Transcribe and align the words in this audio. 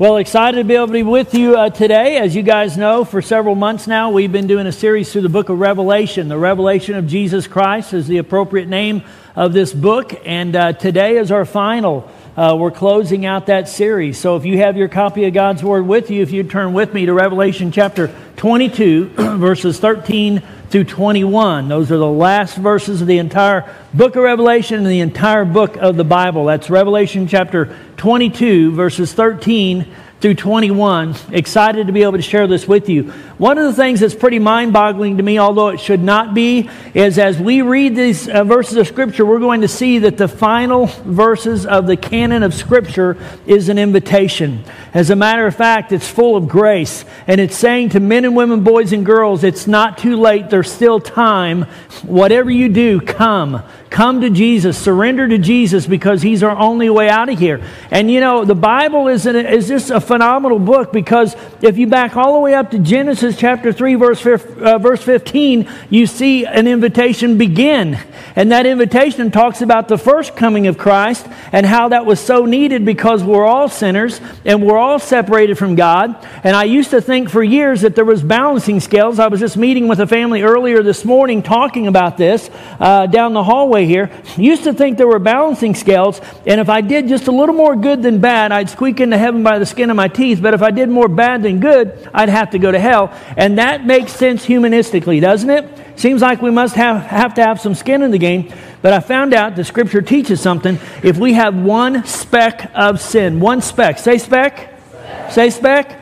Well, 0.00 0.18
excited 0.18 0.58
to 0.58 0.62
be 0.62 0.76
able 0.76 0.86
to 0.86 0.92
be 0.92 1.02
with 1.02 1.34
you 1.34 1.56
uh, 1.56 1.70
today. 1.70 2.18
As 2.18 2.32
you 2.32 2.44
guys 2.44 2.78
know, 2.78 3.04
for 3.04 3.20
several 3.20 3.56
months 3.56 3.88
now, 3.88 4.12
we've 4.12 4.30
been 4.30 4.46
doing 4.46 4.68
a 4.68 4.70
series 4.70 5.12
through 5.12 5.22
the 5.22 5.28
book 5.28 5.48
of 5.48 5.58
Revelation. 5.58 6.28
The 6.28 6.38
revelation 6.38 6.94
of 6.94 7.08
Jesus 7.08 7.48
Christ 7.48 7.92
is 7.92 8.06
the 8.06 8.18
appropriate 8.18 8.68
name 8.68 9.02
of 9.34 9.52
this 9.52 9.74
book, 9.74 10.14
and 10.24 10.54
uh, 10.54 10.72
today 10.74 11.16
is 11.16 11.32
our 11.32 11.44
final. 11.44 12.08
Uh, 12.38 12.54
we're 12.54 12.70
closing 12.70 13.26
out 13.26 13.46
that 13.46 13.68
series. 13.68 14.16
So 14.16 14.36
if 14.36 14.44
you 14.44 14.58
have 14.58 14.76
your 14.76 14.86
copy 14.86 15.24
of 15.24 15.34
God's 15.34 15.60
Word 15.60 15.88
with 15.88 16.08
you, 16.08 16.22
if 16.22 16.30
you 16.30 16.44
turn 16.44 16.72
with 16.72 16.94
me 16.94 17.04
to 17.06 17.12
Revelation 17.12 17.72
chapter 17.72 18.14
22, 18.36 19.06
verses 19.38 19.80
13 19.80 20.40
through 20.70 20.84
21. 20.84 21.66
Those 21.66 21.90
are 21.90 21.96
the 21.96 22.06
last 22.06 22.56
verses 22.56 23.00
of 23.00 23.08
the 23.08 23.18
entire 23.18 23.74
book 23.92 24.14
of 24.14 24.22
Revelation 24.22 24.76
and 24.76 24.86
the 24.86 25.00
entire 25.00 25.44
book 25.44 25.78
of 25.78 25.96
the 25.96 26.04
Bible. 26.04 26.44
That's 26.44 26.70
Revelation 26.70 27.26
chapter 27.26 27.76
22, 27.96 28.70
verses 28.70 29.12
13 29.12 29.92
through 30.20 30.34
21. 30.34 31.16
Excited 31.32 31.88
to 31.88 31.92
be 31.92 32.04
able 32.04 32.12
to 32.12 32.22
share 32.22 32.46
this 32.46 32.68
with 32.68 32.88
you. 32.88 33.12
One 33.38 33.56
of 33.56 33.66
the 33.66 33.72
things 33.72 34.00
that's 34.00 34.16
pretty 34.16 34.40
mind 34.40 34.72
boggling 34.72 35.18
to 35.18 35.22
me, 35.22 35.38
although 35.38 35.68
it 35.68 35.78
should 35.78 36.02
not 36.02 36.34
be, 36.34 36.68
is 36.92 37.20
as 37.20 37.38
we 37.38 37.62
read 37.62 37.94
these 37.94 38.28
uh, 38.28 38.42
verses 38.42 38.76
of 38.76 38.88
Scripture, 38.88 39.24
we're 39.24 39.38
going 39.38 39.60
to 39.60 39.68
see 39.68 40.00
that 40.00 40.16
the 40.16 40.26
final 40.26 40.86
verses 40.86 41.64
of 41.64 41.86
the 41.86 41.96
canon 41.96 42.42
of 42.42 42.52
Scripture 42.52 43.16
is 43.46 43.68
an 43.68 43.78
invitation. 43.78 44.64
As 44.92 45.10
a 45.10 45.16
matter 45.16 45.46
of 45.46 45.54
fact, 45.54 45.92
it's 45.92 46.08
full 46.08 46.34
of 46.34 46.48
grace, 46.48 47.04
and 47.28 47.40
it's 47.40 47.56
saying 47.56 47.90
to 47.90 48.00
men 48.00 48.24
and 48.24 48.34
women, 48.34 48.64
boys 48.64 48.92
and 48.92 49.06
girls, 49.06 49.44
it's 49.44 49.68
not 49.68 49.98
too 49.98 50.16
late, 50.16 50.50
there's 50.50 50.72
still 50.72 50.98
time. 50.98 51.62
Whatever 52.02 52.50
you 52.50 52.68
do, 52.68 53.00
come. 53.00 53.62
Come 53.90 54.20
to 54.20 54.30
Jesus, 54.30 54.76
surrender 54.76 55.28
to 55.28 55.38
Jesus 55.38 55.86
because 55.86 56.22
He's 56.22 56.42
our 56.42 56.56
only 56.56 56.90
way 56.90 57.08
out 57.08 57.28
of 57.28 57.38
here. 57.38 57.62
And 57.90 58.10
you 58.10 58.20
know, 58.20 58.44
the 58.44 58.54
Bible 58.54 59.08
is, 59.08 59.26
an, 59.26 59.36
is 59.36 59.68
just 59.68 59.90
a 59.90 60.00
phenomenal 60.00 60.58
book 60.58 60.92
because 60.92 61.34
if 61.62 61.78
you 61.78 61.86
back 61.86 62.16
all 62.16 62.34
the 62.34 62.40
way 62.40 62.54
up 62.54 62.72
to 62.72 62.78
Genesis 62.78 63.27
chapter 63.36 63.72
3, 63.72 63.94
verse, 63.96 64.24
uh, 64.24 64.78
verse 64.78 65.02
15, 65.02 65.68
you 65.90 66.06
see 66.06 66.46
an 66.46 66.66
invitation 66.66 67.38
begin. 67.38 67.98
And 68.36 68.52
that 68.52 68.66
invitation 68.66 69.30
talks 69.30 69.62
about 69.62 69.88
the 69.88 69.98
first 69.98 70.36
coming 70.36 70.66
of 70.66 70.78
Christ 70.78 71.26
and 71.52 71.66
how 71.66 71.88
that 71.88 72.06
was 72.06 72.20
so 72.20 72.44
needed 72.44 72.84
because 72.84 73.24
we're 73.24 73.46
all 73.46 73.68
sinners 73.68 74.20
and 74.44 74.62
we're 74.62 74.78
all 74.78 74.98
separated 74.98 75.58
from 75.58 75.74
God. 75.74 76.24
And 76.44 76.54
I 76.54 76.64
used 76.64 76.90
to 76.90 77.00
think 77.00 77.30
for 77.30 77.42
years 77.42 77.80
that 77.80 77.96
there 77.96 78.04
was 78.04 78.22
balancing 78.22 78.80
scales. 78.80 79.18
I 79.18 79.28
was 79.28 79.40
just 79.40 79.56
meeting 79.56 79.88
with 79.88 80.00
a 80.00 80.06
family 80.06 80.42
earlier 80.42 80.82
this 80.82 81.04
morning 81.04 81.42
talking 81.42 81.86
about 81.86 82.16
this 82.16 82.48
uh, 82.78 83.06
down 83.06 83.32
the 83.32 83.42
hallway 83.42 83.86
here, 83.86 84.10
used 84.36 84.64
to 84.64 84.72
think 84.72 84.98
there 84.98 85.06
were 85.06 85.18
balancing 85.18 85.74
scales, 85.74 86.20
and 86.46 86.60
if 86.60 86.68
I 86.68 86.80
did 86.80 87.08
just 87.08 87.26
a 87.26 87.32
little 87.32 87.54
more 87.54 87.76
good 87.76 88.02
than 88.02 88.20
bad, 88.20 88.52
I'd 88.52 88.70
squeak 88.70 89.00
into 89.00 89.18
heaven 89.18 89.42
by 89.42 89.58
the 89.58 89.66
skin 89.66 89.90
of 89.90 89.96
my 89.96 90.08
teeth, 90.08 90.40
but 90.42 90.54
if 90.54 90.62
I 90.62 90.70
did 90.70 90.88
more 90.88 91.08
bad 91.08 91.42
than 91.42 91.60
good, 91.60 92.08
I'd 92.14 92.28
have 92.28 92.50
to 92.50 92.58
go 92.58 92.70
to 92.70 92.78
hell. 92.78 93.12
And 93.36 93.58
that 93.58 93.84
makes 93.84 94.12
sense 94.12 94.44
humanistically, 94.46 95.20
doesn't 95.20 95.50
it? 95.50 95.98
Seems 95.98 96.22
like 96.22 96.42
we 96.42 96.50
must 96.50 96.76
have, 96.76 97.02
have 97.02 97.34
to 97.34 97.44
have 97.44 97.60
some 97.60 97.74
skin 97.74 98.02
in 98.02 98.10
the 98.10 98.18
game. 98.18 98.52
But 98.82 98.92
I 98.92 99.00
found 99.00 99.34
out 99.34 99.56
the 99.56 99.64
scripture 99.64 100.02
teaches 100.02 100.40
something. 100.40 100.78
If 101.02 101.18
we 101.18 101.32
have 101.34 101.56
one 101.56 102.06
speck 102.06 102.70
of 102.74 103.00
sin, 103.00 103.40
one 103.40 103.60
speck, 103.62 103.98
say 103.98 104.18
speck, 104.18 104.58
speck. 104.58 105.32
say 105.32 105.50
speck, 105.50 105.92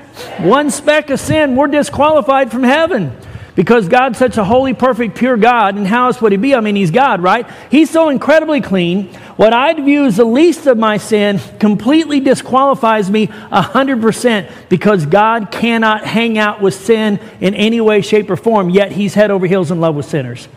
one 0.41 0.71
speck 0.71 1.11
of 1.11 1.21
sin, 1.21 1.57
we're 1.57 1.69
disqualified 1.69 2.51
from 2.51 2.63
heaven 2.63 3.17
because 3.57 3.89
God's 3.89 4.19
such 4.19 4.37
a 4.37 4.45
holy, 4.45 4.75
perfect, 4.75 5.17
pure 5.17 5.39
God, 5.39 5.77
and 5.77 5.87
how 5.87 6.07
else 6.07 6.21
would 6.21 6.31
He 6.31 6.39
be? 6.39 6.55
I 6.55 6.61
mean, 6.61 6.77
He's 6.77 6.91
God, 6.91 7.23
right? 7.23 7.51
He's 7.71 7.91
so 7.91 8.11
incredibly 8.11 8.61
clean. 8.61 9.07
What 9.37 9.55
I'd 9.55 9.83
view 9.83 10.05
as 10.05 10.19
the 10.19 10.25
least 10.25 10.67
of 10.67 10.77
my 10.77 10.99
sin 10.99 11.41
completely 11.59 12.21
disqualifies 12.21 13.11
me 13.11 13.29
100% 13.29 14.53
because 14.69 15.07
God 15.07 15.51
cannot 15.51 16.05
hang 16.05 16.37
out 16.37 16.61
with 16.61 16.75
sin 16.75 17.19
in 17.41 17.55
any 17.55 17.81
way, 17.81 18.03
shape, 18.03 18.31
or 18.31 18.37
form, 18.37 18.69
yet 18.69 18.93
He's 18.93 19.15
head 19.15 19.31
over 19.31 19.47
heels 19.47 19.71
in 19.71 19.81
love 19.81 19.97
with 19.97 20.07
sinners. 20.07 20.49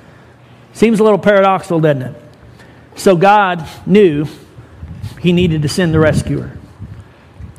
Seems 0.74 1.00
a 1.00 1.04
little 1.04 1.20
paradoxical, 1.20 1.80
doesn't 1.80 2.02
it? 2.02 2.22
So 2.96 3.16
God 3.16 3.66
knew 3.86 4.28
He 5.22 5.32
needed 5.32 5.62
to 5.62 5.70
send 5.70 5.94
the 5.94 6.00
rescuer. 6.00 6.59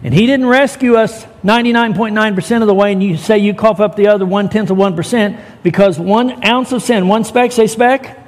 And 0.03 0.15
he 0.15 0.27
didn't 0.27 0.47
rescue 0.47 0.97
us 0.97 1.25
99.9% 1.44 2.62
of 2.62 2.66
the 2.66 2.75
way, 2.75 2.93
and 2.93 3.03
you 3.03 3.19
say 3.19 3.38
you 3.38 3.53
cough 3.53 3.81
up 3.81 3.97
the 3.97 4.06
other 4.06 4.25
one 4.25 4.49
tenth 4.49 4.71
of 4.71 4.78
1% 4.78 5.41
because 5.62 5.99
one 5.99 6.43
ounce 6.44 6.72
of 6.72 6.83
sin, 6.83 7.06
one 7.06 7.25
speck, 7.25 7.53
say 7.53 7.66
speck, 7.66 8.19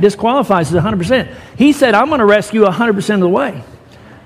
disqualifies 0.00 0.74
us 0.74 0.82
100%. 0.82 1.32
He 1.56 1.72
said, 1.72 1.94
I'm 1.94 2.08
going 2.08 2.18
to 2.18 2.26
rescue 2.26 2.64
100% 2.64 3.14
of 3.14 3.20
the 3.20 3.28
way. 3.28 3.62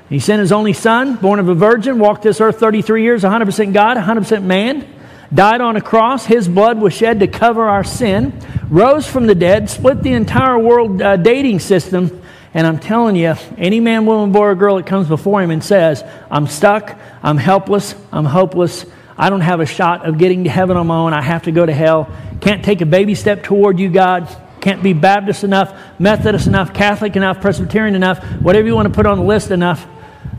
He 0.09 0.19
sent 0.19 0.41
his 0.41 0.53
only 0.53 0.73
son, 0.73 1.17
born 1.17 1.41
of 1.41 1.49
a 1.49 1.55
virgin, 1.55 1.99
walked 1.99 2.23
this 2.23 2.41
earth 2.41 2.59
33 2.59 3.03
years, 3.03 3.23
100% 3.23 3.73
God, 3.73 3.97
100% 3.99 4.43
man, 4.43 4.87
died 5.33 5.61
on 5.61 5.77
a 5.77 5.81
cross. 5.81 6.27
His 6.27 6.49
blood 6.49 6.79
was 6.79 6.95
shed 6.95 7.21
to 7.21 7.27
cover 7.27 7.65
our 7.65 7.85
sin, 7.85 8.39
rose 8.69 9.07
from 9.07 9.27
the 9.27 9.35
dead, 9.35 9.69
split 9.69 10.03
the 10.03 10.13
entire 10.13 10.59
world 10.59 11.01
uh, 11.01 11.17
dating 11.17 11.61
system 11.61 12.22
and 12.55 12.67
I'm 12.67 12.79
telling 12.79 13.17
you, 13.17 13.35
any 13.57 13.81
man, 13.81 14.05
woman, 14.05 14.33
boy, 14.33 14.47
or 14.47 14.55
girl 14.55 14.77
that 14.77 14.87
comes 14.87 15.09
before 15.09 15.43
him 15.43 15.51
and 15.51 15.65
says, 15.65 16.05
I'm 16.31 16.47
stuck, 16.47 16.99
I'm 17.23 17.39
helpless, 17.39 17.95
I'm 18.13 18.27
hopeless, 18.27 18.85
I 19.17 19.31
don't 19.31 19.41
have 19.41 19.61
a 19.61 19.67
shot 19.67 20.07
of 20.07 20.19
getting 20.19 20.45
to 20.45 20.51
heaven 20.51 20.77
on 20.77 20.87
my 20.87 20.97
own, 20.97 21.15
I 21.15 21.23
have 21.23 21.45
to 21.45 21.53
go 21.53 21.65
to 21.65 21.73
hell, 21.73 22.11
can't 22.41 22.65
take 22.65 22.81
a 22.81 22.87
baby 22.87 23.15
step 23.15 23.43
toward 23.43 23.79
you, 23.79 23.89
God, 23.89 24.29
can't 24.61 24.83
be 24.83 24.93
Baptist 24.93 25.45
enough, 25.45 25.77
Methodist 25.99 26.47
enough, 26.47 26.75
Catholic 26.75 27.17
enough, 27.17 27.41
Presbyterian 27.41 27.95
enough, 27.95 28.23
whatever 28.41 28.67
you 28.67 28.75
want 28.75 28.87
to 28.89 28.95
put 28.95 29.07
on 29.07 29.19
the 29.19 29.25
list 29.25 29.51
enough, 29.51 29.87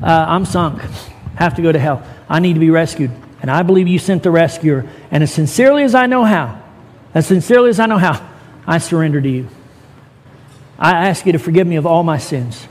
uh, 0.02 0.26
I'm 0.28 0.46
sunk, 0.46 0.82
have 1.36 1.56
to 1.56 1.62
go 1.62 1.72
to 1.72 1.80
hell. 1.80 2.04
I 2.30 2.40
need 2.40 2.54
to 2.54 2.60
be 2.60 2.70
rescued. 2.70 3.12
And 3.42 3.52
I 3.52 3.64
believe 3.64 3.90
you 3.90 4.00
sent 4.00 4.24
the 4.24 4.32
rescuer. 4.32 4.90
And 5.12 5.22
as 5.22 5.34
sincerely 5.34 5.84
as 5.84 5.94
I 5.94 6.06
know 6.06 6.24
how, 6.24 6.64
as 7.14 7.28
sincerely 7.28 7.70
as 7.70 7.80
I 7.80 7.86
know 7.88 7.98
how, 7.98 8.26
I 8.66 8.78
surrender 8.78 9.20
to 9.20 9.30
you. 9.30 9.50
I 10.78 11.08
ask 11.08 11.26
you 11.26 11.32
to 11.34 11.40
forgive 11.40 11.68
me 11.68 11.76
of 11.76 11.86
all 11.86 12.04
my 12.04 12.18
sins. 12.18 12.68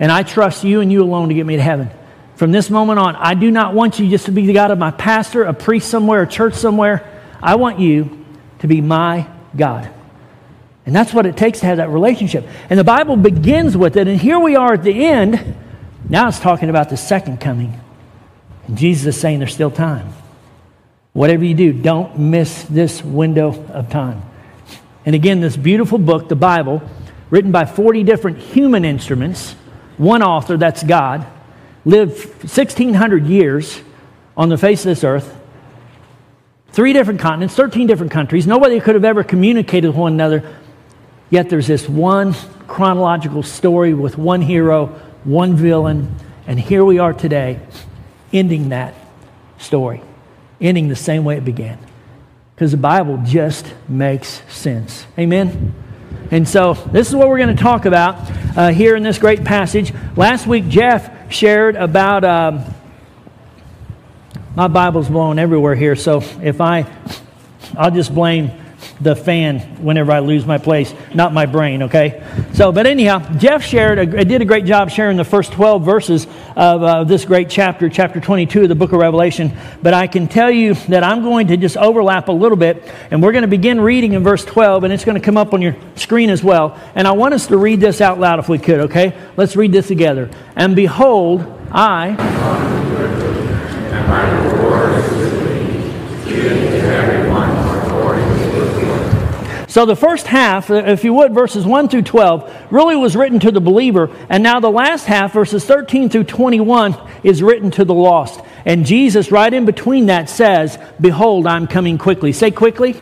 And 0.00 0.10
I 0.12 0.22
trust 0.22 0.64
you 0.64 0.80
and 0.80 0.90
you 0.90 1.02
alone 1.02 1.28
to 1.28 1.34
get 1.34 1.46
me 1.46 1.56
to 1.56 1.62
heaven. 1.62 1.90
From 2.36 2.52
this 2.52 2.70
moment 2.70 3.00
on, 3.00 3.16
I 3.16 3.34
do 3.34 3.50
not 3.50 3.74
want 3.74 3.98
you 3.98 4.08
just 4.08 4.26
to 4.26 4.32
be 4.32 4.46
the 4.46 4.52
God 4.52 4.70
of 4.70 4.78
my 4.78 4.92
pastor, 4.92 5.42
a 5.42 5.52
priest 5.52 5.90
somewhere, 5.90 6.22
a 6.22 6.26
church 6.26 6.54
somewhere. 6.54 7.04
I 7.42 7.56
want 7.56 7.80
you 7.80 8.24
to 8.60 8.68
be 8.68 8.80
my 8.80 9.28
God. 9.56 9.90
And 10.86 10.94
that's 10.94 11.12
what 11.12 11.26
it 11.26 11.36
takes 11.36 11.60
to 11.60 11.66
have 11.66 11.78
that 11.78 11.90
relationship. 11.90 12.46
And 12.70 12.78
the 12.78 12.84
Bible 12.84 13.16
begins 13.16 13.76
with 13.76 13.96
it. 13.96 14.08
And 14.08 14.20
here 14.20 14.38
we 14.38 14.56
are 14.56 14.74
at 14.74 14.84
the 14.84 15.04
end. 15.04 15.54
Now 16.08 16.28
it's 16.28 16.38
talking 16.38 16.70
about 16.70 16.88
the 16.90 16.96
second 16.96 17.40
coming. 17.40 17.78
And 18.66 18.78
Jesus 18.78 19.16
is 19.16 19.20
saying 19.20 19.40
there's 19.40 19.52
still 19.52 19.70
time. 19.70 20.12
Whatever 21.12 21.44
you 21.44 21.54
do, 21.54 21.72
don't 21.72 22.18
miss 22.18 22.62
this 22.64 23.02
window 23.02 23.52
of 23.70 23.90
time. 23.90 24.22
And 25.04 25.14
again, 25.14 25.40
this 25.40 25.56
beautiful 25.56 25.98
book, 25.98 26.28
the 26.28 26.36
Bible, 26.36 26.82
written 27.30 27.52
by 27.52 27.64
40 27.64 28.02
different 28.04 28.38
human 28.38 28.84
instruments, 28.84 29.52
one 29.96 30.22
author, 30.22 30.56
that's 30.56 30.82
God, 30.82 31.26
lived 31.84 32.18
1,600 32.42 33.26
years 33.26 33.80
on 34.36 34.48
the 34.48 34.58
face 34.58 34.80
of 34.80 34.90
this 34.90 35.04
earth, 35.04 35.36
three 36.70 36.92
different 36.92 37.20
continents, 37.20 37.54
13 37.54 37.86
different 37.86 38.12
countries. 38.12 38.46
Nobody 38.46 38.80
could 38.80 38.94
have 38.94 39.04
ever 39.04 39.24
communicated 39.24 39.88
with 39.88 39.96
one 39.96 40.12
another. 40.12 40.54
Yet 41.30 41.50
there's 41.50 41.66
this 41.66 41.88
one 41.88 42.34
chronological 42.66 43.42
story 43.42 43.94
with 43.94 44.16
one 44.16 44.40
hero, 44.40 44.86
one 45.24 45.56
villain, 45.56 46.14
and 46.46 46.58
here 46.58 46.84
we 46.84 46.98
are 46.98 47.12
today, 47.12 47.60
ending 48.32 48.70
that 48.70 48.94
story, 49.58 50.00
ending 50.60 50.88
the 50.88 50.96
same 50.96 51.24
way 51.24 51.36
it 51.36 51.44
began. 51.44 51.78
Because 52.54 52.70
the 52.70 52.78
Bible 52.78 53.20
just 53.24 53.66
makes 53.88 54.42
sense. 54.48 55.06
Amen? 55.18 55.74
And 56.30 56.46
so, 56.46 56.74
this 56.74 57.08
is 57.08 57.14
what 57.14 57.28
we're 57.28 57.38
going 57.38 57.56
to 57.56 57.62
talk 57.62 57.86
about 57.86 58.16
uh, 58.56 58.68
here 58.70 58.96
in 58.96 59.02
this 59.02 59.18
great 59.18 59.44
passage. 59.44 59.92
Last 60.16 60.46
week, 60.46 60.68
Jeff 60.68 61.32
shared 61.32 61.76
about. 61.76 62.24
Um, 62.24 62.74
my 64.54 64.66
Bible's 64.66 65.08
blowing 65.08 65.38
everywhere 65.38 65.76
here, 65.76 65.94
so 65.94 66.20
if 66.42 66.60
I. 66.60 66.84
I'll 67.76 67.92
just 67.92 68.12
blame 68.12 68.50
the 69.00 69.14
fan 69.14 69.60
whenever 69.82 70.12
I 70.12 70.18
lose 70.18 70.44
my 70.44 70.58
place, 70.58 70.92
not 71.14 71.32
my 71.32 71.46
brain, 71.46 71.84
okay? 71.84 72.22
So, 72.54 72.72
but 72.72 72.86
anyhow, 72.86 73.20
Jeff 73.38 73.62
shared, 73.62 73.98
a, 73.98 74.24
did 74.24 74.42
a 74.42 74.44
great 74.44 74.64
job 74.64 74.90
sharing 74.90 75.16
the 75.16 75.24
first 75.24 75.52
12 75.52 75.84
verses 75.84 76.26
of 76.56 76.82
uh, 76.82 77.04
this 77.04 77.24
great 77.24 77.48
chapter, 77.48 77.88
chapter 77.88 78.20
22 78.20 78.62
of 78.62 78.68
the 78.68 78.74
book 78.74 78.92
of 78.92 78.98
Revelation. 78.98 79.56
But 79.82 79.94
I 79.94 80.06
can 80.06 80.26
tell 80.26 80.50
you 80.50 80.74
that 80.74 81.04
I'm 81.04 81.22
going 81.22 81.48
to 81.48 81.56
just 81.56 81.76
overlap 81.76 82.28
a 82.28 82.32
little 82.32 82.58
bit, 82.58 82.82
and 83.10 83.22
we're 83.22 83.32
going 83.32 83.42
to 83.42 83.48
begin 83.48 83.80
reading 83.80 84.14
in 84.14 84.24
verse 84.24 84.44
12, 84.44 84.84
and 84.84 84.92
it's 84.92 85.04
going 85.04 85.18
to 85.18 85.24
come 85.24 85.36
up 85.36 85.54
on 85.54 85.62
your 85.62 85.76
screen 85.94 86.30
as 86.30 86.42
well. 86.42 86.78
And 86.94 87.06
I 87.06 87.12
want 87.12 87.34
us 87.34 87.46
to 87.48 87.56
read 87.56 87.80
this 87.80 88.00
out 88.00 88.18
loud 88.18 88.38
if 88.38 88.48
we 88.48 88.58
could, 88.58 88.80
okay? 88.80 89.16
Let's 89.36 89.54
read 89.54 89.72
this 89.72 89.86
together. 89.86 90.30
And 90.56 90.74
behold, 90.74 91.40
I. 91.70 92.97
So 99.68 99.84
the 99.84 99.94
first 99.94 100.26
half, 100.26 100.70
if 100.70 101.04
you 101.04 101.12
would, 101.12 101.34
verses 101.34 101.66
1 101.66 101.90
through 101.90 102.02
12, 102.02 102.72
really 102.72 102.96
was 102.96 103.14
written 103.14 103.38
to 103.40 103.50
the 103.50 103.60
believer. 103.60 104.10
And 104.30 104.42
now 104.42 104.60
the 104.60 104.70
last 104.70 105.04
half, 105.04 105.34
verses 105.34 105.62
13 105.62 106.08
through 106.08 106.24
21, 106.24 106.96
is 107.22 107.42
written 107.42 107.70
to 107.72 107.84
the 107.84 107.92
lost. 107.92 108.40
And 108.64 108.86
Jesus, 108.86 109.30
right 109.30 109.52
in 109.52 109.66
between 109.66 110.06
that, 110.06 110.30
says, 110.30 110.78
Behold, 110.98 111.46
I'm 111.46 111.66
coming 111.66 111.98
quickly. 111.98 112.32
Say 112.32 112.50
quickly. 112.50 112.98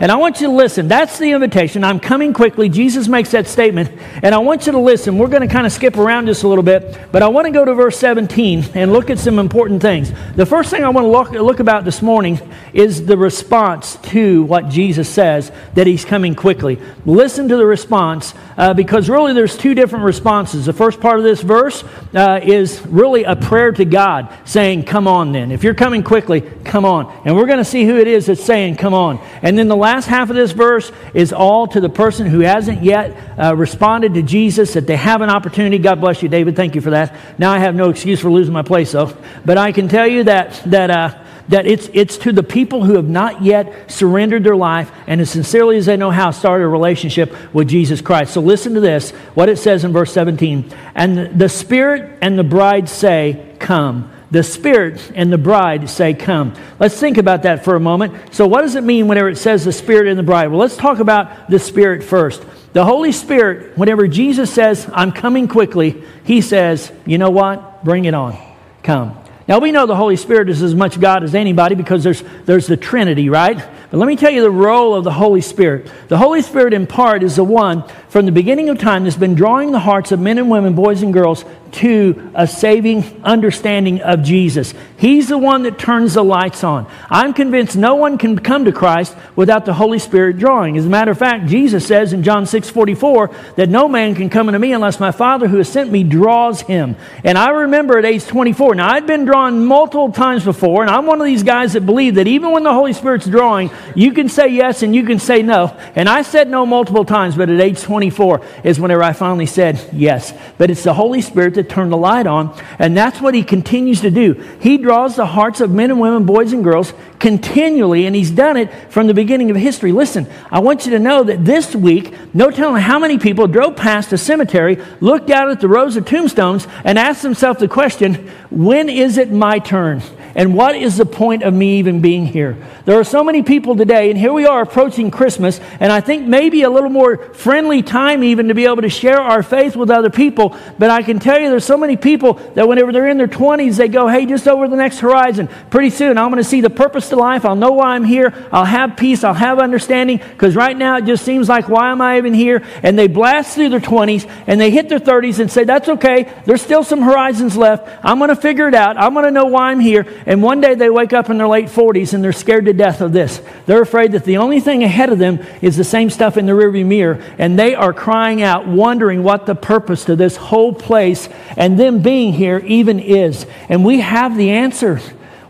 And 0.00 0.12
I 0.12 0.16
want 0.16 0.40
you 0.40 0.46
to 0.46 0.52
listen. 0.52 0.86
That's 0.86 1.18
the 1.18 1.32
invitation. 1.32 1.82
I'm 1.82 1.98
coming 1.98 2.32
quickly. 2.32 2.68
Jesus 2.68 3.08
makes 3.08 3.32
that 3.32 3.48
statement. 3.48 3.90
And 4.22 4.32
I 4.32 4.38
want 4.38 4.66
you 4.66 4.72
to 4.72 4.78
listen. 4.78 5.18
We're 5.18 5.28
going 5.28 5.46
to 5.46 5.52
kind 5.52 5.66
of 5.66 5.72
skip 5.72 5.96
around 5.96 6.26
just 6.26 6.44
a 6.44 6.48
little 6.48 6.62
bit, 6.62 6.96
but 7.10 7.22
I 7.22 7.28
want 7.28 7.46
to 7.46 7.52
go 7.52 7.64
to 7.64 7.74
verse 7.74 7.98
17 7.98 8.64
and 8.74 8.92
look 8.92 9.10
at 9.10 9.18
some 9.18 9.40
important 9.40 9.82
things. 9.82 10.12
The 10.36 10.46
first 10.46 10.70
thing 10.70 10.84
I 10.84 10.88
want 10.90 11.04
to 11.04 11.10
look, 11.10 11.30
look 11.30 11.58
about 11.58 11.84
this 11.84 12.00
morning 12.00 12.40
is 12.72 13.06
the 13.06 13.16
response 13.16 13.96
to 13.96 14.44
what 14.44 14.68
Jesus 14.68 15.08
says 15.08 15.50
that 15.74 15.88
he's 15.88 16.04
coming 16.04 16.36
quickly. 16.36 16.78
Listen 17.04 17.48
to 17.48 17.56
the 17.56 17.66
response 17.66 18.34
uh, 18.56 18.74
because 18.74 19.08
really 19.08 19.32
there's 19.32 19.56
two 19.56 19.74
different 19.74 20.04
responses. 20.04 20.66
The 20.66 20.72
first 20.72 21.00
part 21.00 21.18
of 21.18 21.24
this 21.24 21.42
verse 21.42 21.82
uh, 22.14 22.40
is 22.42 22.84
really 22.86 23.24
a 23.24 23.34
prayer 23.34 23.72
to 23.72 23.84
God 23.84 24.32
saying, 24.44 24.84
Come 24.84 25.08
on 25.08 25.32
then. 25.32 25.50
If 25.50 25.64
you're 25.64 25.74
coming 25.74 26.04
quickly, 26.04 26.40
come 26.40 26.84
on. 26.84 27.12
And 27.24 27.36
we're 27.36 27.46
going 27.46 27.58
to 27.58 27.64
see 27.64 27.84
who 27.84 27.96
it 27.96 28.06
is 28.06 28.26
that's 28.26 28.44
saying, 28.44 28.76
Come 28.76 28.94
on. 28.94 29.18
And 29.42 29.58
then 29.58 29.66
the 29.66 29.76
last 29.88 30.06
half 30.06 30.28
of 30.28 30.36
this 30.36 30.52
verse 30.52 30.92
is 31.14 31.32
all 31.32 31.66
to 31.66 31.80
the 31.80 31.88
person 31.88 32.26
who 32.26 32.40
hasn't 32.40 32.82
yet 32.82 33.16
uh, 33.38 33.56
responded 33.56 34.12
to 34.14 34.22
Jesus, 34.22 34.74
that 34.74 34.86
they 34.86 34.96
have 34.96 35.22
an 35.22 35.30
opportunity. 35.30 35.78
God 35.78 35.98
bless 35.98 36.22
you, 36.22 36.28
David. 36.28 36.56
Thank 36.56 36.74
you 36.74 36.82
for 36.82 36.90
that. 36.90 37.16
Now 37.38 37.52
I 37.52 37.58
have 37.58 37.74
no 37.74 37.88
excuse 37.88 38.20
for 38.20 38.30
losing 38.30 38.52
my 38.52 38.62
place, 38.62 38.92
though. 38.92 39.16
But 39.46 39.56
I 39.56 39.72
can 39.72 39.88
tell 39.88 40.06
you 40.06 40.24
that, 40.24 40.62
that, 40.66 40.90
uh, 40.90 41.24
that 41.48 41.66
it's, 41.66 41.88
it's 41.94 42.18
to 42.18 42.32
the 42.32 42.42
people 42.42 42.84
who 42.84 42.96
have 42.96 43.08
not 43.08 43.42
yet 43.42 43.90
surrendered 43.90 44.44
their 44.44 44.56
life 44.56 44.92
and 45.06 45.22
as 45.22 45.30
sincerely 45.30 45.78
as 45.78 45.86
they 45.86 45.96
know 45.96 46.10
how 46.10 46.32
started 46.32 46.64
a 46.64 46.68
relationship 46.68 47.34
with 47.54 47.68
Jesus 47.68 48.02
Christ. 48.02 48.34
So 48.34 48.42
listen 48.42 48.74
to 48.74 48.80
this, 48.80 49.12
what 49.32 49.48
it 49.48 49.56
says 49.56 49.84
in 49.84 49.92
verse 49.94 50.12
17. 50.12 50.70
And 50.94 51.40
the 51.40 51.48
Spirit 51.48 52.18
and 52.20 52.38
the 52.38 52.44
bride 52.44 52.90
say, 52.90 53.56
Come 53.58 54.12
the 54.30 54.42
Spirit 54.42 55.10
and 55.14 55.32
the 55.32 55.38
bride 55.38 55.88
say, 55.88 56.14
Come. 56.14 56.54
Let's 56.78 56.98
think 56.98 57.18
about 57.18 57.44
that 57.44 57.64
for 57.64 57.76
a 57.76 57.80
moment. 57.80 58.34
So, 58.34 58.46
what 58.46 58.62
does 58.62 58.74
it 58.74 58.84
mean 58.84 59.08
whenever 59.08 59.28
it 59.28 59.36
says 59.36 59.64
the 59.64 59.72
Spirit 59.72 60.06
and 60.08 60.18
the 60.18 60.22
bride? 60.22 60.48
Well, 60.48 60.60
let's 60.60 60.76
talk 60.76 60.98
about 60.98 61.48
the 61.50 61.58
Spirit 61.58 62.04
first. 62.04 62.44
The 62.74 62.84
Holy 62.84 63.12
Spirit, 63.12 63.76
whenever 63.78 64.06
Jesus 64.06 64.52
says, 64.52 64.88
I'm 64.92 65.12
coming 65.12 65.48
quickly, 65.48 66.02
he 66.24 66.40
says, 66.40 66.92
You 67.06 67.18
know 67.18 67.30
what? 67.30 67.84
Bring 67.84 68.04
it 68.04 68.14
on. 68.14 68.36
Come. 68.82 69.18
Now, 69.48 69.60
we 69.60 69.72
know 69.72 69.86
the 69.86 69.96
Holy 69.96 70.16
Spirit 70.16 70.50
is 70.50 70.62
as 70.62 70.74
much 70.74 71.00
God 71.00 71.24
as 71.24 71.34
anybody 71.34 71.74
because 71.74 72.04
there's, 72.04 72.22
there's 72.44 72.66
the 72.66 72.76
Trinity, 72.76 73.30
right? 73.30 73.66
But 73.90 73.96
let 73.96 74.06
me 74.06 74.16
tell 74.16 74.30
you 74.30 74.42
the 74.42 74.50
role 74.50 74.94
of 74.94 75.04
the 75.04 75.12
Holy 75.12 75.40
Spirit. 75.40 75.90
The 76.08 76.18
Holy 76.18 76.42
Spirit, 76.42 76.74
in 76.74 76.86
part, 76.86 77.22
is 77.22 77.36
the 77.36 77.44
one 77.44 77.84
from 78.10 78.26
the 78.26 78.32
beginning 78.32 78.68
of 78.68 78.78
time 78.78 79.04
that's 79.04 79.16
been 79.16 79.34
drawing 79.34 79.70
the 79.70 79.78
hearts 79.78 80.12
of 80.12 80.20
men 80.20 80.36
and 80.36 80.50
women, 80.50 80.74
boys 80.74 81.02
and 81.02 81.12
girls, 81.12 81.44
to 81.70 82.30
a 82.34 82.46
saving 82.46 83.22
understanding 83.24 84.00
of 84.00 84.22
Jesus. 84.22 84.74
He's 84.96 85.28
the 85.28 85.38
one 85.38 85.62
that 85.62 85.78
turns 85.78 86.14
the 86.14 86.24
lights 86.24 86.64
on. 86.64 86.90
I'm 87.10 87.34
convinced 87.34 87.76
no 87.76 87.94
one 87.94 88.18
can 88.18 88.38
come 88.38 88.64
to 88.64 88.72
Christ 88.72 89.14
without 89.36 89.64
the 89.64 89.74
Holy 89.74 89.98
Spirit 89.98 90.38
drawing. 90.38 90.76
As 90.76 90.86
a 90.86 90.88
matter 90.88 91.10
of 91.10 91.18
fact, 91.18 91.46
Jesus 91.46 91.86
says 91.86 92.12
in 92.12 92.22
John 92.22 92.46
6 92.46 92.70
44 92.70 93.30
that 93.56 93.68
no 93.68 93.88
man 93.88 94.14
can 94.14 94.30
come 94.30 94.48
unto 94.48 94.58
me 94.58 94.72
unless 94.72 95.00
my 95.00 95.12
Father 95.12 95.48
who 95.48 95.58
has 95.58 95.68
sent 95.68 95.92
me 95.92 96.02
draws 96.02 96.62
him. 96.62 96.96
And 97.24 97.36
I 97.36 97.50
remember 97.50 97.98
at 97.98 98.04
age 98.04 98.26
24, 98.26 98.76
now 98.76 98.90
I'd 98.90 99.06
been 99.06 99.24
drawn 99.24 99.64
multiple 99.64 100.12
times 100.12 100.44
before, 100.44 100.82
and 100.82 100.90
I'm 100.90 101.06
one 101.06 101.20
of 101.20 101.26
these 101.26 101.42
guys 101.42 101.74
that 101.74 101.86
believe 101.86 102.14
that 102.16 102.26
even 102.26 102.52
when 102.52 102.62
the 102.62 102.72
Holy 102.72 102.92
Spirit's 102.92 103.26
drawing, 103.26 103.70
you 103.94 104.12
can 104.12 104.28
say 104.28 104.48
yes 104.48 104.82
and 104.82 104.94
you 104.94 105.04
can 105.04 105.18
say 105.18 105.42
no. 105.42 105.76
And 105.94 106.08
I 106.08 106.22
said 106.22 106.48
no 106.48 106.66
multiple 106.66 107.04
times, 107.04 107.36
but 107.36 107.50
at 107.50 107.60
age 107.60 107.80
24 107.82 108.40
is 108.64 108.80
whenever 108.80 109.02
I 109.02 109.12
finally 109.12 109.46
said 109.46 109.90
yes. 109.92 110.32
But 110.56 110.70
it's 110.70 110.82
the 110.82 110.94
Holy 110.94 111.20
Spirit 111.20 111.54
that 111.54 111.68
turned 111.68 111.92
the 111.92 111.96
light 111.96 112.26
on. 112.26 112.58
And 112.78 112.96
that's 112.96 113.20
what 113.20 113.34
he 113.34 113.42
continues 113.42 114.00
to 114.02 114.10
do. 114.10 114.34
He 114.60 114.78
draws 114.78 115.16
the 115.16 115.26
hearts 115.26 115.60
of 115.60 115.70
men 115.70 115.90
and 115.90 116.00
women, 116.00 116.26
boys 116.26 116.52
and 116.52 116.64
girls, 116.64 116.92
continually, 117.18 118.06
and 118.06 118.14
he's 118.14 118.30
done 118.30 118.56
it 118.56 118.72
from 118.90 119.06
the 119.06 119.14
beginning 119.14 119.50
of 119.50 119.56
history. 119.56 119.92
Listen, 119.92 120.26
I 120.50 120.60
want 120.60 120.86
you 120.86 120.92
to 120.92 120.98
know 120.98 121.24
that 121.24 121.44
this 121.44 121.74
week, 121.74 122.14
no 122.34 122.50
telling 122.50 122.82
how 122.82 122.98
many 122.98 123.18
people 123.18 123.46
drove 123.46 123.76
past 123.76 124.12
a 124.12 124.18
cemetery, 124.18 124.82
looked 125.00 125.30
out 125.30 125.50
at 125.50 125.60
the 125.60 125.68
rows 125.68 125.96
of 125.96 126.06
tombstones, 126.06 126.66
and 126.84 126.98
asked 126.98 127.22
themselves 127.22 127.60
the 127.60 127.68
question, 127.68 128.28
when 128.50 128.88
is 128.88 129.18
it 129.18 129.30
my 129.30 129.58
turn? 129.58 130.02
And 130.38 130.54
what 130.54 130.76
is 130.76 130.96
the 130.96 131.04
point 131.04 131.42
of 131.42 131.52
me 131.52 131.80
even 131.80 132.00
being 132.00 132.24
here? 132.24 132.56
There 132.84 132.96
are 132.96 133.02
so 133.02 133.24
many 133.24 133.42
people 133.42 133.74
today, 133.74 134.08
and 134.08 134.16
here 134.16 134.32
we 134.32 134.46
are 134.46 134.62
approaching 134.62 135.10
Christmas, 135.10 135.58
and 135.80 135.90
I 135.90 136.00
think 136.00 136.28
maybe 136.28 136.62
a 136.62 136.70
little 136.70 136.90
more 136.90 137.34
friendly 137.34 137.82
time 137.82 138.22
even 138.22 138.46
to 138.46 138.54
be 138.54 138.64
able 138.64 138.82
to 138.82 138.88
share 138.88 139.20
our 139.20 139.42
faith 139.42 139.74
with 139.74 139.90
other 139.90 140.10
people. 140.10 140.56
But 140.78 140.90
I 140.90 141.02
can 141.02 141.18
tell 141.18 141.40
you 141.40 141.50
there's 141.50 141.64
so 141.64 141.76
many 141.76 141.96
people 141.96 142.34
that 142.54 142.68
whenever 142.68 142.92
they're 142.92 143.08
in 143.08 143.18
their 143.18 143.26
20s, 143.26 143.78
they 143.78 143.88
go, 143.88 144.06
hey, 144.06 144.26
just 144.26 144.46
over 144.46 144.68
the 144.68 144.76
next 144.76 145.00
horizon. 145.00 145.48
Pretty 145.70 145.90
soon, 145.90 146.16
I'm 146.16 146.30
going 146.30 146.40
to 146.40 146.48
see 146.48 146.60
the 146.60 146.70
purpose 146.70 147.08
to 147.08 147.16
life. 147.16 147.44
I'll 147.44 147.56
know 147.56 147.72
why 147.72 147.96
I'm 147.96 148.04
here. 148.04 148.32
I'll 148.52 148.64
have 148.64 148.96
peace. 148.96 149.24
I'll 149.24 149.34
have 149.34 149.58
understanding. 149.58 150.18
Because 150.18 150.54
right 150.54 150.76
now, 150.76 150.98
it 150.98 151.04
just 151.04 151.24
seems 151.24 151.48
like, 151.48 151.68
why 151.68 151.90
am 151.90 152.00
I 152.00 152.16
even 152.16 152.32
here? 152.32 152.62
And 152.84 152.96
they 152.96 153.08
blast 153.08 153.56
through 153.56 153.70
their 153.70 153.80
20s, 153.80 154.30
and 154.46 154.60
they 154.60 154.70
hit 154.70 154.88
their 154.88 155.00
30s 155.00 155.40
and 155.40 155.50
say, 155.50 155.64
that's 155.64 155.88
okay. 155.88 156.32
There's 156.46 156.62
still 156.62 156.84
some 156.84 157.02
horizons 157.02 157.56
left. 157.56 157.88
I'm 158.04 158.18
going 158.18 158.28
to 158.28 158.36
figure 158.36 158.68
it 158.68 158.74
out. 158.76 158.96
I'm 158.96 159.14
going 159.14 159.24
to 159.24 159.32
know 159.32 159.46
why 159.46 159.72
I'm 159.72 159.80
here. 159.80 160.06
And 160.28 160.42
one 160.42 160.60
day 160.60 160.74
they 160.74 160.90
wake 160.90 161.14
up 161.14 161.30
in 161.30 161.38
their 161.38 161.48
late 161.48 161.68
40s 161.68 162.12
and 162.12 162.22
they're 162.22 162.34
scared 162.34 162.66
to 162.66 162.74
death 162.74 163.00
of 163.00 163.14
this. 163.14 163.40
They're 163.64 163.80
afraid 163.80 164.12
that 164.12 164.24
the 164.24 164.36
only 164.36 164.60
thing 164.60 164.84
ahead 164.84 165.10
of 165.10 165.18
them 165.18 165.40
is 165.62 165.78
the 165.78 165.84
same 165.84 166.10
stuff 166.10 166.36
in 166.36 166.44
the 166.44 166.52
rearview 166.52 166.84
mirror. 166.84 167.24
And 167.38 167.58
they 167.58 167.74
are 167.74 167.94
crying 167.94 168.42
out, 168.42 168.68
wondering 168.68 169.22
what 169.22 169.46
the 169.46 169.54
purpose 169.54 170.04
to 170.04 170.16
this 170.16 170.36
whole 170.36 170.74
place 170.74 171.30
and 171.56 171.80
them 171.80 172.02
being 172.02 172.34
here 172.34 172.58
even 172.58 173.00
is. 173.00 173.46
And 173.70 173.86
we 173.86 174.00
have 174.00 174.36
the 174.36 174.50
answer. 174.50 175.00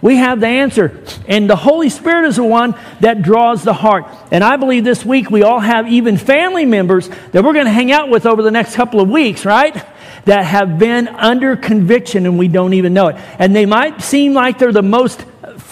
We 0.01 0.19
have 0.19 0.39
the 0.39 0.47
answer. 0.47 1.03
And 1.27 1.51
the 1.51 1.57
Holy 1.57 1.89
Spirit 1.89 2.29
is 2.29 2.37
the 2.37 2.45
one 2.45 2.77
that 3.01 3.21
draws 3.21 3.65
the 3.65 3.73
heart. 3.73 4.05
And 4.31 4.45
I 4.45 4.59
believe 4.59 4.85
this 4.85 5.05
week 5.05 5.29
we 5.29 5.43
all 5.43 5.59
have 5.59 5.89
even 5.89 6.17
family 6.17 6.67
members 6.67 7.09
that 7.33 7.43
we're 7.43 7.53
going 7.53 7.65
to 7.65 7.73
hang 7.73 7.91
out 7.91 8.11
with 8.11 8.27
over 8.27 8.43
the 8.43 8.53
next 8.53 8.77
couple 8.77 9.01
of 9.01 9.11
weeks, 9.11 9.45
right? 9.45 9.85
That 10.25 10.45
have 10.45 10.79
been 10.79 11.09
under 11.09 11.57
conviction 11.57 12.27
and 12.27 12.39
we 12.39 12.49
don't 12.49 12.75
even 12.75 12.95
know 12.95 13.09
it. 13.09 13.17
And 13.39 13.55
they 13.55 13.67
might 13.67 14.03
seem 14.03 14.35
like 14.35 14.59
they're 14.59 14.73
the 14.73 14.83
most 14.83 15.25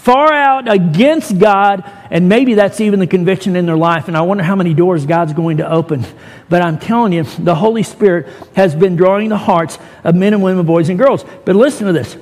far 0.07 0.33
out 0.33 0.73
against 0.73 1.37
God, 1.37 1.83
and 2.13 2.29
maybe 2.29 2.55
that's 2.55 2.81
even 2.81 3.01
the 3.01 3.09
conviction 3.09 3.57
in 3.57 3.67
their 3.67 3.77
life. 3.77 4.07
And 4.07 4.17
I 4.17 4.23
wonder 4.23 4.45
how 4.45 4.55
many 4.55 4.73
doors 4.73 5.05
God's 5.05 5.33
going 5.33 5.57
to 5.57 5.69
open. 5.69 6.05
But 6.49 6.63
I'm 6.63 6.79
telling 6.79 7.13
you, 7.13 7.25
the 7.25 7.57
Holy 7.57 7.83
Spirit 7.83 8.29
has 8.55 8.75
been 8.75 8.95
drawing 8.95 9.31
the 9.31 9.37
hearts 9.37 9.81
of 10.05 10.15
men 10.15 10.33
and 10.33 10.45
women, 10.45 10.65
boys 10.65 10.89
and 10.91 10.97
girls. 10.97 11.25
But 11.45 11.57
listen 11.57 11.89
to 11.89 11.93
this 11.93 12.17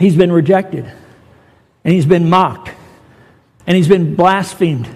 He's 0.00 0.16
been 0.16 0.32
rejected, 0.32 0.84
and 1.84 1.94
He's 1.94 2.06
been 2.06 2.28
mocked, 2.28 2.72
and 3.68 3.76
He's 3.76 3.88
been 3.88 4.16
blasphemed. 4.16 4.88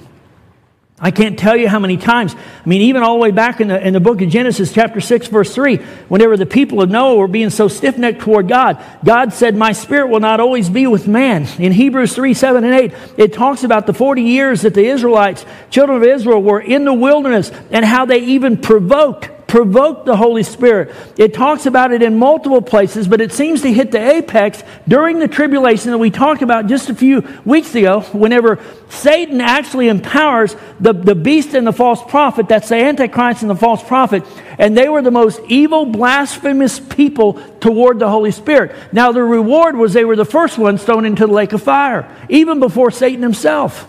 I 1.02 1.11
can't 1.11 1.38
tell 1.38 1.57
you 1.57 1.66
how 1.66 1.78
many 1.78 1.97
times. 1.97 2.35
I 2.35 2.69
mean, 2.69 2.83
even 2.83 3.02
all 3.02 3.14
the 3.14 3.21
way 3.21 3.30
back 3.30 3.62
in 3.62 3.69
the, 3.69 3.87
in 3.87 3.95
the 3.95 4.00
book 4.00 4.21
of 4.21 4.28
Genesis, 4.28 4.71
chapter 4.71 5.00
6, 5.00 5.28
verse 5.28 5.54
3, 5.54 5.78
whenever 6.09 6.37
the 6.37 6.45
people 6.45 6.83
of 6.83 6.90
Noah 6.90 7.16
were 7.16 7.26
being 7.26 7.49
so 7.49 7.69
stiff 7.69 7.97
necked 7.97 8.21
toward 8.21 8.49
God, 8.49 8.85
God 9.02 9.33
said, 9.33 9.57
My 9.57 9.73
spirit 9.73 10.09
will 10.09 10.21
not 10.21 10.40
always 10.40 10.69
be 10.69 10.87
with 10.87 11.09
man. 11.09 11.47
In 11.59 11.73
Hebrews 11.73 12.14
3, 12.14 12.35
7, 12.35 12.64
and 12.64 12.75
8, 12.75 12.92
it 13.16 13.33
talks 13.33 13.64
about 13.64 13.87
the 13.87 13.95
40 13.95 14.21
years 14.21 14.61
that 14.62 14.75
the 14.75 14.85
Israelites, 14.85 15.47
children 15.71 15.97
of 15.97 16.04
Israel, 16.04 16.42
were 16.42 16.61
in 16.61 16.85
the 16.85 16.92
wilderness 16.92 17.50
and 17.71 17.83
how 17.83 18.04
they 18.04 18.19
even 18.19 18.59
provoked 18.59 19.30
provoked 19.50 20.07
the 20.07 20.16
Holy 20.16 20.45
Spirit. 20.45 20.95
It 21.19 21.35
talks 21.35 21.66
about 21.66 21.92
it 21.92 22.02
in 22.02 22.16
multiple 22.16 22.62
places, 22.62 23.09
but 23.09 23.21
it 23.21 23.33
seems 23.33 23.62
to 23.62 23.73
hit 23.73 23.90
the 23.90 23.99
apex 23.99 24.62
during 24.87 25.19
the 25.19 25.26
tribulation 25.26 25.90
that 25.90 25.99
we 25.99 26.12
talked 26.12 26.42
about 26.42 26.69
just 26.69 26.88
a 26.88 26.95
few 26.95 27.26
weeks 27.45 27.75
ago, 27.75 28.02
whenever 28.12 28.61
Satan 28.90 29.40
actually 29.40 29.88
empowers 29.88 30.54
the, 30.78 30.92
the 30.92 31.16
beast 31.16 31.54
and 31.54 31.66
the 31.66 31.73
false 31.73 32.00
prophet, 32.00 32.49
that's 32.49 32.69
the 32.69 32.76
Antichrist 32.76 33.42
and 33.42 33.50
the 33.50 33.57
false 33.57 33.83
prophet, 33.83 34.23
and 34.57 34.76
they 34.76 34.88
were 34.88 35.02
the 35.02 35.11
most 35.11 35.40
evil, 35.49 35.85
blasphemous 35.85 36.78
people 36.78 37.33
toward 37.59 37.99
the 37.99 38.09
Holy 38.09 38.30
Spirit. 38.30 38.76
Now, 38.92 39.11
the 39.11 39.25
reward 39.25 39.76
was 39.76 39.92
they 39.92 40.04
were 40.04 40.14
the 40.14 40.25
first 40.25 40.59
ones 40.59 40.85
thrown 40.85 41.04
into 41.04 41.26
the 41.26 41.33
lake 41.33 41.52
of 41.52 41.61
fire, 41.61 42.09
even 42.28 42.61
before 42.61 42.92
Satan 42.92 43.23
himself. 43.23 43.88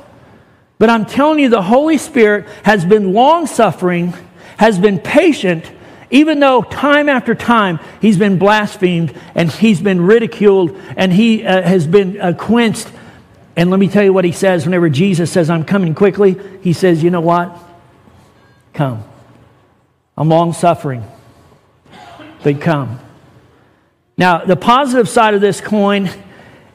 But 0.80 0.90
I'm 0.90 1.06
telling 1.06 1.38
you, 1.38 1.50
the 1.50 1.62
Holy 1.62 2.00
Spirit 2.00 2.48
has 2.64 2.84
been 2.84 3.14
long 3.14 3.46
suffering 3.46 4.16
has 4.62 4.78
been 4.78 5.00
patient, 5.00 5.66
even 6.12 6.40
though 6.40 6.62
time 6.62 7.10
after 7.10 7.34
time 7.34 7.80
he's 8.00 8.16
been 8.16 8.38
blasphemed 8.38 9.12
and 9.34 9.52
he's 9.52 9.82
been 9.82 10.00
ridiculed 10.00 10.80
and 10.96 11.12
he 11.12 11.44
uh, 11.44 11.64
has 11.64 11.88
been 11.88 12.22
uh, 12.22 12.32
quenched. 12.34 12.88
And 13.56 13.72
let 13.72 13.80
me 13.80 13.88
tell 13.88 14.04
you 14.04 14.14
what 14.14 14.24
he 14.24 14.32
says 14.32 14.64
whenever 14.64 14.88
Jesus 14.88 15.32
says, 15.32 15.50
I'm 15.50 15.66
coming 15.66 15.96
quickly. 15.96 16.40
He 16.62 16.74
says, 16.74 17.02
You 17.02 17.10
know 17.10 17.22
what? 17.22 17.58
Come. 18.74 19.04
I'm 20.16 20.30
long 20.30 20.54
suffering, 20.54 21.04
but 22.44 22.62
come. 22.62 23.00
Now, 24.16 24.46
the 24.46 24.56
positive 24.56 25.10
side 25.10 25.34
of 25.34 25.42
this 25.42 25.60
coin 25.60 26.08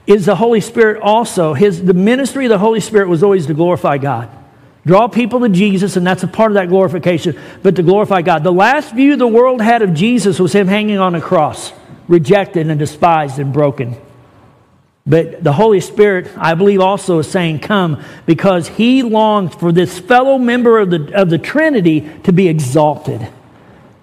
is 0.09 0.27
the 0.27 0.35
Holy 0.35 0.61
Spirit 0.61 1.01
also. 1.03 1.55
His, 1.55 1.85
the 1.85 1.95
ministry 1.95 2.47
of 2.47 2.49
the 2.49 2.59
Holy 2.59 2.81
Spirit 2.81 3.09
was 3.09 3.23
always 3.23 3.47
to 3.47 3.55
glorify 3.55 3.99
God. 3.99 4.29
Draw 4.87 5.09
people 5.09 5.41
to 5.41 5.49
Jesus, 5.49 5.97
and 5.97 6.07
that's 6.07 6.23
a 6.23 6.29
part 6.29 6.53
of 6.53 6.55
that 6.55 6.69
glorification, 6.69 7.37
but 7.63 7.75
to 7.75 7.83
glorify 7.83 8.23
God. 8.23 8.45
The 8.45 8.53
last 8.53 8.95
view 8.95 9.17
the 9.17 9.27
world 9.27 9.61
had 9.61 9.83
of 9.83 9.93
Jesus 9.93 10.39
was 10.39 10.55
him 10.55 10.69
hanging 10.69 10.99
on 10.99 11.17
a 11.17 11.21
cross, 11.21 11.73
rejected 12.07 12.71
and 12.71 12.79
despised 12.79 13.41
and 13.41 13.53
broken. 13.53 13.97
But 15.05 15.43
the 15.43 15.53
Holy 15.53 15.81
Spirit, 15.81 16.31
I 16.37 16.55
believe, 16.55 16.81
also 16.81 17.19
is 17.19 17.29
saying, 17.29 17.61
Come, 17.61 18.03
because 18.27 18.69
He 18.69 19.03
longs 19.03 19.55
for 19.55 19.73
this 19.73 19.99
fellow 19.99 20.39
member 20.39 20.79
of 20.79 20.91
the, 20.91 21.21
of 21.21 21.31
the 21.31 21.39
Trinity 21.39 22.09
to 22.25 22.33
be 22.33 22.49
exalted, 22.49 23.29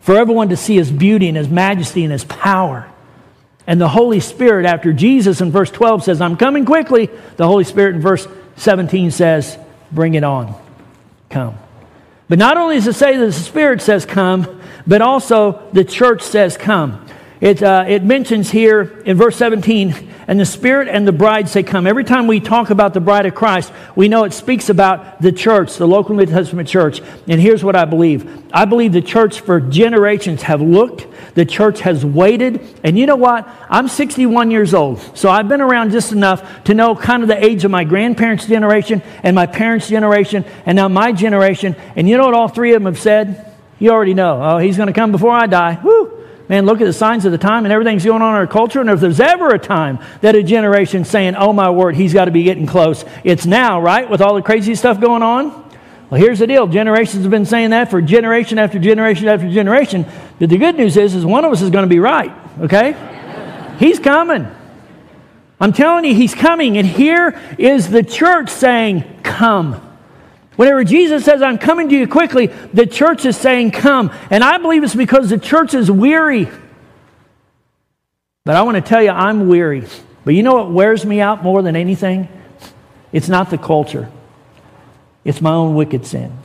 for 0.02 0.18
everyone 0.18 0.50
to 0.50 0.58
see 0.58 0.76
His 0.76 0.92
beauty 0.92 1.30
and 1.30 1.38
His 1.38 1.50
majesty 1.50 2.04
and 2.04 2.12
His 2.12 2.26
power. 2.26 2.90
And 3.68 3.80
the 3.80 3.90
Holy 3.90 4.20
Spirit, 4.20 4.66
after 4.66 4.92
Jesus 4.92 5.40
in 5.40 5.52
verse 5.52 5.72
12 5.72 6.04
says, 6.04 6.20
I'm 6.20 6.36
coming 6.36 6.66
quickly, 6.66 7.10
the 7.38 7.48
Holy 7.48 7.64
Spirit 7.64 7.96
in 7.96 8.02
verse 8.02 8.28
17 8.58 9.12
says, 9.12 9.58
Bring 9.92 10.16
it 10.16 10.24
on. 10.24 10.63
Come. 11.34 11.58
But 12.30 12.38
not 12.38 12.58
only 12.58 12.76
does 12.76 12.86
it 12.86 12.94
say 12.94 13.18
that 13.18 13.26
the 13.26 13.34
Spirit 13.34 13.82
says, 13.82 14.06
Come, 14.06 14.62
but 14.86 15.02
also 15.02 15.68
the 15.74 15.84
church 15.84 16.22
says, 16.22 16.58
Come. 16.58 17.03
It, 17.44 17.62
uh, 17.62 17.84
it 17.86 18.06
mentions 18.06 18.50
here 18.50 19.02
in 19.06 19.18
verse 19.18 19.36
17, 19.36 19.94
and 20.30 20.40
the 20.40 20.46
Spirit 20.46 20.88
and 20.88 21.06
the 21.06 21.12
bride 21.12 21.50
say, 21.50 21.62
Come. 21.62 21.86
Every 21.86 22.06
time 22.06 22.26
we 22.26 22.40
talk 22.40 22.70
about 22.70 22.94
the 22.94 23.02
bride 23.02 23.26
of 23.26 23.36
Christ, 23.36 23.74
we 23.98 24.08
know 24.08 24.24
it 24.24 24.32
speaks 24.32 24.70
about 24.70 25.22
the 25.22 25.34
church, 25.34 25.76
the 25.76 25.86
local 25.86 26.16
New 26.16 26.26
Testament 26.26 26.70
church. 26.70 27.02
And 27.28 27.42
here's 27.42 27.62
what 27.62 27.76
I 27.76 27.84
believe 27.84 28.50
I 28.54 28.64
believe 28.64 28.94
the 28.94 29.02
church 29.02 29.42
for 29.42 29.60
generations 29.60 30.44
have 30.44 30.62
looked, 30.62 31.06
the 31.36 31.44
church 31.44 31.82
has 31.82 32.06
waited. 32.06 32.62
And 32.82 32.98
you 32.98 33.06
know 33.06 33.18
what? 33.18 33.46
I'm 33.70 33.90
61 33.90 34.50
years 34.50 34.74
old, 34.74 35.02
so 35.14 35.30
I've 35.30 35.50
been 35.50 35.60
around 35.60 35.92
just 35.92 36.14
enough 36.14 36.64
to 36.64 36.74
know 36.74 36.96
kind 36.96 37.24
of 37.24 37.28
the 37.28 37.46
age 37.46 37.66
of 37.66 37.72
my 37.72 37.84
grandparents' 37.84 38.46
generation 38.46 39.02
and 39.22 39.36
my 39.36 39.48
parents' 39.48 39.90
generation, 39.90 40.46
and 40.66 40.78
now 40.78 40.88
my 40.88 41.12
generation. 41.12 41.76
And 41.98 42.08
you 42.08 42.16
know 42.16 42.24
what 42.24 42.36
all 42.36 42.48
three 42.48 42.72
of 42.72 42.82
them 42.82 42.94
have 42.94 43.02
said? 43.02 43.54
You 43.80 43.92
already 43.92 44.14
know. 44.14 44.42
Oh, 44.42 44.58
he's 44.60 44.78
going 44.78 44.88
to 44.88 44.94
come 44.94 45.12
before 45.12 45.32
I 45.32 45.48
die. 45.48 45.78
Woo! 45.84 46.13
Man, 46.54 46.68
look 46.68 46.82
at 46.82 46.86
the 46.86 46.94
signs 46.94 47.26
of 47.26 47.32
the 47.32 47.40
time 47.40 47.66
and 47.66 47.74
everything's 47.74 48.06
going 48.06 48.22
on 48.22 48.36
in 48.36 48.36
our 48.36 48.46
culture. 48.46 48.80
And 48.80 48.88
if 48.88 49.00
there's 49.00 49.20
ever 49.20 49.50
a 49.56 49.58
time 49.58 49.98
that 50.22 50.36
a 50.36 50.44
generation's 50.44 51.10
saying, 51.10 51.34
oh 51.34 51.52
my 51.52 51.72
word, 51.72 51.96
he's 51.96 52.14
got 52.14 52.26
to 52.26 52.32
be 52.32 52.44
getting 52.44 52.68
close, 52.68 53.04
it's 53.24 53.48
now, 53.48 53.82
right? 53.82 54.08
With 54.08 54.22
all 54.22 54.36
the 54.36 54.44
crazy 54.44 54.76
stuff 54.76 55.02
going 55.02 55.24
on. 55.24 55.50
Well, 56.12 56.22
here's 56.22 56.38
the 56.38 56.46
deal. 56.46 56.68
Generations 56.68 57.24
have 57.24 57.32
been 57.32 57.48
saying 57.48 57.72
that 57.72 57.90
for 57.90 58.04
generation 58.04 58.60
after 58.60 58.78
generation 58.78 59.28
after 59.30 59.50
generation. 59.50 60.06
But 60.38 60.50
the 60.50 60.60
good 60.60 60.76
news 60.76 60.96
is, 60.96 61.16
is 61.16 61.26
one 61.26 61.44
of 61.44 61.52
us 61.52 61.64
is 61.64 61.72
going 61.72 61.86
to 61.86 61.90
be 61.90 61.98
right, 61.98 62.32
okay? 62.60 63.76
he's 63.80 63.98
coming. 63.98 64.46
I'm 65.60 65.74
telling 65.74 66.06
you, 66.06 66.14
he's 66.14 66.36
coming. 66.36 66.78
And 66.78 66.86
here 66.86 67.36
is 67.58 67.90
the 67.90 68.04
church 68.04 68.52
saying, 68.52 69.22
come. 69.24 69.83
Whenever 70.56 70.84
Jesus 70.84 71.26
says, 71.26 71.42
I'm 71.42 71.58
coming 71.58 71.90
to 71.90 71.96
you 71.96 72.08
quickly, 72.08 72.48
the 72.48 72.86
church 72.86 73.26
is 73.26 73.36
saying, 73.36 73.72
Come. 73.72 74.12
And 74.30 74.44
I 74.44 74.58
believe 74.60 74.84
it's 74.84 74.96
because 74.96 75.30
the 75.30 75.40
church 75.40 75.74
is 75.74 75.90
weary. 75.90 76.48
But 78.46 78.56
I 78.56 78.62
want 78.64 78.76
to 78.76 78.82
tell 78.82 79.02
you, 79.02 79.10
I'm 79.10 79.48
weary. 79.48 79.88
But 80.26 80.36
you 80.36 80.44
know 80.44 80.56
what 80.56 80.72
wears 80.72 81.06
me 81.06 81.22
out 81.22 81.44
more 81.44 81.62
than 81.62 81.76
anything? 81.76 82.28
It's 83.12 83.30
not 83.30 83.50
the 83.50 83.58
culture, 83.58 84.10
it's 85.24 85.42
my 85.42 85.52
own 85.52 85.76
wicked 85.76 86.06
sin. 86.06 86.38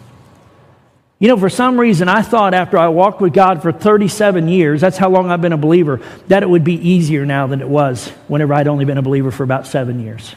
You 1.21 1.27
know, 1.27 1.37
for 1.37 1.51
some 1.51 1.81
reason, 1.81 2.09
I 2.09 2.23
thought 2.23 2.55
after 2.55 2.79
I 2.79 2.89
walked 2.89 3.21
with 3.21 3.33
God 3.33 3.61
for 3.61 3.73
37 3.73 4.47
years, 4.47 4.81
that's 4.81 4.97
how 4.97 5.11
long 5.11 5.33
I've 5.33 5.41
been 5.41 5.53
a 5.53 5.59
believer, 5.59 6.01
that 6.29 6.45
it 6.45 6.49
would 6.49 6.63
be 6.63 6.75
easier 6.75 7.27
now 7.27 7.49
than 7.49 7.61
it 7.61 7.69
was 7.69 8.07
whenever 8.29 8.55
I'd 8.55 8.69
only 8.69 8.85
been 8.85 8.99
a 8.99 9.03
believer 9.03 9.33
for 9.33 9.43
about 9.43 9.67
seven 9.67 9.99
years. 9.99 10.37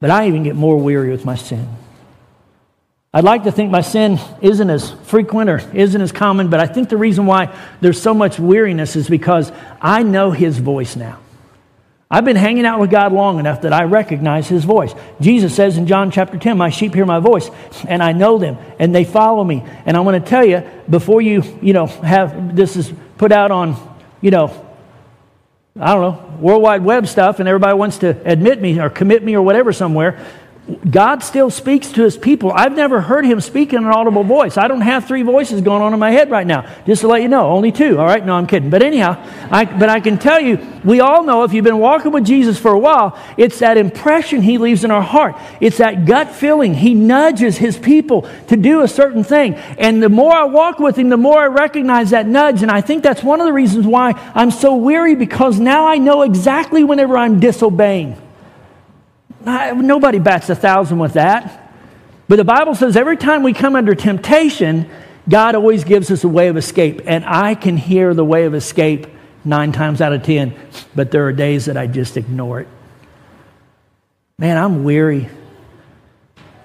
But 0.00 0.10
I 0.10 0.26
even 0.26 0.42
get 0.42 0.56
more 0.56 0.76
weary 0.76 1.12
with 1.12 1.24
my 1.24 1.36
sin. 1.36 1.68
I'd 3.16 3.22
like 3.22 3.44
to 3.44 3.52
think 3.52 3.70
my 3.70 3.80
sin 3.80 4.18
isn't 4.42 4.68
as 4.68 4.90
frequent 4.90 5.48
or 5.48 5.62
isn't 5.72 6.00
as 6.00 6.10
common, 6.10 6.50
but 6.50 6.58
I 6.58 6.66
think 6.66 6.88
the 6.88 6.96
reason 6.96 7.26
why 7.26 7.56
there's 7.80 8.02
so 8.02 8.12
much 8.12 8.40
weariness 8.40 8.96
is 8.96 9.08
because 9.08 9.52
I 9.80 10.02
know 10.02 10.32
His 10.32 10.58
voice 10.58 10.96
now. 10.96 11.20
I've 12.10 12.24
been 12.24 12.34
hanging 12.34 12.66
out 12.66 12.80
with 12.80 12.90
God 12.90 13.12
long 13.12 13.38
enough 13.38 13.62
that 13.62 13.72
I 13.72 13.84
recognize 13.84 14.48
His 14.48 14.64
voice. 14.64 14.92
Jesus 15.20 15.54
says 15.54 15.78
in 15.78 15.86
John 15.86 16.10
chapter 16.10 16.38
10, 16.38 16.58
My 16.58 16.70
sheep 16.70 16.92
hear 16.92 17.06
my 17.06 17.20
voice, 17.20 17.50
and 17.86 18.02
I 18.02 18.10
know 18.10 18.38
them, 18.38 18.58
and 18.80 18.92
they 18.92 19.04
follow 19.04 19.44
me. 19.44 19.62
And 19.86 19.96
I 19.96 20.00
want 20.00 20.22
to 20.22 20.28
tell 20.28 20.44
you, 20.44 20.68
before 20.90 21.22
you, 21.22 21.44
you 21.62 21.72
know, 21.72 21.86
have 21.86 22.56
this 22.56 22.74
is 22.74 22.92
put 23.16 23.30
out 23.30 23.52
on, 23.52 23.76
you 24.22 24.32
know, 24.32 24.48
I 25.78 25.94
don't 25.94 26.02
know, 26.02 26.36
World 26.40 26.62
Wide 26.62 26.84
Web 26.84 27.06
stuff, 27.06 27.38
and 27.38 27.48
everybody 27.48 27.74
wants 27.74 27.98
to 27.98 28.08
admit 28.28 28.60
me 28.60 28.80
or 28.80 28.90
commit 28.90 29.22
me 29.22 29.36
or 29.36 29.42
whatever 29.42 29.72
somewhere. 29.72 30.24
God 30.90 31.22
still 31.22 31.50
speaks 31.50 31.90
to 31.92 32.02
his 32.02 32.16
people. 32.16 32.50
I've 32.50 32.74
never 32.74 33.02
heard 33.02 33.26
him 33.26 33.42
speak 33.42 33.74
in 33.74 33.84
an 33.84 33.90
audible 33.90 34.24
voice. 34.24 34.56
I 34.56 34.66
don't 34.66 34.80
have 34.80 35.06
three 35.06 35.20
voices 35.20 35.60
going 35.60 35.82
on 35.82 35.92
in 35.92 36.00
my 36.00 36.10
head 36.10 36.30
right 36.30 36.46
now. 36.46 36.66
Just 36.86 37.02
to 37.02 37.08
let 37.08 37.20
you 37.20 37.28
know, 37.28 37.50
only 37.50 37.70
two. 37.70 37.98
All 37.98 38.06
right, 38.06 38.24
no, 38.24 38.32
I'm 38.32 38.46
kidding. 38.46 38.70
But 38.70 38.82
anyhow, 38.82 39.22
I, 39.50 39.66
but 39.66 39.90
I 39.90 40.00
can 40.00 40.16
tell 40.16 40.40
you, 40.40 40.58
we 40.82 41.00
all 41.00 41.22
know 41.22 41.44
if 41.44 41.52
you've 41.52 41.66
been 41.66 41.80
walking 41.80 42.12
with 42.12 42.24
Jesus 42.24 42.58
for 42.58 42.72
a 42.72 42.78
while, 42.78 43.18
it's 43.36 43.58
that 43.58 43.76
impression 43.76 44.40
he 44.40 44.56
leaves 44.56 44.84
in 44.84 44.90
our 44.90 45.02
heart. 45.02 45.36
It's 45.60 45.78
that 45.78 46.06
gut 46.06 46.30
feeling. 46.30 46.72
He 46.72 46.94
nudges 46.94 47.58
his 47.58 47.76
people 47.76 48.26
to 48.48 48.56
do 48.56 48.80
a 48.80 48.88
certain 48.88 49.22
thing. 49.22 49.56
And 49.56 50.02
the 50.02 50.08
more 50.08 50.32
I 50.32 50.44
walk 50.44 50.78
with 50.78 50.96
him, 50.96 51.10
the 51.10 51.18
more 51.18 51.40
I 51.40 51.46
recognize 51.46 52.10
that 52.10 52.26
nudge. 52.26 52.62
And 52.62 52.70
I 52.70 52.80
think 52.80 53.02
that's 53.02 53.22
one 53.22 53.38
of 53.38 53.46
the 53.46 53.52
reasons 53.52 53.86
why 53.86 54.12
I'm 54.34 54.50
so 54.50 54.76
weary 54.76 55.14
because 55.14 55.60
now 55.60 55.86
I 55.86 55.98
know 55.98 56.22
exactly 56.22 56.84
whenever 56.84 57.18
I'm 57.18 57.38
disobeying. 57.38 58.23
Nobody 59.44 60.18
bats 60.18 60.48
a 60.50 60.54
thousand 60.54 60.98
with 60.98 61.14
that. 61.14 61.72
But 62.28 62.36
the 62.36 62.44
Bible 62.44 62.74
says 62.74 62.96
every 62.96 63.16
time 63.16 63.42
we 63.42 63.52
come 63.52 63.76
under 63.76 63.94
temptation, 63.94 64.90
God 65.28 65.54
always 65.54 65.84
gives 65.84 66.10
us 66.10 66.24
a 66.24 66.28
way 66.28 66.48
of 66.48 66.56
escape. 66.56 67.02
And 67.06 67.24
I 67.24 67.54
can 67.54 67.76
hear 67.76 68.14
the 68.14 68.24
way 68.24 68.44
of 68.44 68.54
escape 68.54 69.06
nine 69.44 69.72
times 69.72 70.00
out 70.00 70.12
of 70.12 70.22
ten, 70.22 70.54
but 70.94 71.10
there 71.10 71.26
are 71.26 71.32
days 71.32 71.66
that 71.66 71.76
I 71.76 71.86
just 71.86 72.16
ignore 72.16 72.60
it. 72.60 72.68
Man, 74.38 74.56
I'm 74.56 74.84
weary. 74.84 75.28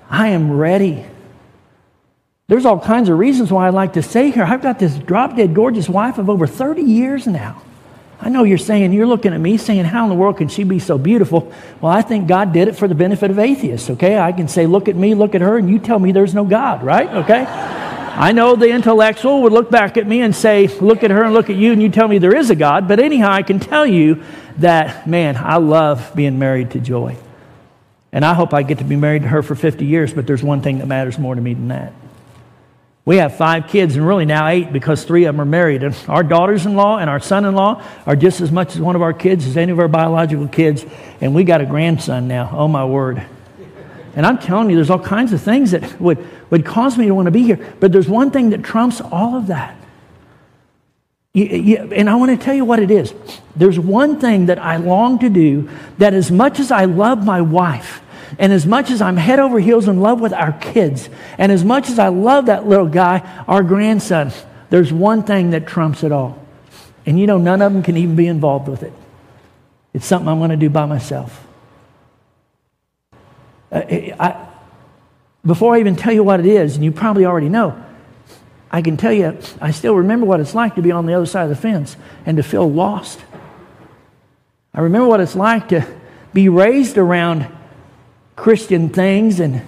I 0.09 0.29
am 0.29 0.51
ready. 0.51 1.05
There's 2.47 2.65
all 2.65 2.79
kinds 2.79 3.09
of 3.09 3.19
reasons 3.19 3.51
why 3.51 3.67
I 3.67 3.69
like 3.69 3.93
to 3.93 4.01
stay 4.01 4.31
here. 4.31 4.43
I've 4.43 4.61
got 4.63 4.79
this 4.79 4.97
drop 4.97 5.35
dead 5.35 5.53
gorgeous 5.53 5.87
wife 5.87 6.17
of 6.17 6.29
over 6.29 6.47
30 6.47 6.81
years 6.81 7.27
now. 7.27 7.61
I 8.21 8.29
know 8.29 8.43
you're 8.43 8.57
saying, 8.57 8.91
you're 8.91 9.07
looking 9.07 9.33
at 9.33 9.39
me 9.39 9.57
saying, 9.57 9.85
how 9.85 10.03
in 10.03 10.09
the 10.09 10.15
world 10.15 10.37
can 10.37 10.49
she 10.49 10.65
be 10.65 10.79
so 10.79 10.97
beautiful? 10.97 11.51
Well, 11.79 11.91
I 11.91 12.01
think 12.01 12.27
God 12.27 12.51
did 12.51 12.67
it 12.67 12.75
for 12.75 12.87
the 12.87 12.95
benefit 12.95 13.31
of 13.31 13.39
atheists, 13.39 13.89
okay? 13.91 14.19
I 14.19 14.33
can 14.33 14.49
say, 14.49 14.65
look 14.65 14.89
at 14.89 14.95
me, 14.95 15.15
look 15.15 15.35
at 15.35 15.41
her, 15.41 15.57
and 15.57 15.69
you 15.69 15.79
tell 15.79 15.99
me 15.99 16.11
there's 16.11 16.33
no 16.33 16.43
God, 16.43 16.83
right? 16.83 17.09
Okay? 17.09 17.45
I 18.19 18.33
know 18.33 18.57
the 18.57 18.69
intellectual 18.69 19.43
would 19.43 19.53
look 19.53 19.71
back 19.71 19.95
at 19.95 20.05
me 20.05 20.21
and 20.21 20.35
say, 20.35 20.67
look 20.67 21.03
at 21.03 21.11
her 21.11 21.23
and 21.23 21.33
look 21.33 21.49
at 21.49 21.55
you, 21.55 21.71
and 21.71 21.81
you 21.81 21.87
tell 21.87 22.09
me 22.09 22.17
there 22.17 22.35
is 22.35 22.49
a 22.49 22.55
God. 22.55 22.89
But 22.89 22.99
anyhow, 22.99 23.31
I 23.31 23.43
can 23.43 23.61
tell 23.61 23.85
you 23.85 24.21
that, 24.57 25.07
man, 25.07 25.37
I 25.37 25.55
love 25.55 26.11
being 26.13 26.37
married 26.37 26.71
to 26.71 26.81
Joy. 26.81 27.15
And 28.11 28.25
I 28.25 28.33
hope 28.33 28.53
I 28.53 28.63
get 28.63 28.79
to 28.79 28.83
be 28.83 28.97
married 28.97 29.21
to 29.21 29.29
her 29.29 29.41
for 29.41 29.55
50 29.55 29.85
years, 29.85 30.13
but 30.13 30.27
there's 30.27 30.43
one 30.43 30.61
thing 30.61 30.79
that 30.79 30.87
matters 30.87 31.17
more 31.17 31.33
to 31.33 31.39
me 31.39 31.53
than 31.53 31.69
that. 31.69 31.93
We 33.09 33.17
have 33.17 33.35
five 33.35 33.67
kids, 33.67 33.95
and 33.95 34.05
really 34.05 34.25
now 34.25 34.45
eight 34.45 34.71
because 34.71 35.03
three 35.03 35.25
of 35.25 35.33
them 35.33 35.41
are 35.41 35.45
married. 35.45 35.81
And 35.81 35.97
our 36.07 36.21
daughters 36.21 36.67
in 36.67 36.75
law 36.75 36.99
and 36.99 37.09
our 37.09 37.19
son 37.19 37.43
in 37.43 37.55
law 37.55 37.83
are 38.05 38.15
just 38.15 38.39
as 38.39 38.51
much 38.51 38.75
as 38.75 38.81
one 38.81 38.95
of 38.95 39.01
our 39.01 39.13
kids 39.13 39.47
as 39.47 39.57
any 39.57 39.71
of 39.71 39.79
our 39.79 39.87
biological 39.87 40.47
kids. 40.47 40.85
And 41.19 41.33
we 41.33 41.43
got 41.43 41.59
a 41.59 41.65
grandson 41.65 42.27
now. 42.27 42.51
Oh, 42.53 42.67
my 42.67 42.85
word. 42.85 43.25
And 44.15 44.27
I'm 44.27 44.37
telling 44.37 44.69
you, 44.69 44.75
there's 44.75 44.91
all 44.91 44.99
kinds 44.99 45.33
of 45.33 45.41
things 45.41 45.71
that 45.71 45.99
would, 45.99 46.23
would 46.51 46.63
cause 46.63 46.99
me 46.99 47.07
to 47.07 47.15
want 47.15 47.25
to 47.25 47.31
be 47.31 47.41
here. 47.41 47.73
But 47.79 47.91
there's 47.91 48.07
one 48.07 48.29
thing 48.29 48.51
that 48.51 48.61
trumps 48.61 49.01
all 49.01 49.35
of 49.35 49.47
that. 49.47 49.75
You, 51.33 51.45
you, 51.45 51.77
and 51.77 52.11
I 52.11 52.15
want 52.15 52.29
to 52.39 52.45
tell 52.45 52.53
you 52.53 52.63
what 52.63 52.77
it 52.77 52.91
is. 52.91 53.11
There's 53.55 53.79
one 53.79 54.19
thing 54.19 54.45
that 54.45 54.59
I 54.59 54.77
long 54.77 55.17
to 55.17 55.29
do 55.29 55.67
that, 55.97 56.13
as 56.13 56.29
much 56.29 56.59
as 56.59 56.69
I 56.69 56.85
love 56.85 57.25
my 57.25 57.41
wife, 57.41 58.03
and 58.37 58.53
as 58.53 58.65
much 58.65 58.91
as 58.91 59.01
I'm 59.01 59.17
head 59.17 59.39
over 59.39 59.59
heels 59.59 59.87
in 59.87 60.01
love 60.01 60.21
with 60.21 60.33
our 60.33 60.53
kids, 60.53 61.09
and 61.37 61.51
as 61.51 61.63
much 61.63 61.89
as 61.89 61.97
I 61.97 62.09
love 62.09 62.45
that 62.47 62.67
little 62.67 62.87
guy, 62.87 63.19
our 63.47 63.63
grandson, 63.63 64.31
there's 64.69 64.93
one 64.93 65.23
thing 65.23 65.51
that 65.51 65.65
trumps 65.65 66.03
it 66.03 66.11
all. 66.11 66.45
And 67.05 67.19
you 67.19 67.25
know, 67.25 67.37
none 67.37 67.61
of 67.61 67.73
them 67.73 67.81
can 67.81 67.97
even 67.97 68.15
be 68.15 68.27
involved 68.27 68.67
with 68.67 68.83
it. 68.83 68.93
It's 69.93 70.05
something 70.05 70.27
I'm 70.27 70.37
going 70.37 70.51
to 70.51 70.57
do 70.57 70.69
by 70.69 70.85
myself. 70.85 71.45
Uh, 73.71 73.81
I, 74.19 74.47
before 75.45 75.75
I 75.75 75.79
even 75.79 75.95
tell 75.95 76.13
you 76.13 76.23
what 76.23 76.39
it 76.39 76.45
is, 76.45 76.75
and 76.75 76.83
you 76.83 76.91
probably 76.91 77.25
already 77.25 77.49
know, 77.49 77.83
I 78.71 78.81
can 78.81 78.97
tell 78.97 79.13
you, 79.13 79.37
I 79.59 79.71
still 79.71 79.95
remember 79.95 80.25
what 80.27 80.39
it's 80.39 80.53
like 80.53 80.75
to 80.75 80.81
be 80.81 80.91
on 80.91 81.07
the 81.07 81.13
other 81.13 81.25
side 81.25 81.43
of 81.43 81.49
the 81.49 81.55
fence 81.55 81.97
and 82.25 82.37
to 82.37 82.43
feel 82.43 82.69
lost. 82.71 83.19
I 84.73 84.81
remember 84.81 85.07
what 85.07 85.19
it's 85.19 85.35
like 85.35 85.69
to 85.69 85.87
be 86.33 86.49
raised 86.49 86.97
around 86.97 87.47
Christian 88.39 88.89
things 88.89 89.39
and 89.39 89.61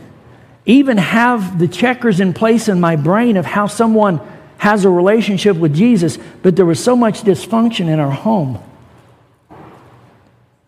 even 0.66 0.98
have 0.98 1.60
the 1.60 1.68
checkers 1.68 2.20
in 2.20 2.34
place 2.34 2.70
in 2.70 2.80
my 2.80 2.96
brain 2.96 3.36
of 3.36 3.46
how 3.46 3.68
someone 3.68 4.22
has 4.58 4.86
a 4.86 4.90
relationship 4.90 5.58
with 5.58 5.76
Jesus, 5.76 6.18
but 6.42 6.56
there 6.56 6.66
was 6.66 6.82
so 6.82 6.96
much 6.96 7.22
dysfunction 7.22 7.88
in 7.90 8.00
our 8.00 8.12
home. 8.12 8.64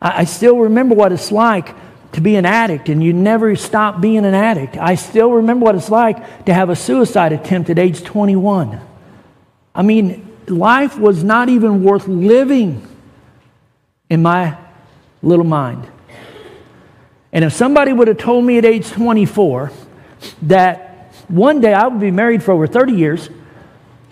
I, 0.01 0.25
still 0.25 0.57
remember 0.57 0.95
what 0.95 1.13
it's 1.13 1.31
like 1.31 1.73
to 2.11 2.19
be 2.19 2.35
an 2.35 2.45
addict, 2.45 2.89
and 2.89 3.01
you 3.01 3.13
never 3.13 3.55
stop 3.55 4.01
being 4.01 4.25
an 4.25 4.33
addict. 4.33 4.75
I 4.75 4.95
still 4.95 5.31
remember 5.31 5.63
what 5.63 5.75
it's 5.75 5.89
like 5.89 6.45
to 6.45 6.53
have 6.53 6.69
a 6.69 6.75
suicide 6.75 7.31
attempt 7.31 7.69
at 7.69 7.79
age 7.79 8.03
21. 8.03 8.81
I 9.73 9.81
mean, 9.81 10.27
life 10.47 10.97
was 10.97 11.23
not 11.23 11.47
even 11.47 11.83
worth 11.83 12.07
living 12.07 12.85
in 14.09 14.21
my 14.21 14.57
little 15.21 15.45
mind. 15.45 15.87
And 17.33 17.43
if 17.43 17.51
somebody 17.51 17.91
would 17.91 18.07
have 18.07 18.19
told 18.19 18.45
me 18.45 18.59
at 18.59 18.65
age 18.65 18.89
24 18.91 19.71
that 20.43 21.11
one 21.27 21.59
day 21.59 21.73
I 21.73 21.87
would 21.87 21.99
be 21.99 22.11
married 22.11 22.43
for 22.43 22.51
over 22.51 22.67
30 22.67 22.93
years, 22.93 23.29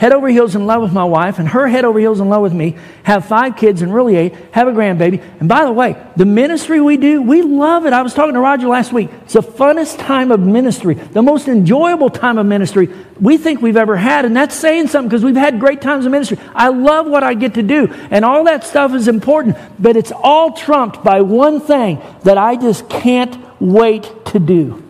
head 0.02 0.14
over 0.14 0.28
heels 0.30 0.56
in 0.56 0.66
love 0.66 0.82
with 0.82 0.92
my 0.92 1.04
wife, 1.04 1.38
and 1.38 1.48
her 1.48 1.68
head 1.68 1.86
over 1.86 2.00
heels 2.00 2.20
in 2.20 2.28
love 2.28 2.42
with 2.42 2.54
me, 2.54 2.76
have 3.04 3.24
five 3.24 3.56
kids 3.56 3.84
and 3.84 3.94
really 3.94 4.16
eight, 4.16 4.34
have 4.50 4.68
a 4.68 4.72
grandbaby. 4.72 5.22
And 5.40 5.48
by 5.48 5.64
the 5.64 5.72
way, 5.72 5.96
the 6.16 6.26
ministry 6.26 6.82
we 6.82 6.98
do, 6.98 7.22
we 7.22 7.44
love 7.44 7.86
it. 7.86 7.94
I 7.94 8.02
was 8.02 8.16
talking 8.16 8.34
to 8.34 8.40
Roger 8.40 8.68
last 8.68 8.92
week. 8.92 9.12
It's 9.26 9.34
the 9.34 9.44
funnest 9.44 10.00
time 10.00 10.32
of 10.32 10.40
ministry, 10.40 10.96
the 10.96 11.22
most 11.22 11.48
enjoyable 11.48 12.10
time 12.10 12.40
of 12.40 12.48
ministry 12.48 12.90
we 13.20 13.38
think 13.38 13.62
we've 13.62 13.78
ever 13.78 13.96
had. 13.96 14.26
And 14.26 14.36
that's 14.36 14.56
saying 14.56 14.88
something 14.88 15.08
because 15.08 15.24
we've 15.24 15.36
had 15.36 15.60
great 15.60 15.82
times 15.82 16.08
of 16.08 16.12
ministry. 16.12 16.40
I 16.56 16.70
love 16.70 17.06
what 17.06 17.24
I 17.24 17.36
get 17.36 17.54
to 17.54 17.62
do, 17.62 17.94
and 18.10 18.26
all 18.26 18.46
that 18.46 18.64
stuff 18.64 18.96
is 18.96 19.08
important, 19.08 19.56
but 19.78 19.96
it's 19.96 20.12
all 20.12 20.54
trumped 20.54 21.04
by 21.04 21.22
one 21.22 21.60
thing 21.60 22.02
that 22.24 22.40
I 22.40 22.56
just 22.56 22.90
can't 22.90 23.38
wait 23.62 24.12
to 24.26 24.40
do. 24.40 24.82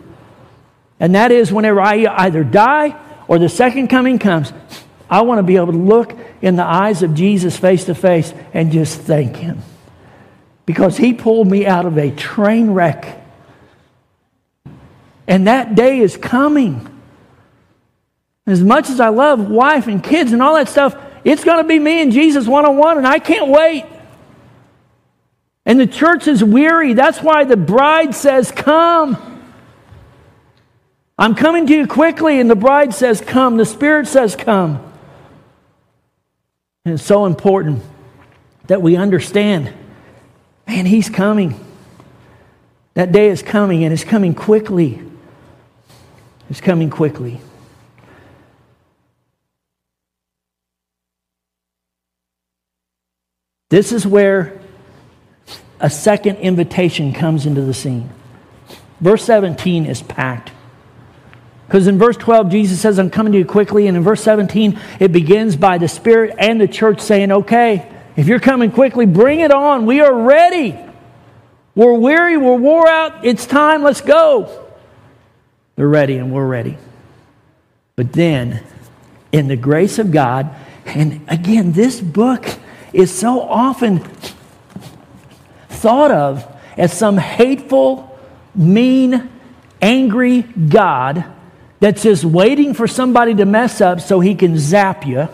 And 0.98 1.14
that 1.16 1.30
is 1.30 1.52
whenever 1.52 1.82
I 1.82 2.06
either 2.06 2.44
die 2.44 2.98
or 3.28 3.38
the 3.38 3.50
second 3.50 3.88
coming 3.88 4.18
comes, 4.18 4.54
I 5.12 5.20
want 5.20 5.40
to 5.40 5.42
be 5.42 5.56
able 5.56 5.72
to 5.72 5.78
look 5.78 6.16
in 6.40 6.56
the 6.56 6.64
eyes 6.64 7.02
of 7.02 7.12
Jesus 7.12 7.54
face 7.54 7.84
to 7.84 7.94
face 7.94 8.32
and 8.54 8.72
just 8.72 8.98
thank 8.98 9.36
Him. 9.36 9.60
Because 10.64 10.96
He 10.96 11.12
pulled 11.12 11.46
me 11.48 11.66
out 11.66 11.84
of 11.84 11.98
a 11.98 12.10
train 12.10 12.70
wreck. 12.70 13.22
And 15.28 15.48
that 15.48 15.74
day 15.74 15.98
is 15.98 16.16
coming. 16.16 16.88
As 18.46 18.62
much 18.62 18.88
as 18.88 19.00
I 19.00 19.10
love 19.10 19.50
wife 19.50 19.86
and 19.86 20.02
kids 20.02 20.32
and 20.32 20.42
all 20.42 20.54
that 20.54 20.70
stuff, 20.70 20.96
it's 21.24 21.44
going 21.44 21.62
to 21.62 21.68
be 21.68 21.78
me 21.78 22.00
and 22.00 22.10
Jesus 22.10 22.46
one 22.46 22.64
on 22.64 22.78
one, 22.78 22.96
and 22.96 23.06
I 23.06 23.18
can't 23.18 23.48
wait. 23.48 23.84
And 25.66 25.78
the 25.78 25.86
church 25.86 26.26
is 26.26 26.42
weary. 26.42 26.94
That's 26.94 27.20
why 27.22 27.44
the 27.44 27.58
bride 27.58 28.14
says, 28.14 28.50
Come. 28.50 29.18
I'm 31.18 31.34
coming 31.34 31.66
to 31.66 31.74
you 31.74 31.86
quickly, 31.86 32.40
and 32.40 32.48
the 32.48 32.56
bride 32.56 32.94
says, 32.94 33.20
Come. 33.20 33.58
The 33.58 33.66
Spirit 33.66 34.08
says, 34.08 34.34
Come. 34.34 34.88
And 36.84 36.94
it's 36.94 37.04
so 37.04 37.26
important 37.26 37.82
that 38.66 38.82
we 38.82 38.96
understand 38.96 39.72
man, 40.66 40.86
He's 40.86 41.10
coming. 41.10 41.58
That 42.94 43.12
day 43.12 43.28
is 43.28 43.42
coming, 43.42 43.84
and 43.84 43.92
it's 43.92 44.04
coming 44.04 44.34
quickly. 44.34 45.02
It's 46.50 46.60
coming 46.60 46.90
quickly. 46.90 47.40
This 53.70 53.92
is 53.92 54.06
where 54.06 54.60
a 55.80 55.88
second 55.88 56.36
invitation 56.36 57.14
comes 57.14 57.46
into 57.46 57.62
the 57.62 57.72
scene. 57.72 58.10
Verse 59.00 59.24
17 59.24 59.86
is 59.86 60.02
packed. 60.02 60.52
Because 61.72 61.86
in 61.86 61.96
verse 61.96 62.18
12, 62.18 62.50
Jesus 62.50 62.82
says, 62.82 62.98
I'm 62.98 63.08
coming 63.08 63.32
to 63.32 63.38
you 63.38 63.46
quickly. 63.46 63.86
And 63.86 63.96
in 63.96 64.02
verse 64.02 64.22
17, 64.22 64.78
it 65.00 65.10
begins 65.10 65.56
by 65.56 65.78
the 65.78 65.88
Spirit 65.88 66.34
and 66.36 66.60
the 66.60 66.68
church 66.68 67.00
saying, 67.00 67.32
Okay, 67.32 67.90
if 68.14 68.28
you're 68.28 68.40
coming 68.40 68.70
quickly, 68.70 69.06
bring 69.06 69.40
it 69.40 69.50
on. 69.50 69.86
We 69.86 70.02
are 70.02 70.14
ready. 70.14 70.78
We're 71.74 71.94
weary. 71.94 72.36
We're 72.36 72.58
wore 72.58 72.86
out. 72.86 73.24
It's 73.24 73.46
time. 73.46 73.82
Let's 73.82 74.02
go. 74.02 74.68
They're 75.76 75.88
ready, 75.88 76.18
and 76.18 76.30
we're 76.30 76.46
ready. 76.46 76.76
But 77.96 78.12
then, 78.12 78.62
in 79.32 79.48
the 79.48 79.56
grace 79.56 79.98
of 79.98 80.10
God, 80.10 80.54
and 80.84 81.22
again, 81.26 81.72
this 81.72 82.02
book 82.02 82.44
is 82.92 83.18
so 83.18 83.40
often 83.40 84.00
thought 85.70 86.10
of 86.10 86.46
as 86.76 86.92
some 86.92 87.16
hateful, 87.16 88.20
mean, 88.54 89.30
angry 89.80 90.42
God 90.42 91.32
that's 91.82 92.04
just 92.04 92.24
waiting 92.24 92.74
for 92.74 92.86
somebody 92.86 93.34
to 93.34 93.44
mess 93.44 93.80
up 93.80 94.00
so 94.00 94.20
he 94.20 94.36
can 94.36 94.56
zap 94.56 95.04
you. 95.04 95.28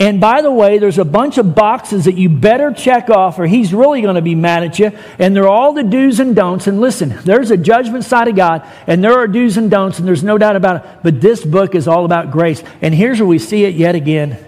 And 0.00 0.20
by 0.20 0.42
the 0.42 0.50
way, 0.50 0.78
there's 0.78 0.98
a 0.98 1.04
bunch 1.04 1.38
of 1.38 1.54
boxes 1.54 2.06
that 2.06 2.16
you 2.16 2.28
better 2.28 2.72
check 2.72 3.08
off 3.08 3.38
or 3.38 3.46
he's 3.46 3.72
really 3.72 4.02
going 4.02 4.16
to 4.16 4.22
be 4.22 4.34
mad 4.34 4.64
at 4.64 4.80
you. 4.80 4.90
And 5.20 5.36
they're 5.36 5.46
all 5.46 5.72
the 5.72 5.84
do's 5.84 6.18
and 6.18 6.34
don'ts. 6.34 6.66
And 6.66 6.80
listen, 6.80 7.10
there's 7.22 7.52
a 7.52 7.56
judgment 7.56 8.06
side 8.06 8.26
of 8.26 8.34
God 8.34 8.66
and 8.88 9.02
there 9.02 9.16
are 9.16 9.28
do's 9.28 9.56
and 9.56 9.70
don'ts 9.70 10.00
and 10.00 10.08
there's 10.08 10.24
no 10.24 10.36
doubt 10.36 10.56
about 10.56 10.84
it. 10.84 10.90
But 11.04 11.20
this 11.20 11.44
book 11.44 11.76
is 11.76 11.86
all 11.86 12.04
about 12.04 12.32
grace. 12.32 12.64
And 12.82 12.92
here's 12.92 13.20
where 13.20 13.28
we 13.28 13.38
see 13.38 13.62
it 13.66 13.76
yet 13.76 13.94
again. 13.94 14.44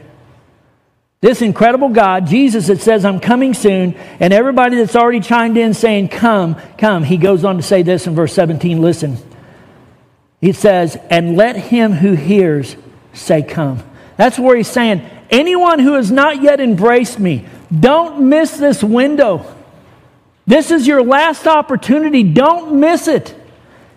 This 1.21 1.43
incredible 1.43 1.91
God, 1.91 2.27
Jesus, 2.27 2.67
that 2.67 2.81
says, 2.81 3.05
I'm 3.05 3.21
coming 3.21 3.55
soon, 3.55 3.95
and 4.19 4.33
everybody 4.33 4.77
that's 4.77 4.97
already 4.97 5.21
chimed 5.21 5.59
in 5.59 5.75
saying, 5.75 6.09
Come, 6.09 6.57
come, 6.79 7.05
he 7.05 7.19
goes 7.19 7.45
on 7.45 7.59
to 7.59 7.63
say 7.63 7.83
this 7.83 8.07
in 8.09 8.17
verse 8.17 8.33
17 8.33 8.81
listen. 8.81 9.19
He 10.41 10.53
says, 10.53 10.97
and 11.11 11.37
let 11.37 11.57
him 11.57 11.93
who 11.93 12.15
hears 12.15 12.77
say, 13.13 13.43
Come. 13.43 13.83
That's 14.17 14.39
where 14.39 14.57
he's 14.57 14.69
saying, 14.69 15.09
anyone 15.31 15.79
who 15.79 15.95
has 15.95 16.11
not 16.11 16.43
yet 16.43 16.61
embraced 16.61 17.19
me, 17.19 17.47
don't 17.79 18.29
miss 18.29 18.57
this 18.57 18.83
window. 18.83 19.47
This 20.47 20.71
is 20.71 20.87
your 20.87 21.03
last 21.03 21.47
opportunity. 21.47 22.23
Don't 22.23 22.81
miss 22.81 23.07
it. 23.07 23.35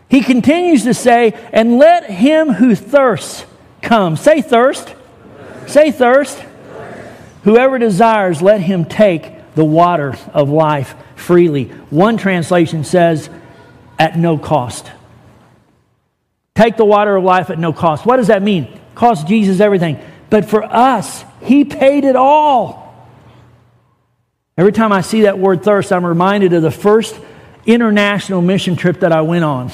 He 0.10 0.21
continues 0.21 0.84
to 0.84 0.93
say, 0.93 1.34
and 1.51 1.77
let 1.77 2.10
him 2.10 2.49
who 2.49 2.75
thirsts 2.75 3.45
come. 3.82 4.15
Say 4.15 4.41
thirst. 4.41 4.93
Say 5.65 5.91
thirst. 5.91 6.39
Whoever 7.43 7.79
desires, 7.79 8.41
let 8.41 8.62
him 8.62 8.86
take 8.86 9.56
the 9.56 9.65
water 9.65 10.15
of 10.34 10.49
life 10.49 10.95
freely. 11.15 11.65
One 11.89 12.17
translation 12.17 12.84
says, 12.84 13.29
at 13.97 14.17
no 14.17 14.38
cost. 14.38 14.91
Take 16.56 16.78
the 16.78 16.86
water 16.86 17.16
of 17.16 17.24
life 17.24 17.50
at 17.50 17.58
no 17.58 17.74
cost. 17.74 18.06
What 18.06 18.18
does 18.18 18.28
that 18.28 18.44
mean? 18.44 18.80
Cost 18.96 19.28
Jesus 19.28 19.60
everything. 19.60 20.00
But 20.30 20.46
for 20.46 20.63
us, 20.63 21.24
He 21.42 21.66
paid 21.66 22.04
it 22.04 22.16
all. 22.16 22.84
Every 24.58 24.72
time 24.72 24.92
I 24.92 25.02
see 25.02 25.22
that 25.22 25.39
word 25.39 25.63
thirst, 25.63 25.92
I'm 25.92 26.06
reminded 26.06 26.54
of 26.54 26.62
the 26.62 26.72
first 26.72 27.20
international 27.66 28.42
mission 28.42 28.76
trip 28.76 29.00
that 29.00 29.12
I 29.12 29.22
went 29.22 29.44
on. 29.44 29.72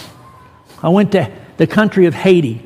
I 0.81 0.89
went 0.89 1.11
to 1.13 1.31
the 1.57 1.67
country 1.67 2.05
of 2.05 2.13
Haiti. 2.13 2.65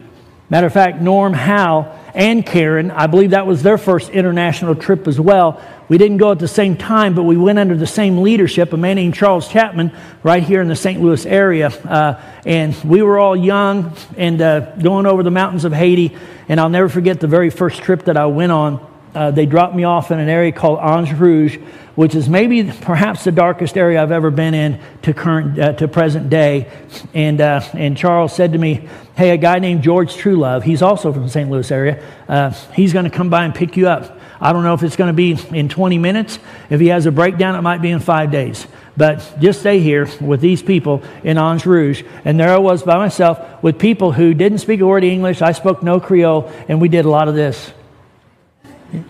Matter 0.49 0.67
of 0.67 0.73
fact, 0.73 1.01
Norm 1.01 1.33
Howe 1.33 1.99
and 2.13 2.45
Karen, 2.45 2.91
I 2.91 3.07
believe 3.07 3.31
that 3.31 3.47
was 3.47 3.63
their 3.63 3.79
first 3.79 4.09
international 4.11 4.75
trip 4.75 5.07
as 5.07 5.19
well. 5.19 5.59
We 5.89 5.97
didn't 5.97 6.17
go 6.17 6.31
at 6.31 6.39
the 6.39 6.47
same 6.47 6.77
time, 6.77 7.13
but 7.13 7.23
we 7.23 7.35
went 7.35 7.59
under 7.59 7.75
the 7.75 7.87
same 7.87 8.21
leadership, 8.21 8.71
a 8.71 8.77
man 8.77 8.95
named 8.95 9.15
Charles 9.15 9.47
Chapman, 9.47 9.91
right 10.23 10.41
here 10.41 10.61
in 10.61 10.67
the 10.67 10.75
St. 10.75 11.01
Louis 11.01 11.25
area. 11.25 11.67
Uh, 11.67 12.21
and 12.45 12.75
we 12.83 13.01
were 13.01 13.19
all 13.19 13.35
young 13.35 13.95
and 14.17 14.41
uh, 14.41 14.61
going 14.77 15.05
over 15.05 15.23
the 15.23 15.31
mountains 15.31 15.65
of 15.65 15.73
Haiti. 15.73 16.15
And 16.47 16.59
I'll 16.59 16.69
never 16.69 16.87
forget 16.87 17.19
the 17.19 17.27
very 17.27 17.49
first 17.49 17.81
trip 17.81 18.05
that 18.05 18.15
I 18.15 18.25
went 18.27 18.51
on. 18.51 18.89
Uh, 19.13 19.29
they 19.29 19.45
dropped 19.45 19.75
me 19.75 19.83
off 19.83 20.09
in 20.09 20.19
an 20.19 20.29
area 20.29 20.51
called 20.51 20.79
Anse 20.79 21.11
Rouge, 21.11 21.57
which 21.95 22.15
is 22.15 22.27
maybe 22.27 22.63
perhaps 22.63 23.23
the 23.25 23.31
darkest 23.31 23.77
area 23.77 24.01
I've 24.01 24.11
ever 24.11 24.31
been 24.31 24.55
in 24.55 24.81
to 25.03 25.13
current 25.13 25.59
uh, 25.59 25.73
to 25.73 25.87
present 25.87 26.31
day. 26.31 26.71
And 27.13 27.39
uh, 27.39 27.61
and 27.73 27.95
Charles 27.95 28.35
said 28.35 28.53
to 28.53 28.57
me, 28.57 28.89
"Hey, 29.15 29.29
a 29.29 29.37
guy 29.37 29.59
named 29.59 29.83
George 29.83 30.15
Truelove, 30.15 30.63
he's 30.63 30.81
also 30.81 31.13
from 31.13 31.23
the 31.23 31.29
St. 31.29 31.47
Louis 31.49 31.69
area. 31.69 32.03
Uh, 32.27 32.49
he's 32.73 32.91
going 32.91 33.05
to 33.05 33.11
come 33.11 33.29
by 33.29 33.45
and 33.45 33.53
pick 33.53 33.77
you 33.77 33.87
up. 33.87 34.17
I 34.43 34.53
don't 34.53 34.63
know 34.63 34.73
if 34.73 34.83
it's 34.83 34.95
going 34.95 35.07
to 35.07 35.13
be 35.13 35.37
in 35.57 35.69
20 35.69 35.97
minutes. 35.97 36.37
If 36.69 36.79
he 36.79 36.87
has 36.87 37.05
a 37.05 37.11
breakdown, 37.11 37.55
it 37.55 37.61
might 37.61 37.81
be 37.81 37.89
in 37.89 37.99
five 37.99 38.29
days." 38.29 38.67
But 38.95 39.37
just 39.39 39.61
stay 39.61 39.79
here 39.79 40.07
with 40.21 40.39
these 40.39 40.61
people 40.61 41.01
in 41.23 41.37
Anse 41.37 41.65
Rouge. 41.65 42.03
And 42.25 42.39
there 42.39 42.49
I 42.49 42.57
was 42.57 42.83
by 42.83 42.97
myself 42.97 43.63
with 43.63 43.79
people 43.79 44.11
who 44.11 44.33
didn't 44.33 44.59
speak 44.59 44.81
a 44.81 44.85
word 44.85 45.03
of 45.03 45.09
English. 45.09 45.41
I 45.41 45.53
spoke 45.53 45.81
no 45.81 45.99
Creole, 45.99 46.51
and 46.67 46.79
we 46.79 46.89
did 46.89 47.05
a 47.05 47.09
lot 47.09 47.27
of 47.27 47.33
this. 47.33 47.71
you 48.93 49.03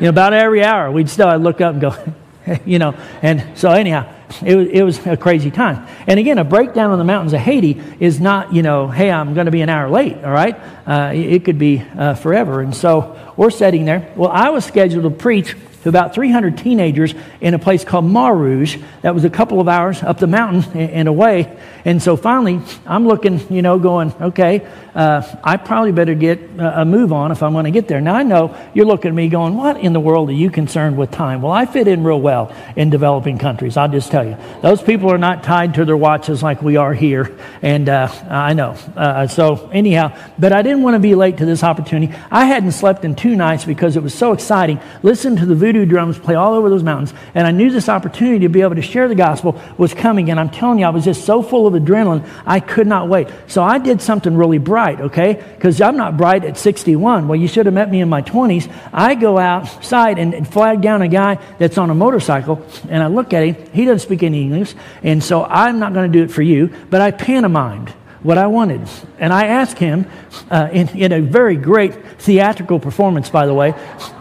know, 0.00 0.08
about 0.10 0.34
every 0.34 0.62
hour, 0.62 0.90
we'd 0.90 1.08
still 1.08 1.28
I'd 1.28 1.40
look 1.40 1.60
up 1.62 1.72
and 1.72 1.80
go, 1.80 1.96
you 2.64 2.78
know. 2.78 2.92
And 3.22 3.56
so, 3.58 3.70
anyhow, 3.70 4.12
it 4.44 4.56
was, 4.56 4.68
it 4.68 4.82
was 4.82 5.06
a 5.06 5.16
crazy 5.16 5.50
time. 5.50 5.86
And 6.06 6.18
again, 6.18 6.38
a 6.38 6.44
breakdown 6.44 6.90
on 6.90 6.98
the 6.98 7.04
mountains 7.04 7.32
of 7.32 7.40
Haiti 7.40 7.80
is 8.00 8.20
not, 8.20 8.52
you 8.52 8.62
know, 8.62 8.88
hey, 8.88 9.10
I'm 9.10 9.34
going 9.34 9.46
to 9.46 9.52
be 9.52 9.62
an 9.62 9.68
hour 9.68 9.88
late, 9.88 10.16
all 10.24 10.32
right? 10.32 10.58
Uh, 10.86 11.12
it 11.14 11.44
could 11.44 11.58
be 11.58 11.80
uh, 11.96 12.14
forever. 12.14 12.60
And 12.60 12.74
so 12.74 13.32
we're 13.36 13.50
sitting 13.50 13.84
there. 13.84 14.12
Well, 14.16 14.30
I 14.30 14.50
was 14.50 14.64
scheduled 14.64 15.04
to 15.04 15.10
preach 15.10 15.56
to 15.84 15.90
about 15.90 16.14
300 16.14 16.56
teenagers 16.56 17.14
in 17.42 17.52
a 17.52 17.58
place 17.58 17.84
called 17.84 18.06
Mare 18.06 18.34
Rouge. 18.34 18.78
That 19.02 19.14
was 19.14 19.24
a 19.24 19.30
couple 19.30 19.60
of 19.60 19.68
hours 19.68 20.02
up 20.02 20.18
the 20.18 20.26
mountain 20.26 20.78
and 20.78 21.08
away. 21.08 21.56
And 21.84 22.02
so 22.02 22.16
finally, 22.16 22.60
I'm 22.86 23.06
looking, 23.06 23.52
you 23.52 23.60
know, 23.60 23.78
going, 23.78 24.12
okay, 24.18 24.66
uh, 24.94 25.22
I 25.44 25.58
probably 25.58 25.92
better 25.92 26.14
get 26.14 26.40
a 26.58 26.86
move 26.86 27.12
on 27.12 27.32
if 27.32 27.42
I'm 27.42 27.52
going 27.52 27.66
to 27.66 27.70
get 27.70 27.86
there. 27.86 28.00
Now, 28.00 28.14
I 28.14 28.22
know 28.22 28.56
you're 28.72 28.86
looking 28.86 29.10
at 29.10 29.14
me 29.14 29.28
going, 29.28 29.56
what 29.56 29.76
in 29.76 29.92
the 29.92 30.00
world 30.00 30.30
are 30.30 30.34
you 30.34 30.50
concerned 30.50 30.96
with 30.96 31.10
time? 31.10 31.42
Well, 31.42 31.52
I 31.52 31.66
fit 31.66 31.86
in 31.86 32.02
real 32.02 32.20
well 32.20 32.54
in 32.76 32.88
developing 32.88 33.36
countries. 33.36 33.76
I'll 33.76 33.88
just 33.88 34.10
tell 34.10 34.26
you. 34.26 34.38
Those 34.62 34.80
people 34.80 35.10
are 35.10 35.18
not 35.18 35.42
tied 35.42 35.74
to 35.74 35.84
their 35.84 35.96
watches 35.96 36.42
like 36.42 36.62
we 36.62 36.76
are 36.76 36.94
here. 36.94 37.36
And 37.60 37.90
uh, 37.90 38.08
I 38.30 38.54
know. 38.54 38.70
Uh, 38.96 39.26
so, 39.26 39.68
anyhow, 39.70 40.16
but 40.38 40.54
I 40.54 40.62
didn't 40.62 40.82
want 40.82 40.94
to 40.94 41.00
be 41.00 41.14
late 41.14 41.38
to 41.38 41.44
this 41.44 41.62
opportunity. 41.62 42.14
I 42.30 42.46
hadn't 42.46 42.72
slept 42.72 43.04
in 43.04 43.14
two 43.14 43.36
nights 43.36 43.66
because 43.66 43.96
it 43.96 44.02
was 44.02 44.14
so 44.14 44.32
exciting. 44.32 44.80
Listen 45.02 45.36
to 45.36 45.44
the 45.44 45.54
voodoo 45.54 45.73
doo 45.74 45.84
drums 45.84 46.18
play 46.18 46.34
all 46.34 46.54
over 46.54 46.70
those 46.70 46.82
mountains. 46.82 47.12
And 47.34 47.46
I 47.46 47.50
knew 47.50 47.70
this 47.70 47.88
opportunity 47.88 48.38
to 48.40 48.48
be 48.48 48.62
able 48.62 48.76
to 48.76 48.82
share 48.82 49.08
the 49.08 49.14
gospel 49.14 49.60
was 49.76 49.92
coming. 49.92 50.30
And 50.30 50.40
I'm 50.40 50.48
telling 50.48 50.78
you, 50.78 50.86
I 50.86 50.90
was 50.90 51.04
just 51.04 51.26
so 51.26 51.42
full 51.42 51.66
of 51.66 51.74
adrenaline, 51.74 52.26
I 52.46 52.60
could 52.60 52.86
not 52.86 53.08
wait. 53.08 53.28
So 53.46 53.62
I 53.62 53.78
did 53.78 54.00
something 54.00 54.34
really 54.34 54.58
bright, 54.58 55.00
okay? 55.00 55.34
Because 55.34 55.80
I'm 55.80 55.96
not 55.96 56.16
bright 56.16 56.44
at 56.44 56.56
61. 56.56 57.28
Well, 57.28 57.38
you 57.38 57.48
should 57.48 57.66
have 57.66 57.74
met 57.74 57.90
me 57.90 58.00
in 58.00 58.08
my 58.08 58.22
20s. 58.22 58.72
I 58.92 59.14
go 59.14 59.36
outside 59.36 60.18
and 60.18 60.46
flag 60.48 60.80
down 60.80 61.02
a 61.02 61.08
guy 61.08 61.38
that's 61.58 61.76
on 61.76 61.90
a 61.90 61.94
motorcycle, 61.94 62.64
and 62.88 63.02
I 63.02 63.08
look 63.08 63.34
at 63.34 63.42
him. 63.42 63.72
He 63.72 63.84
doesn't 63.84 64.06
speak 64.06 64.22
any 64.22 64.42
English. 64.42 64.74
And 65.02 65.22
so 65.22 65.44
I'm 65.44 65.78
not 65.78 65.92
going 65.92 66.10
to 66.10 66.18
do 66.18 66.24
it 66.24 66.30
for 66.30 66.42
you, 66.42 66.72
but 66.88 67.00
I 67.00 67.10
pantomimed 67.10 67.92
what 68.24 68.38
I 68.38 68.48
wanted. 68.48 68.88
And 69.18 69.32
I 69.32 69.46
asked 69.46 69.78
him, 69.78 70.10
uh, 70.50 70.68
in, 70.72 70.88
in 70.96 71.12
a 71.12 71.20
very 71.20 71.56
great 71.56 71.94
theatrical 72.18 72.80
performance, 72.80 73.30
by 73.30 73.46
the 73.46 73.54
way, 73.54 73.74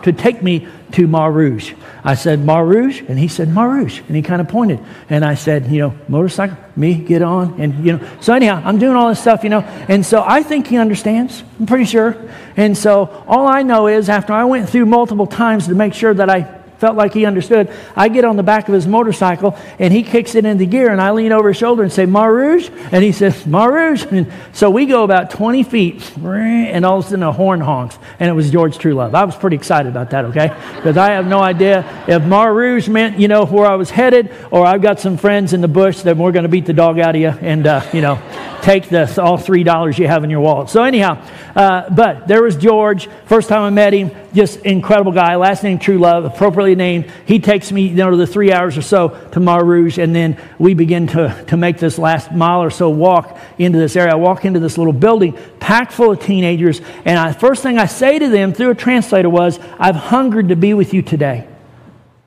to 0.04 0.12
take 0.12 0.44
me 0.44 0.68
to 0.92 1.08
Mare 1.08 1.32
Rouge. 1.32 1.74
I 2.04 2.16
said, 2.16 2.46
Mare 2.46 2.66
Rouge? 2.66 3.02
And 3.08 3.18
he 3.18 3.30
said, 3.30 3.48
Mare 3.48 3.70
Rouge. 3.70 4.02
And 4.08 4.16
he 4.16 4.22
kind 4.22 4.42
of 4.42 4.50
pointed. 4.50 4.80
And 5.10 5.24
I 5.24 5.36
said, 5.36 5.68
you 5.68 5.80
know, 5.80 5.98
motorcycle, 6.10 6.58
me, 6.76 6.96
get 6.96 7.22
on. 7.22 7.60
And, 7.62 7.86
you 7.86 7.94
know, 7.94 8.10
so 8.20 8.34
anyhow, 8.34 8.62
I'm 8.63 8.78
doing 8.78 8.96
all 8.96 9.08
this 9.08 9.22
stuff, 9.22 9.44
you 9.44 9.50
know. 9.50 9.62
And 9.62 10.06
so 10.06 10.22
I 10.26 10.44
think 10.44 10.68
he 10.68 10.78
understands. 10.78 11.42
I'm 11.60 11.66
pretty 11.66 11.86
sure. 11.86 12.30
And 12.58 12.78
so 12.78 13.24
all 13.26 13.48
I 13.48 13.63
know 13.63 13.88
is 13.88 14.10
after 14.10 14.34
I 14.34 14.44
went 14.44 14.70
through 14.70 14.86
multiple 14.86 15.28
times 15.28 15.68
to 15.68 15.76
make 15.76 15.94
sure 15.94 16.13
that 16.13 16.30
I 16.30 16.62
felt 16.84 16.98
like 16.98 17.13
he 17.13 17.26
understood. 17.26 17.72
I 17.96 18.10
get 18.10 18.26
on 18.26 18.36
the 18.36 18.43
back 18.43 18.67
of 18.67 18.74
his 18.74 18.86
motorcycle 18.86 19.58
and 19.80 19.93
he 19.93 20.04
kicks 20.04 20.36
it 20.36 20.43
into 20.43 20.65
gear 20.65 20.91
and 20.91 21.00
I 21.00 21.12
lean 21.12 21.32
over 21.32 21.48
his 21.48 21.56
shoulder 21.56 21.82
and 21.82 21.89
say, 21.89 22.06
Mare 22.06 22.34
Rouge? 22.34 22.69
And 22.91 23.02
he 23.02 23.13
says, 23.13 23.46
Mare 23.46 23.72
Rouge. 23.72 24.06
And 24.12 24.30
so 24.52 24.69
we 24.69 24.86
go 24.86 25.06
about 25.06 25.30
20 25.30 25.63
feet 25.63 26.12
and 26.26 26.86
all 26.86 27.00
of 27.00 27.06
a 27.06 27.08
sudden 27.08 27.24
a 27.24 27.32
horn 27.32 27.62
honks 27.62 27.98
and 28.19 28.30
it 28.30 28.34
was 28.34 28.52
George 28.52 28.78
Truelove. 28.78 29.15
I 29.15 29.24
was 29.24 29.34
pretty 29.34 29.56
excited 29.56 29.88
about 29.88 30.10
that, 30.10 30.26
okay? 30.26 30.54
Because 30.84 30.98
I 30.98 31.12
have 31.12 31.26
no 31.26 31.39
idea 31.39 31.86
if 32.06 32.22
Mare 32.26 32.54
Rouge 32.54 32.89
meant, 32.89 33.17
you 33.17 33.30
know, 33.30 33.46
where 33.46 33.65
I 33.65 33.76
was 33.76 33.89
headed 33.89 34.30
or 34.52 34.65
I've 34.65 34.82
got 34.82 35.00
some 35.00 35.15
friends 35.15 35.54
in 35.54 35.62
the 35.62 35.69
bush 35.69 36.02
that 36.02 36.17
we're 36.17 36.34
going 36.34 36.43
to 36.43 36.50
beat 36.50 36.65
the 36.65 36.74
dog 36.74 37.00
out 37.00 37.15
of 37.15 37.22
you 37.22 37.30
and, 37.30 37.65
uh, 37.65 37.82
you 37.93 38.02
know, 38.02 38.15
take 38.63 38.89
this, 38.89 39.17
all 39.17 39.38
three 39.38 39.63
dollars 39.63 39.99
you 39.99 40.08
have 40.08 40.23
in 40.23 40.30
your 40.30 40.39
wallet. 40.39 40.69
So 40.69 40.84
anyhow, 40.84 41.23
uh, 41.56 41.89
but 41.89 42.28
there 42.28 42.41
was 42.41 42.56
George. 42.56 43.08
First 43.26 43.49
time 43.49 43.62
I 43.62 43.69
met 43.69 43.93
him, 43.93 44.10
just 44.34 44.60
incredible 44.62 45.12
guy. 45.12 45.36
Last 45.36 45.63
name 45.63 45.78
True 45.78 45.99
Love, 45.99 46.26
appropriately 46.26 46.76
named. 46.76 47.12
He 47.26 47.39
takes 47.39 47.71
me 47.71 47.88
you 47.88 47.95
know 47.95 48.15
the 48.15 48.26
three 48.26 48.52
hours 48.52 48.78
or 48.78 48.82
so 48.82 49.10
to 49.32 49.39
Mare 49.39 49.63
Rouge, 49.63 49.97
and 49.97 50.15
then 50.15 50.38
we 50.58 50.73
begin 50.73 51.08
to 51.08 51.43
to 51.47 51.58
make 51.58 51.78
this 51.78 51.99
last 51.99 52.32
mile 52.32 52.63
or 52.63 52.71
so 52.71 52.89
walk 52.89 53.38
into 53.58 53.78
this 53.78 53.95
area. 53.95 54.13
I 54.13 54.15
walk 54.15 54.45
into 54.45 54.60
this 54.60 54.78
little 54.78 54.93
building 54.93 55.38
packed 55.60 55.91
full 55.91 56.12
of 56.12 56.21
teenagers, 56.21 56.82
and 57.06 57.19
I, 57.19 57.34
first 57.34 57.62
thing 57.62 57.78
I 57.78 57.86
say 57.86 58.17
to 58.17 58.30
them 58.30 58.54
through 58.54 58.71
a 58.71 58.76
translator 58.76 59.30
was, 59.30 59.60
"I've 59.78 59.95
hungered 59.95 60.49
to 60.49 60.56
be 60.56 60.73
with 60.73 60.93
you 60.93 61.02
today." 61.02 61.47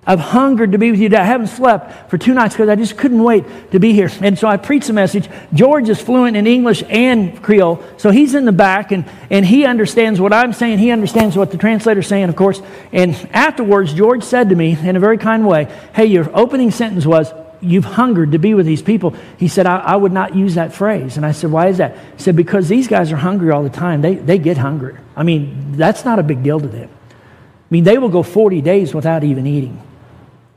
I've 0.08 0.20
hungered 0.20 0.72
to 0.72 0.78
be 0.78 0.92
with 0.92 1.00
you 1.00 1.08
today. 1.08 1.20
I 1.20 1.24
haven't 1.24 1.48
slept 1.48 2.10
for 2.10 2.16
two 2.16 2.32
nights 2.32 2.54
because 2.54 2.68
I 2.68 2.76
just 2.76 2.96
couldn't 2.96 3.22
wait 3.22 3.44
to 3.72 3.80
be 3.80 3.92
here. 3.92 4.08
And 4.20 4.38
so 4.38 4.46
I 4.46 4.56
preached 4.56 4.86
the 4.86 4.92
message. 4.92 5.28
George 5.52 5.88
is 5.88 6.00
fluent 6.00 6.36
in 6.36 6.46
English 6.46 6.84
and 6.88 7.42
Creole, 7.42 7.82
so 7.96 8.10
he's 8.10 8.36
in 8.36 8.44
the 8.44 8.52
back 8.52 8.92
and, 8.92 9.04
and 9.30 9.44
he 9.44 9.64
understands 9.64 10.20
what 10.20 10.32
I'm 10.32 10.52
saying. 10.52 10.78
He 10.78 10.92
understands 10.92 11.36
what 11.36 11.50
the 11.50 11.58
translator's 11.58 12.06
saying, 12.06 12.28
of 12.28 12.36
course. 12.36 12.62
And 12.92 13.14
afterwards, 13.32 13.94
George 13.94 14.22
said 14.22 14.50
to 14.50 14.54
me 14.54 14.78
in 14.78 14.94
a 14.94 15.00
very 15.00 15.18
kind 15.18 15.44
way, 15.44 15.64
Hey, 15.92 16.06
your 16.06 16.30
opening 16.38 16.70
sentence 16.70 17.04
was, 17.04 17.32
You've 17.60 17.86
hungered 17.86 18.32
to 18.32 18.38
be 18.38 18.54
with 18.54 18.66
these 18.66 18.82
people. 18.82 19.16
He 19.38 19.48
said, 19.48 19.66
I, 19.66 19.78
I 19.78 19.96
would 19.96 20.12
not 20.12 20.36
use 20.36 20.54
that 20.54 20.74
phrase. 20.74 21.16
And 21.16 21.26
I 21.26 21.32
said, 21.32 21.50
Why 21.50 21.66
is 21.66 21.78
that? 21.78 21.96
He 22.16 22.22
said, 22.22 22.36
Because 22.36 22.68
these 22.68 22.86
guys 22.86 23.10
are 23.10 23.16
hungry 23.16 23.50
all 23.50 23.64
the 23.64 23.70
time. 23.70 24.02
They, 24.02 24.14
they 24.14 24.38
get 24.38 24.56
hungry. 24.58 24.96
I 25.16 25.24
mean, 25.24 25.72
that's 25.72 26.04
not 26.04 26.20
a 26.20 26.22
big 26.22 26.44
deal 26.44 26.60
to 26.60 26.68
them. 26.68 26.90
I 26.90 27.68
mean, 27.70 27.82
they 27.82 27.98
will 27.98 28.10
go 28.10 28.22
40 28.22 28.60
days 28.60 28.94
without 28.94 29.24
even 29.24 29.46
eating. 29.46 29.82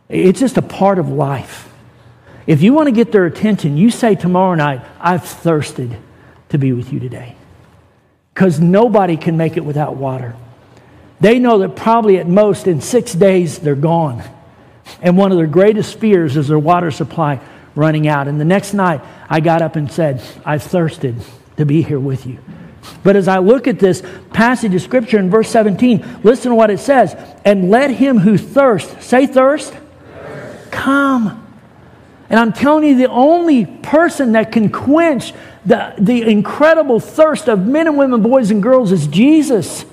It's 0.10 0.39
just 0.39 0.58
a 0.58 0.62
part 0.63 0.98
of 0.98 1.10
life. 1.10 1.72
If 2.48 2.63
you 2.63 2.74
want 2.74 2.88
to 2.88 2.91
get 2.91 3.12
their 3.12 3.28
attention, 3.28 3.78
you 3.78 3.91
say 3.91 4.15
tomorrow 4.15 4.56
night, 4.56 4.82
I've 5.00 5.24
thirsted 5.24 5.95
to 6.50 6.58
be 6.58 6.74
with 6.74 6.91
you 6.91 7.00
today. 7.00 7.36
Because 8.34 8.60
nobody 8.60 9.17
can 9.17 9.38
make 9.38 9.56
it 9.56 9.63
without 9.63 9.95
water. 9.95 10.36
They 11.19 11.38
know 11.38 11.60
that 11.60 11.76
probably 11.76 12.17
at 12.17 12.28
most 12.28 12.65
in 12.65 12.82
six 12.82 13.13
days 13.13 13.60
they're 13.60 13.76
gone. 13.76 14.24
And 15.02 15.15
one 15.15 15.32
of 15.32 15.38
their 15.38 15.48
greatest 15.48 16.00
fears 16.00 16.38
is 16.38 16.48
their 16.48 16.58
water 16.58 16.89
supply 16.89 17.39
running 17.76 18.08
out. 18.08 18.28
And 18.28 18.39
the 18.39 18.45
next 18.45 18.74
night 18.74 19.02
I 19.30 19.41
got 19.41 19.62
up 19.62 19.76
and 19.76 19.91
said, 19.91 20.24
I've 20.43 20.63
thirsted 20.63 21.17
to 21.58 21.65
be 21.65 21.84
here 21.84 22.00
with 22.00 22.26
you. 22.26 22.39
But 23.04 23.15
as 23.15 23.28
I 23.28 23.39
look 23.39 23.67
at 23.67 23.78
this 23.78 24.02
passage 24.34 24.74
of 24.74 24.82
Scripture 24.82 25.19
in 25.19 25.30
verse 25.30 25.50
17, 25.50 26.22
listen 26.24 26.50
to 26.50 26.56
what 26.56 26.72
it 26.72 26.80
says. 26.80 27.15
And 27.45 27.69
let 27.69 27.91
him 27.91 28.17
who 28.17 28.38
thirsts, 28.38 29.06
say 29.06 29.28
thirst, 29.28 29.74
Come. 30.71 31.45
And 32.29 32.39
I'm 32.39 32.53
telling 32.53 32.84
you, 32.86 32.95
the 32.95 33.10
only 33.10 33.65
person 33.65 34.34
that 34.34 34.51
can 34.51 34.71
quench 34.71 35.34
the, 35.65 35.93
the 35.97 36.21
incredible 36.21 36.99
thirst 36.99 37.47
of 37.47 37.65
men 37.65 37.88
and 37.88 37.97
women, 37.97 38.21
boys 38.21 38.51
and 38.51 38.62
girls 38.62 38.91
is 38.91 39.08
Jesus. 39.08 39.86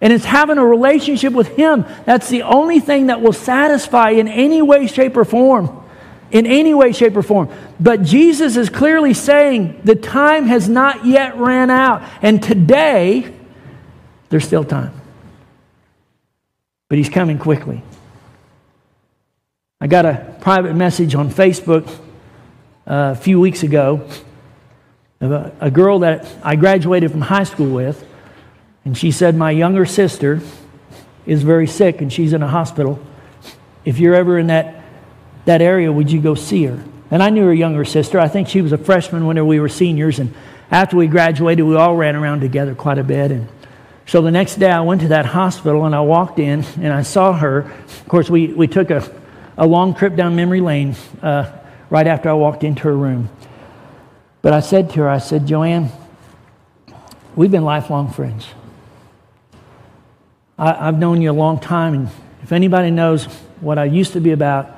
And 0.00 0.12
it's 0.12 0.24
having 0.24 0.58
a 0.58 0.64
relationship 0.64 1.32
with 1.32 1.48
Him. 1.48 1.84
That's 2.04 2.28
the 2.28 2.42
only 2.42 2.80
thing 2.80 3.06
that 3.06 3.20
will 3.20 3.32
satisfy 3.32 4.10
in 4.10 4.28
any 4.28 4.60
way, 4.60 4.86
shape, 4.86 5.16
or 5.16 5.24
form. 5.24 5.78
In 6.30 6.46
any 6.46 6.74
way, 6.74 6.92
shape, 6.92 7.16
or 7.16 7.22
form. 7.22 7.50
But 7.78 8.02
Jesus 8.02 8.56
is 8.56 8.68
clearly 8.68 9.14
saying 9.14 9.80
the 9.84 9.94
time 9.94 10.46
has 10.46 10.68
not 10.68 11.04
yet 11.04 11.36
ran 11.36 11.70
out. 11.70 12.02
And 12.20 12.42
today, 12.42 13.32
there's 14.28 14.44
still 14.44 14.64
time. 14.64 14.92
But 16.88 16.98
He's 16.98 17.10
coming 17.10 17.38
quickly. 17.38 17.82
I 19.82 19.88
got 19.88 20.06
a 20.06 20.36
private 20.40 20.76
message 20.76 21.16
on 21.16 21.28
Facebook 21.28 21.88
uh, 22.86 23.10
a 23.10 23.16
few 23.16 23.40
weeks 23.40 23.64
ago 23.64 24.08
of 25.20 25.32
a, 25.32 25.52
a 25.60 25.72
girl 25.72 25.98
that 25.98 26.24
I 26.40 26.54
graduated 26.54 27.10
from 27.10 27.20
high 27.20 27.42
school 27.42 27.68
with, 27.68 28.06
and 28.84 28.96
she 28.96 29.10
said, 29.10 29.34
My 29.34 29.50
younger 29.50 29.84
sister 29.84 30.40
is 31.26 31.42
very 31.42 31.66
sick 31.66 32.00
and 32.00 32.12
she's 32.12 32.32
in 32.32 32.44
a 32.44 32.46
hospital. 32.46 33.04
If 33.84 33.98
you're 33.98 34.14
ever 34.14 34.38
in 34.38 34.46
that, 34.46 34.84
that 35.46 35.60
area, 35.60 35.90
would 35.90 36.12
you 36.12 36.20
go 36.20 36.36
see 36.36 36.66
her? 36.66 36.84
And 37.10 37.20
I 37.20 37.30
knew 37.30 37.44
her 37.46 37.52
younger 37.52 37.84
sister. 37.84 38.20
I 38.20 38.28
think 38.28 38.46
she 38.46 38.62
was 38.62 38.70
a 38.70 38.78
freshman 38.78 39.26
when 39.26 39.44
we 39.48 39.58
were 39.58 39.68
seniors. 39.68 40.20
And 40.20 40.32
after 40.70 40.96
we 40.96 41.08
graduated, 41.08 41.64
we 41.64 41.74
all 41.74 41.96
ran 41.96 42.14
around 42.14 42.38
together 42.38 42.76
quite 42.76 42.98
a 42.98 43.04
bit. 43.04 43.32
And 43.32 43.48
so 44.06 44.22
the 44.22 44.30
next 44.30 44.60
day, 44.60 44.70
I 44.70 44.82
went 44.82 45.00
to 45.00 45.08
that 45.08 45.26
hospital 45.26 45.86
and 45.86 45.92
I 45.96 46.02
walked 46.02 46.38
in 46.38 46.62
and 46.76 46.92
I 46.92 47.02
saw 47.02 47.32
her. 47.32 47.62
Of 47.62 48.06
course, 48.06 48.30
we, 48.30 48.46
we 48.46 48.68
took 48.68 48.92
a 48.92 49.21
a 49.56 49.66
long 49.66 49.94
trip 49.94 50.16
down 50.16 50.36
memory 50.36 50.60
lane 50.60 50.96
uh, 51.22 51.50
right 51.90 52.06
after 52.06 52.28
I 52.30 52.32
walked 52.32 52.64
into 52.64 52.82
her 52.84 52.96
room. 52.96 53.28
But 54.40 54.52
I 54.52 54.60
said 54.60 54.90
to 54.90 55.00
her, 55.00 55.08
I 55.08 55.18
said, 55.18 55.46
Joanne, 55.46 55.90
we've 57.36 57.50
been 57.50 57.64
lifelong 57.64 58.10
friends. 58.10 58.46
I, 60.58 60.88
I've 60.88 60.98
known 60.98 61.22
you 61.22 61.30
a 61.30 61.32
long 61.32 61.60
time, 61.60 61.94
and 61.94 62.08
if 62.42 62.52
anybody 62.52 62.90
knows 62.90 63.26
what 63.60 63.78
I 63.78 63.84
used 63.84 64.14
to 64.14 64.20
be 64.20 64.32
about, 64.32 64.70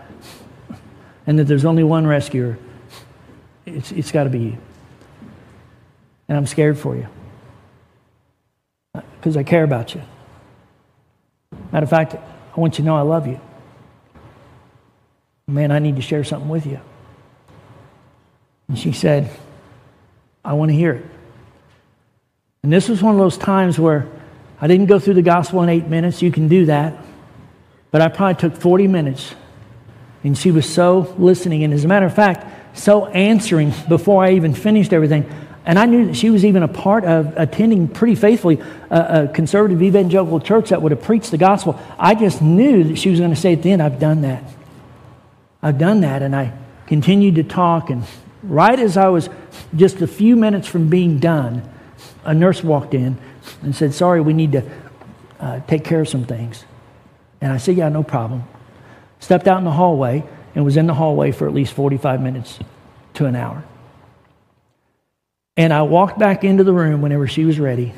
and 1.26 1.38
that 1.38 1.44
there's 1.44 1.64
only 1.64 1.82
one 1.82 2.06
rescuer, 2.06 2.58
it's, 3.64 3.92
it's 3.92 4.12
got 4.12 4.24
to 4.24 4.30
be 4.30 4.40
you. 4.40 4.58
And 6.28 6.36
I'm 6.36 6.46
scared 6.46 6.78
for 6.78 6.96
you 6.96 7.06
because 8.92 9.36
I 9.36 9.42
care 9.42 9.64
about 9.64 9.94
you. 9.94 10.02
Matter 11.72 11.84
of 11.84 11.90
fact, 11.90 12.14
I 12.14 12.60
want 12.60 12.74
you 12.74 12.82
to 12.82 12.86
know 12.86 12.96
I 12.96 13.02
love 13.02 13.26
you. 13.26 13.40
Man, 15.46 15.70
I 15.70 15.78
need 15.78 15.96
to 15.96 16.02
share 16.02 16.24
something 16.24 16.48
with 16.48 16.66
you. 16.66 16.80
And 18.68 18.78
she 18.78 18.92
said, 18.92 19.30
I 20.44 20.54
want 20.54 20.70
to 20.70 20.76
hear 20.76 20.92
it. 20.92 21.04
And 22.62 22.72
this 22.72 22.88
was 22.88 23.02
one 23.02 23.14
of 23.14 23.20
those 23.20 23.36
times 23.36 23.78
where 23.78 24.08
I 24.60 24.66
didn't 24.66 24.86
go 24.86 24.98
through 24.98 25.14
the 25.14 25.22
gospel 25.22 25.62
in 25.62 25.68
eight 25.68 25.86
minutes. 25.86 26.22
You 26.22 26.32
can 26.32 26.48
do 26.48 26.66
that. 26.66 26.96
But 27.90 28.00
I 28.00 28.08
probably 28.08 28.40
took 28.40 28.60
40 28.60 28.88
minutes. 28.88 29.34
And 30.22 30.36
she 30.36 30.50
was 30.50 30.68
so 30.68 31.14
listening. 31.18 31.62
And 31.64 31.74
as 31.74 31.84
a 31.84 31.88
matter 31.88 32.06
of 32.06 32.14
fact, 32.14 32.78
so 32.78 33.06
answering 33.06 33.72
before 33.88 34.24
I 34.24 34.32
even 34.32 34.54
finished 34.54 34.94
everything. 34.94 35.30
And 35.66 35.78
I 35.78 35.86
knew 35.86 36.06
that 36.06 36.16
she 36.16 36.30
was 36.30 36.44
even 36.44 36.62
a 36.62 36.68
part 36.68 37.04
of 37.04 37.34
attending 37.36 37.88
pretty 37.88 38.14
faithfully 38.14 38.60
a, 38.90 39.24
a 39.24 39.28
conservative 39.28 39.82
evangelical 39.82 40.40
church 40.40 40.70
that 40.70 40.80
would 40.80 40.92
have 40.92 41.02
preached 41.02 41.30
the 41.30 41.38
gospel. 41.38 41.78
I 41.98 42.14
just 42.14 42.42
knew 42.42 42.84
that 42.84 42.96
she 42.96 43.10
was 43.10 43.18
going 43.18 43.30
to 43.30 43.36
say 43.36 43.52
at 43.52 43.62
the 43.62 43.70
end, 43.70 43.82
I've 43.82 43.98
done 43.98 44.22
that. 44.22 44.42
I've 45.64 45.78
done 45.78 46.02
that. 46.02 46.22
And 46.22 46.36
I 46.36 46.52
continued 46.86 47.36
to 47.36 47.42
talk. 47.42 47.90
And 47.90 48.04
right 48.42 48.78
as 48.78 48.96
I 48.96 49.08
was 49.08 49.30
just 49.74 50.02
a 50.02 50.06
few 50.06 50.36
minutes 50.36 50.68
from 50.68 50.88
being 50.88 51.18
done, 51.18 51.68
a 52.24 52.34
nurse 52.34 52.62
walked 52.62 52.94
in 52.94 53.16
and 53.62 53.74
said, 53.74 53.94
Sorry, 53.94 54.20
we 54.20 54.34
need 54.34 54.52
to 54.52 54.62
uh, 55.40 55.60
take 55.66 55.84
care 55.84 56.02
of 56.02 56.08
some 56.08 56.24
things. 56.24 56.64
And 57.40 57.50
I 57.50 57.56
said, 57.56 57.76
Yeah, 57.76 57.88
no 57.88 58.02
problem. 58.02 58.44
Stepped 59.20 59.48
out 59.48 59.58
in 59.58 59.64
the 59.64 59.72
hallway 59.72 60.22
and 60.54 60.64
was 60.64 60.76
in 60.76 60.86
the 60.86 60.94
hallway 60.94 61.32
for 61.32 61.48
at 61.48 61.54
least 61.54 61.72
45 61.72 62.20
minutes 62.20 62.58
to 63.14 63.24
an 63.24 63.34
hour. 63.34 63.64
And 65.56 65.72
I 65.72 65.82
walked 65.82 66.18
back 66.18 66.44
into 66.44 66.62
the 66.62 66.72
room 66.72 67.00
whenever 67.00 67.26
she 67.26 67.44
was 67.44 67.58
ready. 67.58 67.94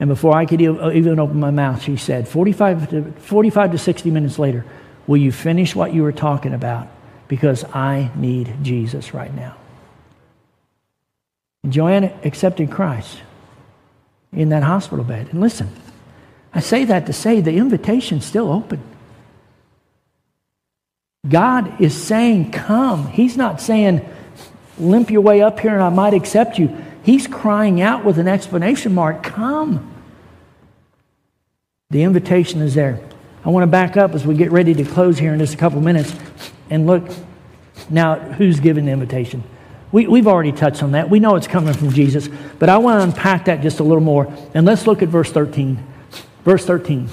And 0.00 0.08
before 0.08 0.34
I 0.34 0.46
could 0.46 0.60
even 0.60 1.20
open 1.20 1.38
my 1.38 1.50
mouth, 1.50 1.82
she 1.82 1.96
said, 1.96 2.26
45 2.26 2.90
to, 2.90 3.12
45 3.12 3.72
to 3.72 3.78
60 3.78 4.10
minutes 4.10 4.38
later, 4.38 4.64
Will 5.12 5.18
you 5.18 5.30
finish 5.30 5.76
what 5.76 5.92
you 5.92 6.04
were 6.04 6.12
talking 6.12 6.54
about? 6.54 6.88
Because 7.28 7.64
I 7.64 8.10
need 8.16 8.50
Jesus 8.62 9.12
right 9.12 9.34
now. 9.34 9.54
And 11.62 11.70
Joanna 11.70 12.18
accepted 12.24 12.70
Christ 12.70 13.18
in 14.32 14.48
that 14.48 14.62
hospital 14.62 15.04
bed. 15.04 15.28
And 15.30 15.38
listen, 15.42 15.68
I 16.54 16.60
say 16.60 16.86
that 16.86 17.04
to 17.04 17.12
say 17.12 17.42
the 17.42 17.58
invitation's 17.58 18.24
still 18.24 18.50
open. 18.50 18.82
God 21.28 21.78
is 21.78 21.94
saying, 21.94 22.50
Come. 22.50 23.08
He's 23.08 23.36
not 23.36 23.60
saying, 23.60 24.08
Limp 24.78 25.10
your 25.10 25.20
way 25.20 25.42
up 25.42 25.60
here 25.60 25.74
and 25.74 25.82
I 25.82 25.90
might 25.90 26.14
accept 26.14 26.58
you. 26.58 26.74
He's 27.02 27.26
crying 27.26 27.82
out 27.82 28.02
with 28.02 28.18
an 28.18 28.28
explanation 28.28 28.94
mark, 28.94 29.22
Come. 29.22 29.94
The 31.90 32.02
invitation 32.02 32.62
is 32.62 32.74
there. 32.74 32.98
I 33.44 33.50
want 33.50 33.64
to 33.64 33.66
back 33.66 33.96
up 33.96 34.14
as 34.14 34.24
we 34.24 34.34
get 34.36 34.52
ready 34.52 34.72
to 34.74 34.84
close 34.84 35.18
here 35.18 35.32
in 35.32 35.40
just 35.40 35.54
a 35.54 35.56
couple 35.56 35.80
minutes 35.80 36.14
and 36.70 36.86
look 36.86 37.08
now 37.90 38.16
who's 38.16 38.60
giving 38.60 38.86
the 38.86 38.92
invitation. 38.92 39.42
We, 39.90 40.06
we've 40.06 40.28
already 40.28 40.52
touched 40.52 40.82
on 40.82 40.92
that. 40.92 41.10
We 41.10 41.20
know 41.20 41.34
it's 41.34 41.48
coming 41.48 41.74
from 41.74 41.90
Jesus, 41.90 42.28
but 42.58 42.68
I 42.68 42.78
want 42.78 43.00
to 43.00 43.04
unpack 43.04 43.46
that 43.46 43.60
just 43.60 43.80
a 43.80 43.82
little 43.82 44.02
more. 44.02 44.32
And 44.54 44.64
let's 44.64 44.86
look 44.86 45.02
at 45.02 45.08
verse 45.08 45.30
13. 45.30 45.84
Verse 46.44 46.64
13. 46.64 47.08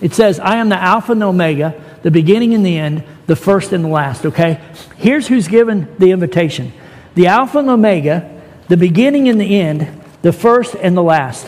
It 0.00 0.14
says, 0.14 0.40
I 0.40 0.56
am 0.56 0.70
the 0.70 0.80
Alpha 0.80 1.12
and 1.12 1.20
the 1.20 1.26
Omega, 1.26 1.80
the 2.02 2.10
beginning 2.10 2.54
and 2.54 2.64
the 2.64 2.78
end, 2.78 3.04
the 3.26 3.36
first 3.36 3.72
and 3.72 3.84
the 3.84 3.88
last. 3.88 4.24
Okay? 4.24 4.60
Here's 4.96 5.28
who's 5.28 5.48
given 5.48 5.94
the 5.98 6.10
invitation 6.10 6.72
the 7.14 7.26
Alpha 7.26 7.58
and 7.58 7.68
Omega, 7.68 8.42
the 8.68 8.76
beginning 8.76 9.28
and 9.28 9.40
the 9.40 9.60
end, 9.60 10.02
the 10.22 10.32
first 10.32 10.74
and 10.74 10.96
the 10.96 11.02
last. 11.02 11.46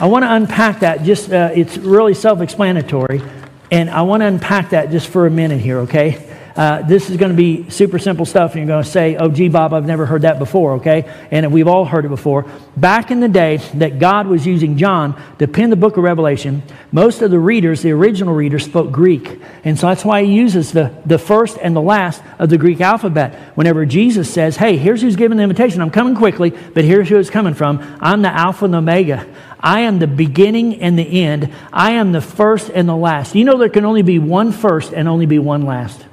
I 0.00 0.06
want 0.06 0.24
to 0.24 0.34
unpack 0.34 0.80
that. 0.80 1.02
Just 1.04 1.32
uh, 1.32 1.50
it's 1.54 1.76
really 1.76 2.14
self-explanatory, 2.14 3.22
and 3.70 3.88
I 3.88 4.02
want 4.02 4.22
to 4.22 4.26
unpack 4.26 4.70
that 4.70 4.90
just 4.90 5.08
for 5.08 5.26
a 5.26 5.30
minute 5.30 5.60
here. 5.60 5.78
Okay? 5.80 6.33
Uh, 6.56 6.82
this 6.82 7.10
is 7.10 7.16
going 7.16 7.32
to 7.32 7.36
be 7.36 7.68
super 7.68 7.98
simple 7.98 8.24
stuff, 8.24 8.52
and 8.52 8.60
you're 8.60 8.68
going 8.68 8.84
to 8.84 8.88
say, 8.88 9.16
Oh, 9.16 9.28
gee, 9.28 9.48
Bob, 9.48 9.74
I've 9.74 9.86
never 9.86 10.06
heard 10.06 10.22
that 10.22 10.38
before, 10.38 10.74
okay? 10.74 11.04
And 11.32 11.52
we've 11.52 11.66
all 11.66 11.84
heard 11.84 12.04
it 12.04 12.10
before. 12.10 12.46
Back 12.76 13.10
in 13.10 13.18
the 13.18 13.28
day 13.28 13.56
that 13.74 13.98
God 13.98 14.28
was 14.28 14.46
using 14.46 14.78
John 14.78 15.20
to 15.40 15.48
pen 15.48 15.70
the 15.70 15.76
book 15.76 15.96
of 15.96 16.04
Revelation, 16.04 16.62
most 16.92 17.22
of 17.22 17.32
the 17.32 17.40
readers, 17.40 17.82
the 17.82 17.90
original 17.90 18.34
readers, 18.34 18.64
spoke 18.64 18.92
Greek. 18.92 19.40
And 19.64 19.76
so 19.76 19.88
that's 19.88 20.04
why 20.04 20.22
he 20.22 20.32
uses 20.32 20.70
the, 20.70 20.94
the 21.04 21.18
first 21.18 21.58
and 21.60 21.74
the 21.74 21.82
last 21.82 22.22
of 22.38 22.50
the 22.50 22.58
Greek 22.58 22.80
alphabet. 22.80 23.34
Whenever 23.56 23.84
Jesus 23.84 24.32
says, 24.32 24.56
Hey, 24.56 24.76
here's 24.76 25.02
who's 25.02 25.16
giving 25.16 25.38
the 25.38 25.42
invitation. 25.42 25.82
I'm 25.82 25.90
coming 25.90 26.14
quickly, 26.14 26.50
but 26.50 26.84
here's 26.84 27.08
who 27.08 27.18
it's 27.18 27.30
coming 27.30 27.54
from. 27.54 27.80
I'm 28.00 28.22
the 28.22 28.32
Alpha 28.32 28.66
and 28.66 28.76
Omega. 28.76 29.26
I 29.58 29.80
am 29.80 29.98
the 29.98 30.06
beginning 30.06 30.82
and 30.82 30.96
the 30.96 31.24
end. 31.24 31.52
I 31.72 31.92
am 31.92 32.12
the 32.12 32.20
first 32.20 32.70
and 32.70 32.88
the 32.88 32.94
last. 32.94 33.34
You 33.34 33.44
know, 33.44 33.58
there 33.58 33.70
can 33.70 33.84
only 33.84 34.02
be 34.02 34.20
one 34.20 34.52
first 34.52 34.92
and 34.92 35.08
only 35.08 35.26
be 35.26 35.40
one 35.40 35.62
last. 35.62 36.04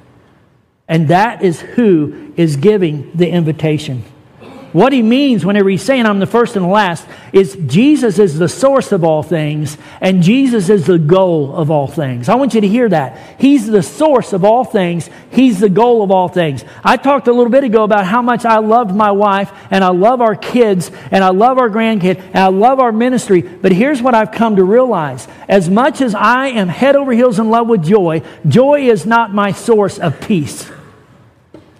And 0.88 1.08
that 1.08 1.42
is 1.42 1.60
who 1.60 2.32
is 2.36 2.56
giving 2.56 3.10
the 3.14 3.28
invitation. 3.28 4.04
What 4.72 4.94
he 4.94 5.02
means 5.02 5.44
whenever 5.44 5.68
he's 5.68 5.82
saying, 5.82 6.06
I'm 6.06 6.18
the 6.18 6.26
first 6.26 6.56
and 6.56 6.64
the 6.64 6.68
last, 6.70 7.06
is 7.30 7.58
Jesus 7.66 8.18
is 8.18 8.38
the 8.38 8.48
source 8.48 8.90
of 8.90 9.04
all 9.04 9.22
things, 9.22 9.76
and 10.00 10.22
Jesus 10.22 10.70
is 10.70 10.86
the 10.86 10.98
goal 10.98 11.54
of 11.54 11.70
all 11.70 11.86
things. 11.86 12.30
I 12.30 12.36
want 12.36 12.54
you 12.54 12.62
to 12.62 12.68
hear 12.68 12.88
that. 12.88 13.36
He's 13.38 13.66
the 13.66 13.82
source 13.82 14.32
of 14.32 14.46
all 14.46 14.64
things, 14.64 15.10
He's 15.30 15.60
the 15.60 15.68
goal 15.68 16.02
of 16.02 16.10
all 16.10 16.28
things. 16.28 16.64
I 16.82 16.96
talked 16.96 17.28
a 17.28 17.32
little 17.32 17.50
bit 17.50 17.64
ago 17.64 17.84
about 17.84 18.06
how 18.06 18.22
much 18.22 18.46
I 18.46 18.58
loved 18.58 18.94
my 18.94 19.10
wife, 19.10 19.52
and 19.70 19.84
I 19.84 19.90
love 19.90 20.22
our 20.22 20.34
kids, 20.34 20.90
and 21.10 21.22
I 21.22 21.30
love 21.30 21.58
our 21.58 21.68
grandkid, 21.68 22.18
and 22.18 22.38
I 22.38 22.48
love 22.48 22.80
our 22.80 22.92
ministry. 22.92 23.42
But 23.42 23.72
here's 23.72 24.00
what 24.00 24.14
I've 24.14 24.32
come 24.32 24.56
to 24.56 24.64
realize 24.64 25.28
as 25.50 25.68
much 25.68 26.00
as 26.00 26.14
I 26.14 26.48
am 26.48 26.68
head 26.68 26.96
over 26.96 27.12
heels 27.12 27.38
in 27.38 27.50
love 27.50 27.68
with 27.68 27.84
joy, 27.84 28.22
joy 28.48 28.88
is 28.88 29.04
not 29.04 29.34
my 29.34 29.52
source 29.52 29.98
of 29.98 30.18
peace. 30.22 30.70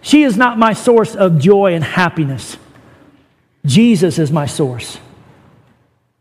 She 0.02 0.24
is 0.24 0.36
not 0.36 0.58
my 0.58 0.74
source 0.74 1.14
of 1.14 1.38
joy 1.38 1.72
and 1.74 1.82
happiness. 1.82 2.58
Jesus 3.64 4.18
is 4.18 4.32
my 4.32 4.46
source. 4.46 4.98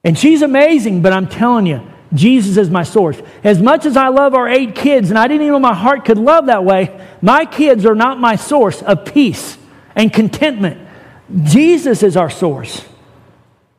And 0.04 0.17
she's 0.17 0.41
amazing, 0.41 1.01
but 1.01 1.13
I'm 1.13 1.27
telling 1.27 1.65
you, 1.65 1.82
Jesus 2.13 2.58
is 2.58 2.69
my 2.69 2.84
source. 2.84 3.21
As 3.43 3.62
much 3.62 3.86
as 3.86 3.95
I 3.95 4.10
love 4.10 4.34
our 4.34 4.47
eight 4.47 4.75
kids, 4.75 5.10
and 5.10 5.17
I 5.17 5.27
didn't 5.27 5.43
even 5.43 5.54
know 5.54 5.60
my 5.60 5.73
heart 5.73 6.06
could 6.06 6.17
love 6.17 6.47
that 6.47 6.65
way, 6.65 7.08
my 7.21 7.45
kids 7.45 7.86
are 7.86 7.95
not 7.95 8.19
my 8.19 8.36
source 8.36 8.82
of 8.82 9.06
peace 9.06 9.58
and 9.95 10.12
contentment. 10.12 10.88
Jesus 11.43 12.04
is 12.04 12.17
our 12.17 12.30
source. 12.30 12.84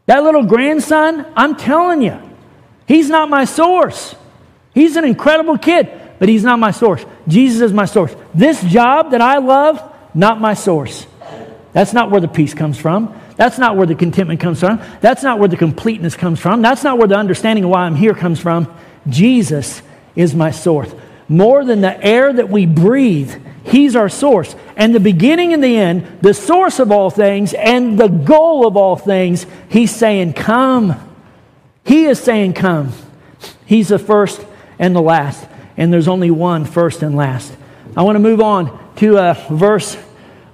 That 0.06 0.24
little 0.24 0.44
grandson, 0.44 1.26
I'm 1.36 1.56
telling 1.56 2.02
you, 2.02 2.18
he's 2.86 3.08
not 3.08 3.28
my 3.28 3.44
source. 3.44 4.14
He's 4.74 4.96
an 4.96 5.04
incredible 5.04 5.58
kid, 5.58 5.90
but 6.18 6.28
he's 6.28 6.44
not 6.44 6.58
my 6.58 6.70
source. 6.70 7.04
Jesus 7.28 7.60
is 7.60 7.72
my 7.72 7.84
source. 7.84 8.14
This 8.34 8.62
job 8.62 9.10
that 9.10 9.20
I 9.20 9.38
love, 9.38 9.82
not 10.14 10.40
my 10.40 10.54
source. 10.54 11.06
That's 11.72 11.92
not 11.92 12.10
where 12.10 12.20
the 12.20 12.28
peace 12.28 12.54
comes 12.54 12.78
from. 12.78 13.18
That's 13.36 13.58
not 13.58 13.76
where 13.76 13.86
the 13.86 13.94
contentment 13.94 14.40
comes 14.40 14.60
from. 14.60 14.80
That's 15.00 15.22
not 15.22 15.38
where 15.38 15.48
the 15.48 15.56
completeness 15.56 16.16
comes 16.16 16.38
from. 16.40 16.62
That's 16.62 16.84
not 16.84 16.98
where 16.98 17.08
the 17.08 17.16
understanding 17.16 17.64
of 17.64 17.70
why 17.70 17.82
I'm 17.82 17.94
here 17.94 18.14
comes 18.14 18.40
from. 18.40 18.72
Jesus 19.08 19.82
is 20.14 20.34
my 20.34 20.50
source. 20.50 20.92
More 21.28 21.64
than 21.64 21.80
the 21.80 22.02
air 22.04 22.32
that 22.32 22.48
we 22.48 22.66
breathe, 22.66 23.34
He's 23.64 23.96
our 23.96 24.08
source. 24.08 24.54
And 24.76 24.94
the 24.94 25.00
beginning 25.00 25.52
and 25.52 25.62
the 25.62 25.76
end, 25.76 26.18
the 26.20 26.34
source 26.34 26.78
of 26.78 26.90
all 26.90 27.10
things, 27.10 27.54
and 27.54 27.98
the 27.98 28.08
goal 28.08 28.66
of 28.66 28.76
all 28.76 28.96
things, 28.96 29.46
He's 29.68 29.94
saying, 29.94 30.34
Come. 30.34 30.94
He 31.84 32.04
is 32.04 32.18
saying, 32.20 32.54
Come. 32.54 32.92
He's 33.64 33.88
the 33.88 33.98
first 33.98 34.44
and 34.78 34.94
the 34.94 35.00
last. 35.00 35.48
And 35.76 35.92
there's 35.92 36.08
only 36.08 36.30
one 36.30 36.64
first 36.64 37.02
and 37.02 37.16
last. 37.16 37.56
I 37.96 38.02
want 38.02 38.16
to 38.16 38.20
move 38.20 38.40
on 38.40 38.94
to 38.96 39.18
uh, 39.18 39.34
verse 39.50 39.96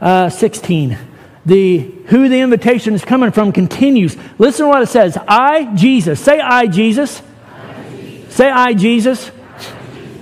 uh, 0.00 0.30
16 0.30 1.07
the 1.48 1.78
who 2.06 2.28
the 2.28 2.40
invitation 2.40 2.94
is 2.94 3.04
coming 3.04 3.32
from 3.32 3.52
continues. 3.52 4.16
Listen 4.38 4.66
to 4.66 4.68
what 4.68 4.82
it 4.82 4.88
says. 4.88 5.16
I, 5.26 5.74
Jesus. 5.74 6.20
Say 6.20 6.40
I, 6.40 6.66
Jesus. 6.66 7.22
I, 7.50 7.90
Jesus. 7.90 8.34
Say 8.34 8.50
I, 8.50 8.74
Jesus. 8.74 9.30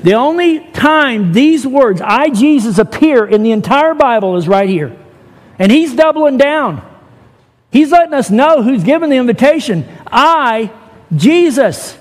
The 0.02 0.14
only 0.14 0.60
time 0.70 1.32
these 1.32 1.66
words, 1.66 2.00
I, 2.00 2.30
Jesus, 2.30 2.78
appear 2.78 3.26
in 3.26 3.42
the 3.42 3.50
entire 3.52 3.94
Bible 3.94 4.36
is 4.36 4.46
right 4.46 4.68
here. 4.68 4.96
And 5.58 5.70
he's 5.72 5.94
doubling 5.94 6.38
down. 6.38 6.82
He's 7.70 7.90
letting 7.90 8.14
us 8.14 8.30
know 8.30 8.62
who's 8.62 8.84
given 8.84 9.10
the 9.10 9.16
invitation. 9.16 9.84
I, 10.06 10.70
Jesus 11.14 11.96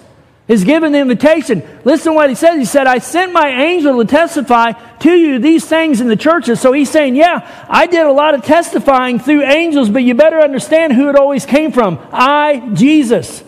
is 0.47 0.63
given 0.63 0.91
the 0.91 0.99
invitation. 0.99 1.63
Listen 1.83 2.11
to 2.11 2.15
what 2.15 2.29
he 2.29 2.35
says. 2.35 2.57
He 2.59 2.65
said, 2.65 2.85
I 2.85 2.99
sent 2.99 3.33
my 3.33 3.47
angel 3.47 3.97
to 3.97 4.05
testify 4.05 4.73
to 4.99 5.11
you 5.11 5.39
these 5.39 5.65
things 5.65 6.01
in 6.01 6.07
the 6.07 6.15
churches. 6.15 6.61
So 6.61 6.71
he's 6.71 6.89
saying, 6.89 7.15
Yeah, 7.15 7.65
I 7.67 7.87
did 7.87 8.05
a 8.05 8.11
lot 8.11 8.35
of 8.35 8.43
testifying 8.43 9.19
through 9.19 9.43
angels, 9.43 9.89
but 9.89 10.03
you 10.03 10.13
better 10.13 10.39
understand 10.39 10.93
who 10.93 11.09
it 11.09 11.15
always 11.15 11.45
came 11.45 11.71
from. 11.71 11.99
I, 12.11 12.69
Jesus. 12.73 13.43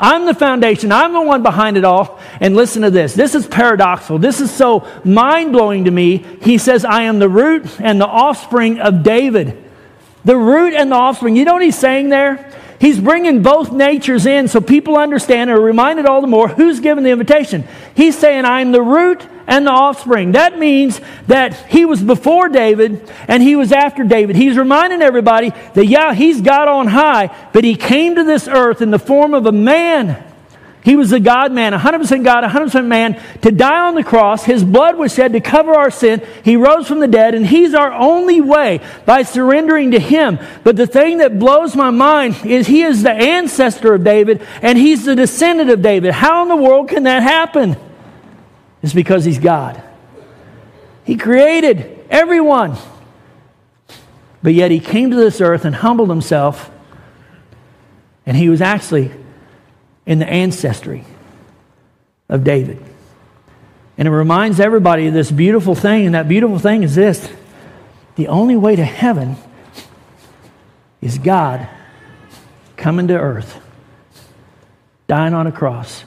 I'm 0.00 0.26
the 0.26 0.34
foundation. 0.34 0.90
I'm 0.90 1.12
the 1.12 1.20
one 1.20 1.44
behind 1.44 1.76
it 1.76 1.84
all. 1.84 2.18
And 2.40 2.56
listen 2.56 2.82
to 2.82 2.90
this. 2.90 3.14
This 3.14 3.36
is 3.36 3.46
paradoxical. 3.46 4.18
This 4.18 4.40
is 4.40 4.50
so 4.50 4.88
mind 5.04 5.52
blowing 5.52 5.84
to 5.84 5.92
me. 5.92 6.26
He 6.42 6.58
says, 6.58 6.84
I 6.84 7.02
am 7.02 7.20
the 7.20 7.28
root 7.28 7.78
and 7.78 8.00
the 8.00 8.06
offspring 8.06 8.80
of 8.80 9.04
David. 9.04 9.62
The 10.24 10.36
root 10.36 10.74
and 10.74 10.90
the 10.90 10.96
offspring. 10.96 11.36
You 11.36 11.44
know 11.44 11.52
what 11.52 11.62
he's 11.62 11.78
saying 11.78 12.08
there? 12.08 12.52
He's 12.82 12.98
bringing 12.98 13.42
both 13.42 13.70
natures 13.70 14.26
in 14.26 14.48
so 14.48 14.60
people 14.60 14.98
understand 14.98 15.50
and 15.50 15.56
are 15.56 15.62
reminded 15.62 16.04
all 16.04 16.20
the 16.20 16.26
more 16.26 16.48
who's 16.48 16.80
given 16.80 17.04
the 17.04 17.10
invitation. 17.10 17.62
He's 17.94 18.18
saying, 18.18 18.44
I'm 18.44 18.72
the 18.72 18.82
root 18.82 19.24
and 19.46 19.64
the 19.64 19.70
offspring. 19.70 20.32
That 20.32 20.58
means 20.58 21.00
that 21.28 21.54
he 21.70 21.84
was 21.84 22.02
before 22.02 22.48
David 22.48 23.08
and 23.28 23.40
he 23.40 23.54
was 23.54 23.70
after 23.70 24.02
David. 24.02 24.34
He's 24.34 24.56
reminding 24.56 25.00
everybody 25.00 25.50
that, 25.74 25.86
yeah, 25.86 26.12
he's 26.12 26.40
God 26.40 26.66
on 26.66 26.88
high, 26.88 27.32
but 27.52 27.62
he 27.62 27.76
came 27.76 28.16
to 28.16 28.24
this 28.24 28.48
earth 28.48 28.82
in 28.82 28.90
the 28.90 28.98
form 28.98 29.32
of 29.32 29.46
a 29.46 29.52
man. 29.52 30.31
He 30.84 30.96
was 30.96 31.10
the 31.10 31.20
God 31.20 31.52
man, 31.52 31.72
100% 31.72 32.24
God, 32.24 32.42
100% 32.42 32.86
man, 32.86 33.22
to 33.42 33.52
die 33.52 33.86
on 33.86 33.94
the 33.94 34.02
cross. 34.02 34.44
His 34.44 34.64
blood 34.64 34.96
was 34.96 35.14
shed 35.14 35.32
to 35.32 35.40
cover 35.40 35.72
our 35.72 35.92
sin. 35.92 36.26
He 36.44 36.56
rose 36.56 36.88
from 36.88 36.98
the 36.98 37.06
dead, 37.06 37.36
and 37.36 37.46
He's 37.46 37.72
our 37.72 37.92
only 37.92 38.40
way 38.40 38.80
by 39.06 39.22
surrendering 39.22 39.92
to 39.92 40.00
Him. 40.00 40.40
But 40.64 40.74
the 40.74 40.88
thing 40.88 41.18
that 41.18 41.38
blows 41.38 41.76
my 41.76 41.90
mind 41.90 42.44
is 42.44 42.66
He 42.66 42.82
is 42.82 43.04
the 43.04 43.12
ancestor 43.12 43.94
of 43.94 44.02
David, 44.02 44.42
and 44.60 44.76
He's 44.76 45.04
the 45.04 45.14
descendant 45.14 45.70
of 45.70 45.82
David. 45.82 46.14
How 46.14 46.42
in 46.42 46.48
the 46.48 46.56
world 46.56 46.88
can 46.88 47.04
that 47.04 47.22
happen? 47.22 47.76
It's 48.82 48.92
because 48.92 49.24
He's 49.24 49.38
God. 49.38 49.80
He 51.04 51.16
created 51.16 52.06
everyone. 52.10 52.76
But 54.42 54.54
yet 54.54 54.72
He 54.72 54.80
came 54.80 55.10
to 55.12 55.16
this 55.16 55.40
earth 55.40 55.64
and 55.64 55.76
humbled 55.76 56.10
Himself, 56.10 56.72
and 58.26 58.36
He 58.36 58.48
was 58.48 58.60
actually 58.60 59.12
in 60.06 60.18
the 60.18 60.28
ancestry 60.28 61.04
of 62.28 62.44
David. 62.44 62.82
And 63.98 64.08
it 64.08 64.10
reminds 64.10 64.58
everybody 64.58 65.06
of 65.06 65.14
this 65.14 65.30
beautiful 65.30 65.74
thing, 65.74 66.06
and 66.06 66.14
that 66.14 66.28
beautiful 66.28 66.58
thing 66.58 66.82
is 66.82 66.94
this 66.94 67.30
the 68.16 68.28
only 68.28 68.56
way 68.56 68.76
to 68.76 68.84
heaven 68.84 69.36
is 71.00 71.18
God 71.18 71.68
coming 72.76 73.08
to 73.08 73.18
earth, 73.18 73.60
dying 75.06 75.34
on 75.34 75.46
a 75.46 75.52
cross. 75.52 76.04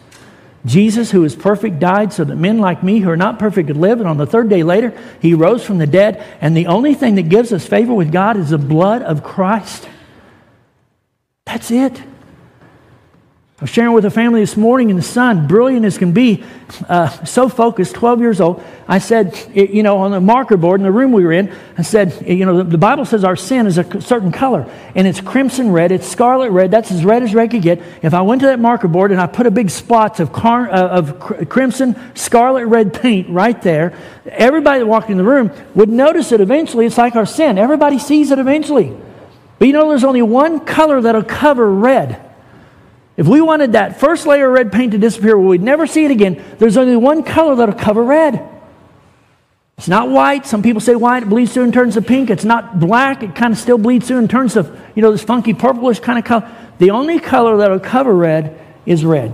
Jesus, 0.65 1.11
who 1.11 1.23
is 1.23 1.35
perfect, 1.35 1.79
died 1.79 2.11
so 2.11 2.23
that 2.23 2.35
men 2.35 2.57
like 2.57 2.81
me 2.81 2.99
who 2.99 3.09
are 3.09 3.17
not 3.17 3.37
perfect 3.37 3.67
could 3.67 3.77
live. 3.77 3.99
And 3.99 4.09
on 4.09 4.17
the 4.17 4.25
third 4.25 4.49
day 4.49 4.63
later, 4.63 4.99
he 5.21 5.35
rose 5.35 5.63
from 5.63 5.77
the 5.77 5.85
dead. 5.85 6.25
And 6.41 6.57
the 6.57 6.67
only 6.67 6.95
thing 6.95 7.15
that 7.15 7.29
gives 7.29 7.53
us 7.53 7.67
favor 7.67 7.93
with 7.93 8.11
God 8.11 8.35
is 8.35 8.49
the 8.49 8.57
blood 8.57 9.03
of 9.03 9.23
Christ. 9.23 9.87
That's 11.45 11.69
it. 11.69 12.01
I 13.57 13.63
was 13.63 13.69
sharing 13.69 13.93
with 13.93 14.03
a 14.03 14.11
family 14.11 14.41
this 14.41 14.57
morning, 14.57 14.89
and 14.89 14.99
the 14.99 15.03
son, 15.03 15.47
brilliant 15.47 15.85
as 15.85 15.97
can 15.97 16.11
be, 16.11 16.43
uh, 16.89 17.07
so 17.23 17.47
focused, 17.47 17.95
12 17.95 18.19
years 18.19 18.41
old. 18.41 18.61
I 18.85 18.97
said, 18.97 19.33
you 19.53 19.81
know, 19.81 19.99
on 19.99 20.11
the 20.11 20.19
marker 20.19 20.57
board 20.57 20.81
in 20.81 20.83
the 20.83 20.91
room 20.91 21.13
we 21.13 21.23
were 21.23 21.31
in, 21.31 21.55
I 21.77 21.83
said, 21.83 22.27
you 22.27 22.45
know, 22.45 22.63
the 22.63 22.77
Bible 22.77 23.05
says 23.05 23.23
our 23.23 23.37
sin 23.37 23.65
is 23.65 23.77
a 23.77 24.01
certain 24.01 24.33
color, 24.33 24.69
and 24.93 25.07
it's 25.07 25.21
crimson 25.21 25.71
red, 25.71 25.93
it's 25.93 26.05
scarlet 26.05 26.51
red, 26.51 26.69
that's 26.69 26.91
as 26.91 27.05
red 27.05 27.23
as 27.23 27.33
red 27.33 27.49
could 27.49 27.61
get. 27.61 27.81
If 28.01 28.13
I 28.13 28.23
went 28.23 28.41
to 28.41 28.47
that 28.47 28.59
marker 28.59 28.89
board 28.89 29.13
and 29.13 29.21
I 29.21 29.27
put 29.27 29.47
a 29.47 29.51
big 29.51 29.69
spots 29.69 30.19
of, 30.19 30.33
car, 30.33 30.69
uh, 30.69 30.89
of 30.89 31.47
crimson, 31.47 31.95
scarlet 32.13 32.65
red 32.65 32.93
paint 32.93 33.29
right 33.29 33.61
there, 33.61 33.97
everybody 34.25 34.79
that 34.79 34.85
walked 34.85 35.09
in 35.09 35.15
the 35.15 35.23
room 35.23 35.49
would 35.75 35.87
notice 35.87 36.33
it 36.33 36.41
eventually. 36.41 36.87
It's 36.87 36.97
like 36.97 37.15
our 37.15 37.25
sin. 37.25 37.57
Everybody 37.57 37.99
sees 37.99 38.31
it 38.31 38.39
eventually. 38.39 38.93
But 39.59 39.69
you 39.69 39.73
know, 39.73 39.87
there's 39.87 40.03
only 40.03 40.23
one 40.23 40.59
color 40.59 40.99
that'll 40.99 41.23
cover 41.23 41.71
red. 41.71 42.34
If 43.17 43.27
we 43.27 43.39
wanted 43.39 43.73
that 43.73 43.99
first 43.99 44.27
layer 44.27 44.47
of 44.47 44.53
red 44.53 44.71
paint 44.71 44.91
to 44.91 44.97
disappear 44.97 45.37
where 45.37 45.47
we'd 45.47 45.61
never 45.61 45.87
see 45.87 46.05
it 46.05 46.11
again, 46.11 46.43
there's 46.57 46.75
only 46.75 46.97
one 46.97 47.23
color 47.23 47.55
that'll 47.55 47.75
cover 47.75 48.03
red. 48.03 48.49
It's 49.77 49.87
not 49.87 50.09
white. 50.09 50.45
Some 50.45 50.61
people 50.61 50.81
say 50.81 50.95
white, 50.95 51.23
it 51.23 51.29
bleeds 51.29 51.53
through 51.53 51.63
and 51.63 51.73
turns 51.73 51.95
to 51.95 52.01
pink. 52.01 52.29
It's 52.29 52.45
not 52.45 52.79
black, 52.79 53.23
it 53.23 53.35
kind 53.35 53.53
of 53.53 53.59
still 53.59 53.77
bleeds 53.77 54.07
through 54.07 54.19
and 54.19 54.29
turns 54.29 54.53
to, 54.53 54.81
you 54.95 55.01
know, 55.01 55.11
this 55.11 55.23
funky 55.23 55.53
purplish 55.53 55.99
kind 55.99 56.19
of 56.19 56.25
color. 56.25 56.49
The 56.77 56.91
only 56.91 57.19
color 57.19 57.57
that'll 57.57 57.79
cover 57.79 58.13
red 58.13 58.59
is 58.85 59.05
red. 59.05 59.33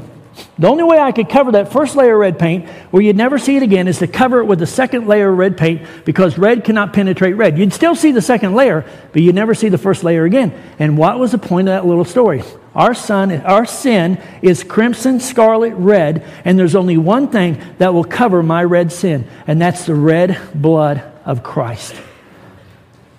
The 0.58 0.68
only 0.68 0.84
way 0.84 0.98
I 0.98 1.12
could 1.12 1.30
cover 1.30 1.52
that 1.54 1.72
first 1.72 1.96
layer 1.96 2.14
of 2.14 2.20
red 2.20 2.40
paint 2.40 2.68
where 2.90 3.04
you'd 3.04 3.18
never 3.18 3.38
see 3.38 3.58
it 3.58 3.64
again 3.64 3.88
is 3.88 4.00
to 4.00 4.08
cover 4.08 4.40
it 4.40 4.46
with 4.46 4.60
the 4.60 4.68
second 4.68 5.08
layer 5.08 5.30
of 5.30 5.38
red 5.38 5.58
paint 5.58 5.88
because 6.06 6.38
red 6.38 6.64
cannot 6.64 6.94
penetrate 6.94 7.36
red. 7.36 7.58
You'd 7.58 7.74
still 7.74 7.96
see 7.96 8.12
the 8.12 8.22
second 8.22 8.54
layer, 8.56 8.86
but 9.12 9.22
you'd 9.22 9.36
never 9.36 9.54
see 9.54 9.70
the 9.70 9.78
first 9.78 10.04
layer 10.04 10.24
again. 10.24 10.54
And 10.80 10.98
what 10.98 11.20
was 11.20 11.32
the 11.32 11.38
point 11.38 11.68
of 11.68 11.74
that 11.74 11.86
little 11.86 12.06
story? 12.06 12.44
Our 12.74 12.96
our 13.46 13.66
sin 13.66 14.22
is 14.42 14.64
crimson, 14.64 15.20
scarlet, 15.20 15.74
red, 15.74 16.26
and 16.46 16.58
there's 16.58 16.76
only 16.76 16.98
one 16.98 17.28
thing 17.28 17.62
that 17.80 17.94
will 17.94 18.06
cover 18.06 18.42
my 18.42 18.64
red 18.64 18.94
sin, 18.94 19.28
and 19.46 19.62
that's 19.62 19.86
the 19.86 19.96
red 19.96 20.40
blood 20.56 21.04
of 21.26 21.44
Christ. 21.44 21.96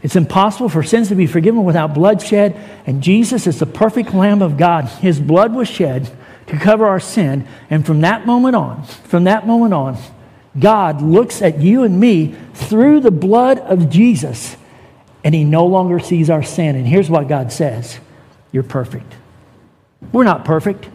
It's 0.02 0.16
impossible 0.16 0.70
for 0.70 0.82
sins 0.82 1.08
to 1.08 1.14
be 1.14 1.26
forgiven 1.26 1.64
without 1.64 1.94
bloodshed, 1.94 2.58
and 2.86 3.02
Jesus 3.02 3.46
is 3.46 3.58
the 3.58 3.66
perfect 3.66 4.14
Lamb 4.14 4.40
of 4.40 4.56
God. 4.56 4.86
His 4.86 5.20
blood 5.20 5.54
was 5.54 5.68
shed 5.68 6.10
to 6.46 6.58
cover 6.58 6.86
our 6.86 6.98
sin, 6.98 7.46
and 7.68 7.84
from 7.84 8.00
that 8.00 8.26
moment 8.26 8.56
on, 8.56 8.84
from 8.84 9.24
that 9.24 9.46
moment 9.46 9.74
on, 9.74 9.98
God 10.58 11.02
looks 11.02 11.42
at 11.42 11.60
you 11.60 11.82
and 11.84 12.00
me 12.00 12.34
through 12.54 13.00
the 13.00 13.10
blood 13.10 13.58
of 13.58 13.90
Jesus, 13.90 14.56
and 15.22 15.34
He 15.34 15.44
no 15.44 15.66
longer 15.66 15.98
sees 15.98 16.30
our 16.30 16.42
sin. 16.42 16.74
And 16.74 16.86
here's 16.86 17.10
what 17.10 17.28
God 17.28 17.52
says 17.52 18.00
You're 18.50 18.62
perfect. 18.62 19.14
We're 20.10 20.24
not 20.24 20.44
perfect. 20.44 20.88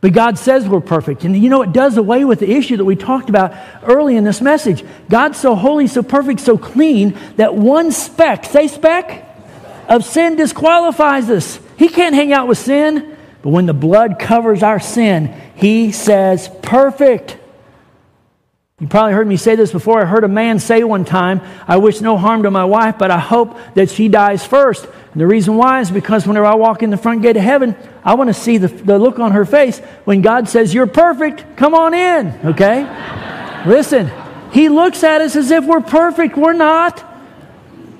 But 0.00 0.12
God 0.12 0.36
says 0.36 0.68
we're 0.68 0.80
perfect. 0.80 1.24
And 1.24 1.36
you 1.36 1.48
know, 1.48 1.62
it 1.62 1.72
does 1.72 1.96
away 1.96 2.24
with 2.24 2.40
the 2.40 2.50
issue 2.50 2.76
that 2.76 2.84
we 2.84 2.96
talked 2.96 3.28
about 3.28 3.54
early 3.84 4.16
in 4.16 4.24
this 4.24 4.40
message. 4.40 4.84
God's 5.08 5.38
so 5.38 5.54
holy, 5.54 5.86
so 5.86 6.02
perfect, 6.02 6.40
so 6.40 6.58
clean 6.58 7.16
that 7.36 7.54
one 7.54 7.92
speck, 7.92 8.44
say 8.44 8.66
speck, 8.66 9.28
of 9.88 10.04
sin 10.04 10.36
disqualifies 10.36 11.30
us. 11.30 11.60
He 11.76 11.88
can't 11.88 12.14
hang 12.14 12.32
out 12.32 12.48
with 12.48 12.58
sin. 12.58 13.16
But 13.42 13.50
when 13.50 13.66
the 13.66 13.74
blood 13.74 14.18
covers 14.18 14.62
our 14.62 14.80
sin, 14.80 15.34
He 15.54 15.92
says 15.92 16.50
perfect. 16.62 17.38
You 18.82 18.88
probably 18.88 19.12
heard 19.12 19.28
me 19.28 19.36
say 19.36 19.54
this 19.54 19.70
before. 19.70 20.02
I 20.02 20.06
heard 20.06 20.24
a 20.24 20.28
man 20.28 20.58
say 20.58 20.82
one 20.82 21.04
time, 21.04 21.40
I 21.68 21.76
wish 21.76 22.00
no 22.00 22.18
harm 22.18 22.42
to 22.42 22.50
my 22.50 22.64
wife, 22.64 22.98
but 22.98 23.12
I 23.12 23.20
hope 23.20 23.56
that 23.74 23.90
she 23.90 24.08
dies 24.08 24.44
first. 24.44 24.84
And 24.84 25.20
the 25.20 25.26
reason 25.28 25.56
why 25.56 25.82
is 25.82 25.92
because 25.92 26.26
whenever 26.26 26.46
I 26.46 26.56
walk 26.56 26.82
in 26.82 26.90
the 26.90 26.96
front 26.96 27.22
gate 27.22 27.36
of 27.36 27.44
heaven, 27.44 27.76
I 28.02 28.14
want 28.16 28.26
to 28.26 28.34
see 28.34 28.58
the, 28.58 28.66
the 28.66 28.98
look 28.98 29.20
on 29.20 29.30
her 29.30 29.44
face 29.44 29.78
when 30.02 30.20
God 30.20 30.48
says, 30.48 30.74
You're 30.74 30.88
perfect, 30.88 31.56
come 31.56 31.74
on 31.74 31.94
in, 31.94 32.26
okay? 32.44 32.82
Listen, 33.68 34.10
He 34.50 34.68
looks 34.68 35.04
at 35.04 35.20
us 35.20 35.36
as 35.36 35.52
if 35.52 35.64
we're 35.64 35.80
perfect. 35.80 36.36
We're 36.36 36.52
not. 36.52 37.04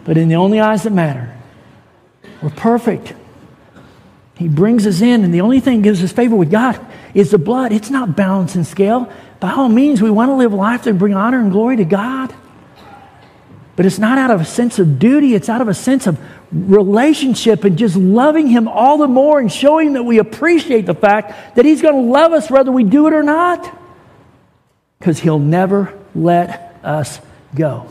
But 0.04 0.18
in 0.18 0.26
the 0.26 0.34
only 0.34 0.58
eyes 0.58 0.82
that 0.82 0.92
matter, 0.92 1.32
we're 2.42 2.50
perfect. 2.50 3.14
He 4.34 4.48
brings 4.48 4.84
us 4.88 5.00
in, 5.00 5.22
and 5.22 5.32
the 5.32 5.42
only 5.42 5.60
thing 5.60 5.82
that 5.82 5.84
gives 5.84 6.02
us 6.02 6.10
favor 6.10 6.34
with 6.34 6.50
God 6.50 6.84
is 7.14 7.30
the 7.30 7.38
blood. 7.38 7.70
It's 7.70 7.90
not 7.90 8.16
balance 8.16 8.56
and 8.56 8.66
scale. 8.66 9.12
By 9.42 9.50
all 9.50 9.68
means, 9.68 10.00
we 10.00 10.09
want 10.09 10.28
to 10.28 10.37
live 10.37 10.55
life 10.55 10.85
that 10.85 10.96
bring 10.96 11.14
honor 11.14 11.40
and 11.40 11.50
glory 11.50 11.76
to 11.78 11.85
God. 11.85 12.33
But 13.74 13.87
it's 13.87 13.98
not 13.98 14.16
out 14.16 14.31
of 14.31 14.40
a 14.40 14.44
sense 14.44 14.78
of 14.78 15.00
duty, 15.00 15.35
it's 15.35 15.48
out 15.48 15.61
of 15.61 15.66
a 15.66 15.74
sense 15.74 16.07
of 16.07 16.16
relationship 16.52 17.64
and 17.64 17.76
just 17.76 17.96
loving 17.96 18.46
Him 18.46 18.68
all 18.68 18.98
the 18.98 19.09
more 19.09 19.40
and 19.40 19.50
showing 19.50 19.94
that 19.94 20.05
we 20.05 20.20
appreciate 20.20 20.87
the 20.87 20.94
fact 20.94 21.57
that 21.57 21.64
He's 21.64 21.83
going 21.83 21.96
to 21.96 22.09
love 22.09 22.33
us 22.33 22.52
whether 22.52 22.70
we 22.70 22.85
do 22.85 23.09
it 23.09 23.12
or 23.12 23.24
not. 23.24 23.76
Because 25.00 25.18
He'll 25.18 25.40
never 25.40 25.98
let 26.14 26.78
us 26.85 27.18
go. 27.52 27.88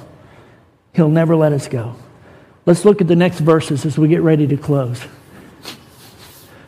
He'll 0.93 1.09
never 1.09 1.35
let 1.35 1.51
us 1.51 1.67
go. 1.67 1.97
Let's 2.65 2.85
look 2.85 3.01
at 3.01 3.09
the 3.09 3.17
next 3.17 3.41
verses 3.41 3.85
as 3.85 3.97
we 3.97 4.07
get 4.07 4.21
ready 4.21 4.47
to 4.47 4.55
close. 4.55 5.03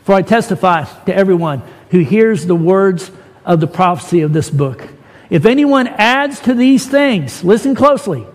For 0.04 0.14
I 0.14 0.24
testify 0.24 0.84
to 1.06 1.16
everyone 1.16 1.64
who 1.92 2.00
hears 2.00 2.46
the 2.46 2.56
words 2.56 3.10
of 3.46 3.60
the 3.60 3.68
prophecy 3.68 4.22
of 4.22 4.34
this 4.34 4.50
book. 4.50 4.88
If 5.30 5.46
anyone 5.46 5.88
adds 5.88 6.40
to 6.42 6.54
these 6.54 6.88
things, 6.88 7.44
listen 7.44 7.76
closely 7.76 8.28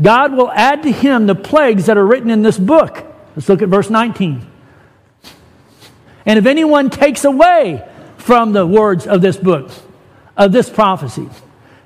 God 0.00 0.32
will 0.32 0.50
add 0.50 0.82
to 0.84 0.92
him 0.92 1.26
the 1.26 1.34
plagues 1.34 1.86
that 1.86 1.96
are 1.96 2.06
written 2.06 2.30
in 2.30 2.42
this 2.42 2.58
book. 2.58 3.04
Let's 3.36 3.48
look 3.48 3.62
at 3.62 3.68
verse 3.68 3.90
19. 3.90 4.46
And 6.24 6.38
if 6.38 6.46
anyone 6.46 6.90
takes 6.90 7.24
away 7.24 7.86
from 8.16 8.52
the 8.52 8.66
words 8.66 9.06
of 9.06 9.20
this 9.20 9.36
book, 9.36 9.70
of 10.36 10.52
this 10.52 10.70
prophecy, 10.70 11.28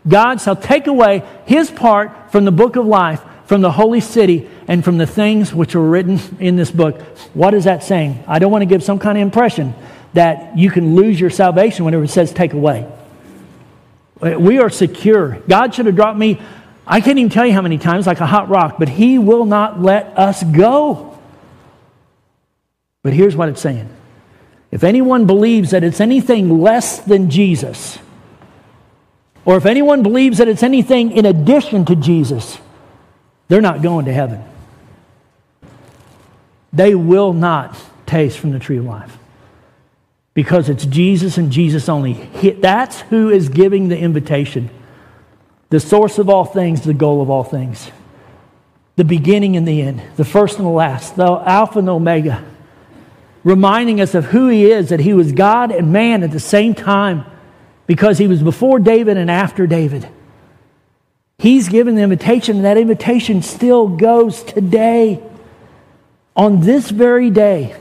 God 0.06 0.40
shall 0.40 0.56
take 0.56 0.86
away 0.86 1.24
his 1.46 1.70
part 1.70 2.30
from 2.30 2.44
the 2.44 2.52
book 2.52 2.76
of 2.76 2.86
life, 2.86 3.22
from 3.46 3.60
the 3.60 3.72
holy 3.72 4.00
city, 4.00 4.48
and 4.68 4.84
from 4.84 4.98
the 4.98 5.06
things 5.06 5.54
which 5.54 5.74
are 5.74 5.82
written 5.82 6.20
in 6.38 6.56
this 6.56 6.70
book. 6.70 7.00
What 7.34 7.54
is 7.54 7.64
that 7.64 7.82
saying? 7.82 8.22
I 8.26 8.38
don't 8.38 8.52
want 8.52 8.62
to 8.62 8.66
give 8.66 8.82
some 8.82 8.98
kind 8.98 9.18
of 9.18 9.22
impression 9.22 9.74
that 10.16 10.58
you 10.58 10.70
can 10.70 10.94
lose 10.94 11.18
your 11.18 11.30
salvation 11.30 11.84
whenever 11.86 12.04
it 12.04 12.08
says 12.08 12.32
take 12.32 12.52
away. 12.52 12.86
Uh, 14.20 14.34
we 14.38 14.58
are 14.58 14.68
secure. 14.68 15.38
God 15.48 15.74
should 15.74 15.86
have 15.86 15.96
dropped 15.96 16.18
me 16.18 16.40
I 16.86 17.00
can't 17.00 17.18
even 17.18 17.30
tell 17.30 17.44
you 17.44 17.52
how 17.52 17.62
many 17.62 17.78
times, 17.78 18.06
like 18.06 18.20
a 18.20 18.26
hot 18.26 18.48
rock, 18.48 18.76
but 18.78 18.88
He 18.88 19.18
will 19.18 19.44
not 19.44 19.82
let 19.82 20.16
us 20.16 20.42
go. 20.44 21.18
But 23.02 23.12
here's 23.12 23.34
what 23.34 23.48
it's 23.48 23.60
saying 23.60 23.90
if 24.70 24.84
anyone 24.84 25.26
believes 25.26 25.70
that 25.70 25.82
it's 25.82 26.00
anything 26.00 26.60
less 26.60 27.00
than 27.00 27.28
Jesus, 27.28 27.98
or 29.44 29.56
if 29.56 29.66
anyone 29.66 30.02
believes 30.02 30.38
that 30.38 30.48
it's 30.48 30.62
anything 30.62 31.10
in 31.10 31.26
addition 31.26 31.84
to 31.86 31.96
Jesus, 31.96 32.58
they're 33.48 33.60
not 33.60 33.82
going 33.82 34.04
to 34.04 34.12
heaven. 34.12 34.44
They 36.72 36.94
will 36.94 37.32
not 37.32 37.76
taste 38.06 38.38
from 38.38 38.52
the 38.52 38.58
tree 38.58 38.76
of 38.76 38.84
life 38.84 39.18
because 40.36 40.68
it's 40.68 40.84
Jesus 40.84 41.38
and 41.38 41.50
Jesus 41.50 41.88
only. 41.88 42.12
That's 42.60 43.00
who 43.00 43.30
is 43.30 43.48
giving 43.48 43.88
the 43.88 43.98
invitation 43.98 44.68
the 45.70 45.80
source 45.80 46.18
of 46.18 46.28
all 46.28 46.44
things, 46.44 46.82
the 46.82 46.94
goal 46.94 47.22
of 47.22 47.30
all 47.30 47.42
things, 47.42 47.90
the 48.94 49.04
beginning 49.04 49.56
and 49.56 49.66
the 49.66 49.80
end, 49.80 50.00
the 50.16 50.24
first 50.26 50.58
and 50.58 50.66
the 50.66 50.70
last, 50.70 51.16
the 51.16 51.24
Alpha 51.24 51.78
and 51.80 51.88
the 51.88 51.94
Omega, 51.94 52.44
reminding 53.44 53.98
us 54.00 54.14
of 54.14 54.26
who 54.26 54.48
He 54.48 54.70
is, 54.70 54.90
that 54.90 55.00
He 55.00 55.14
was 55.14 55.32
God 55.32 55.72
and 55.72 55.90
man 55.90 56.22
at 56.22 56.30
the 56.30 56.38
same 56.38 56.74
time 56.74 57.24
because 57.86 58.18
He 58.18 58.28
was 58.28 58.42
before 58.42 58.78
David 58.78 59.16
and 59.16 59.30
after 59.30 59.66
David. 59.66 60.06
He's 61.38 61.68
given 61.70 61.96
the 61.96 62.02
invitation, 62.02 62.56
and 62.56 62.64
that 62.66 62.76
invitation 62.76 63.40
still 63.40 63.88
goes 63.88 64.42
today. 64.42 65.20
On 66.36 66.60
this 66.60 66.90
very 66.90 67.30
day, 67.30 67.74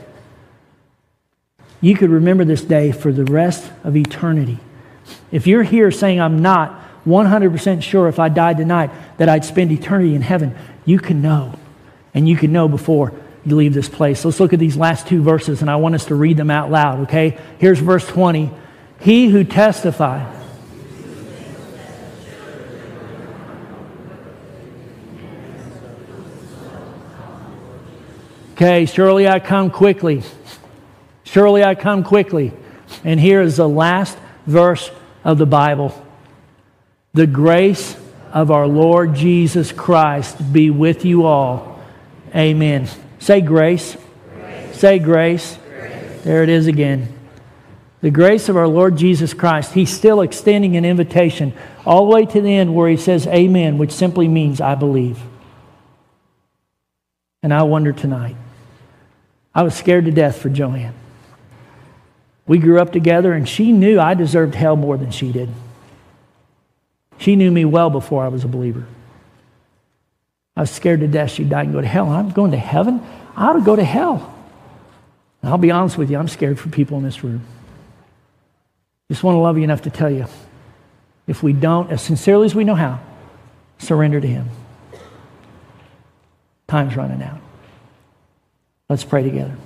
you 1.86 1.94
could 1.94 2.10
remember 2.10 2.44
this 2.44 2.62
day 2.62 2.90
for 2.90 3.12
the 3.12 3.24
rest 3.24 3.70
of 3.84 3.96
eternity. 3.96 4.58
If 5.30 5.46
you're 5.46 5.62
here 5.62 5.90
saying, 5.90 6.20
I'm 6.20 6.42
not, 6.42 7.04
100% 7.06 7.82
sure 7.82 8.08
if 8.08 8.18
I 8.18 8.28
died 8.28 8.56
tonight 8.56 8.90
that 9.18 9.28
I'd 9.28 9.44
spend 9.44 9.70
eternity 9.70 10.16
in 10.16 10.22
heaven. 10.22 10.56
You 10.84 10.98
can 10.98 11.22
know. 11.22 11.54
And 12.12 12.28
you 12.28 12.36
can 12.36 12.50
know 12.50 12.66
before 12.66 13.12
you 13.44 13.54
leave 13.54 13.72
this 13.72 13.88
place. 13.88 14.24
Let's 14.24 14.40
look 14.40 14.52
at 14.52 14.58
these 14.58 14.76
last 14.76 15.06
two 15.06 15.22
verses, 15.22 15.60
and 15.60 15.70
I 15.70 15.76
want 15.76 15.94
us 15.94 16.06
to 16.06 16.16
read 16.16 16.36
them 16.36 16.50
out 16.50 16.72
loud, 16.72 17.00
okay? 17.02 17.38
Here's 17.58 17.78
verse 17.78 18.06
20 18.06 18.50
He 18.98 19.28
who 19.28 19.44
testifies. 19.44 20.34
Okay, 28.54 28.86
surely 28.86 29.28
I 29.28 29.38
come 29.38 29.70
quickly. 29.70 30.22
Surely 31.26 31.64
I 31.64 31.74
come 31.74 32.04
quickly. 32.04 32.52
And 33.04 33.20
here 33.20 33.42
is 33.42 33.56
the 33.56 33.68
last 33.68 34.16
verse 34.46 34.90
of 35.24 35.38
the 35.38 35.46
Bible. 35.46 35.92
The 37.12 37.26
grace 37.26 37.96
of 38.32 38.50
our 38.50 38.66
Lord 38.66 39.14
Jesus 39.14 39.72
Christ 39.72 40.52
be 40.52 40.70
with 40.70 41.04
you 41.04 41.26
all. 41.26 41.82
Amen. 42.34 42.88
Say 43.18 43.40
grace. 43.40 43.96
grace. 44.34 44.78
Say 44.78 44.98
grace. 45.00 45.58
grace. 45.68 46.22
There 46.22 46.42
it 46.44 46.48
is 46.48 46.68
again. 46.68 47.12
The 48.02 48.10
grace 48.10 48.48
of 48.48 48.56
our 48.56 48.68
Lord 48.68 48.96
Jesus 48.96 49.34
Christ. 49.34 49.72
He's 49.72 49.94
still 49.94 50.20
extending 50.20 50.76
an 50.76 50.84
invitation 50.84 51.54
all 51.84 52.06
the 52.06 52.14
way 52.14 52.24
to 52.26 52.40
the 52.40 52.54
end 52.54 52.74
where 52.74 52.88
he 52.88 52.96
says 52.96 53.26
amen, 53.26 53.78
which 53.78 53.92
simply 53.92 54.28
means 54.28 54.60
I 54.60 54.76
believe. 54.76 55.18
And 57.42 57.52
I 57.52 57.64
wonder 57.64 57.92
tonight. 57.92 58.36
I 59.52 59.64
was 59.64 59.74
scared 59.74 60.04
to 60.04 60.12
death 60.12 60.40
for 60.40 60.50
Joanne. 60.50 60.94
We 62.46 62.58
grew 62.58 62.80
up 62.80 62.92
together, 62.92 63.32
and 63.32 63.48
she 63.48 63.72
knew 63.72 63.98
I 63.98 64.14
deserved 64.14 64.54
hell 64.54 64.76
more 64.76 64.96
than 64.96 65.10
she 65.10 65.32
did. 65.32 65.48
She 67.18 67.34
knew 67.36 67.50
me 67.50 67.64
well 67.64 67.90
before 67.90 68.24
I 68.24 68.28
was 68.28 68.44
a 68.44 68.48
believer. 68.48 68.86
I 70.56 70.60
was 70.60 70.70
scared 70.70 71.00
to 71.00 71.08
death 71.08 71.32
she'd 71.32 71.50
die 71.50 71.62
and 71.62 71.72
go 71.72 71.80
to 71.80 71.86
hell. 71.86 72.08
I'm 72.08 72.30
going 72.30 72.52
to 72.52 72.56
heaven? 72.56 73.02
I 73.36 73.48
ought 73.48 73.54
to 73.54 73.60
go 73.60 73.76
to 73.76 73.84
hell. 73.84 74.34
And 75.42 75.50
I'll 75.50 75.58
be 75.58 75.70
honest 75.70 75.98
with 75.98 76.10
you, 76.10 76.18
I'm 76.18 76.28
scared 76.28 76.58
for 76.58 76.68
people 76.68 76.96
in 76.98 77.04
this 77.04 77.22
room. 77.22 77.42
Just 79.10 79.22
want 79.22 79.36
to 79.36 79.40
love 79.40 79.56
you 79.58 79.64
enough 79.64 79.82
to 79.82 79.90
tell 79.90 80.10
you 80.10 80.26
if 81.26 81.42
we 81.42 81.52
don't, 81.52 81.90
as 81.90 82.02
sincerely 82.02 82.46
as 82.46 82.54
we 82.54 82.64
know 82.64 82.74
how, 82.74 83.00
surrender 83.78 84.20
to 84.20 84.26
Him. 84.26 84.48
Time's 86.68 86.96
running 86.96 87.22
out. 87.22 87.40
Let's 88.88 89.04
pray 89.04 89.22
together. 89.22 89.56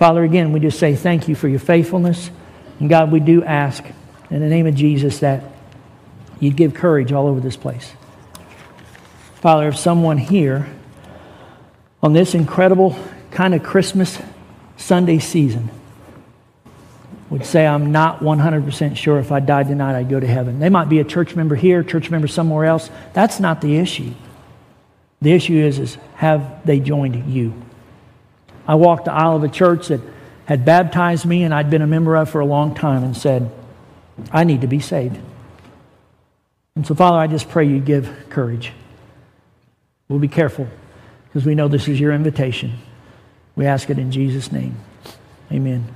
Father, 0.00 0.24
again, 0.24 0.52
we 0.52 0.60
just 0.60 0.78
say 0.78 0.96
thank 0.96 1.28
you 1.28 1.34
for 1.34 1.46
your 1.46 1.58
faithfulness. 1.58 2.30
And 2.78 2.88
God, 2.88 3.12
we 3.12 3.20
do 3.20 3.44
ask 3.44 3.84
in 4.30 4.40
the 4.40 4.48
name 4.48 4.66
of 4.66 4.74
Jesus 4.74 5.18
that 5.18 5.44
you'd 6.40 6.56
give 6.56 6.72
courage 6.72 7.12
all 7.12 7.26
over 7.26 7.38
this 7.38 7.58
place. 7.58 7.92
Father, 9.42 9.68
if 9.68 9.76
someone 9.76 10.16
here 10.16 10.66
on 12.02 12.14
this 12.14 12.34
incredible 12.34 12.98
kind 13.30 13.54
of 13.54 13.62
Christmas 13.62 14.18
Sunday 14.78 15.18
season 15.18 15.68
would 17.28 17.44
say, 17.44 17.66
I'm 17.66 17.92
not 17.92 18.20
100% 18.20 18.96
sure 18.96 19.18
if 19.18 19.30
I 19.30 19.40
died 19.40 19.68
tonight, 19.68 19.98
I'd 19.98 20.08
go 20.08 20.18
to 20.18 20.26
heaven. 20.26 20.60
They 20.60 20.70
might 20.70 20.88
be 20.88 21.00
a 21.00 21.04
church 21.04 21.36
member 21.36 21.56
here, 21.56 21.82
church 21.82 22.10
member 22.10 22.26
somewhere 22.26 22.64
else. 22.64 22.88
That's 23.12 23.38
not 23.38 23.60
the 23.60 23.76
issue. 23.76 24.14
The 25.20 25.32
issue 25.32 25.58
is, 25.58 25.78
is 25.78 25.98
have 26.14 26.64
they 26.64 26.80
joined 26.80 27.30
you? 27.30 27.52
I 28.70 28.76
walked 28.76 29.06
the 29.06 29.12
aisle 29.12 29.34
of 29.34 29.42
a 29.42 29.48
church 29.48 29.88
that 29.88 30.00
had 30.44 30.64
baptized 30.64 31.26
me 31.26 31.42
and 31.42 31.52
I'd 31.52 31.70
been 31.70 31.82
a 31.82 31.88
member 31.88 32.14
of 32.14 32.30
for 32.30 32.40
a 32.40 32.44
long 32.46 32.72
time 32.72 33.02
and 33.02 33.16
said, 33.16 33.50
I 34.30 34.44
need 34.44 34.60
to 34.60 34.68
be 34.68 34.78
saved. 34.78 35.18
And 36.76 36.86
so, 36.86 36.94
Father, 36.94 37.18
I 37.18 37.26
just 37.26 37.48
pray 37.48 37.66
you 37.66 37.80
give 37.80 38.08
courage. 38.28 38.70
We'll 40.08 40.20
be 40.20 40.28
careful 40.28 40.68
because 41.26 41.44
we 41.44 41.56
know 41.56 41.66
this 41.66 41.88
is 41.88 41.98
your 41.98 42.12
invitation. 42.12 42.74
We 43.56 43.66
ask 43.66 43.90
it 43.90 43.98
in 43.98 44.12
Jesus' 44.12 44.52
name. 44.52 44.76
Amen. 45.50 45.92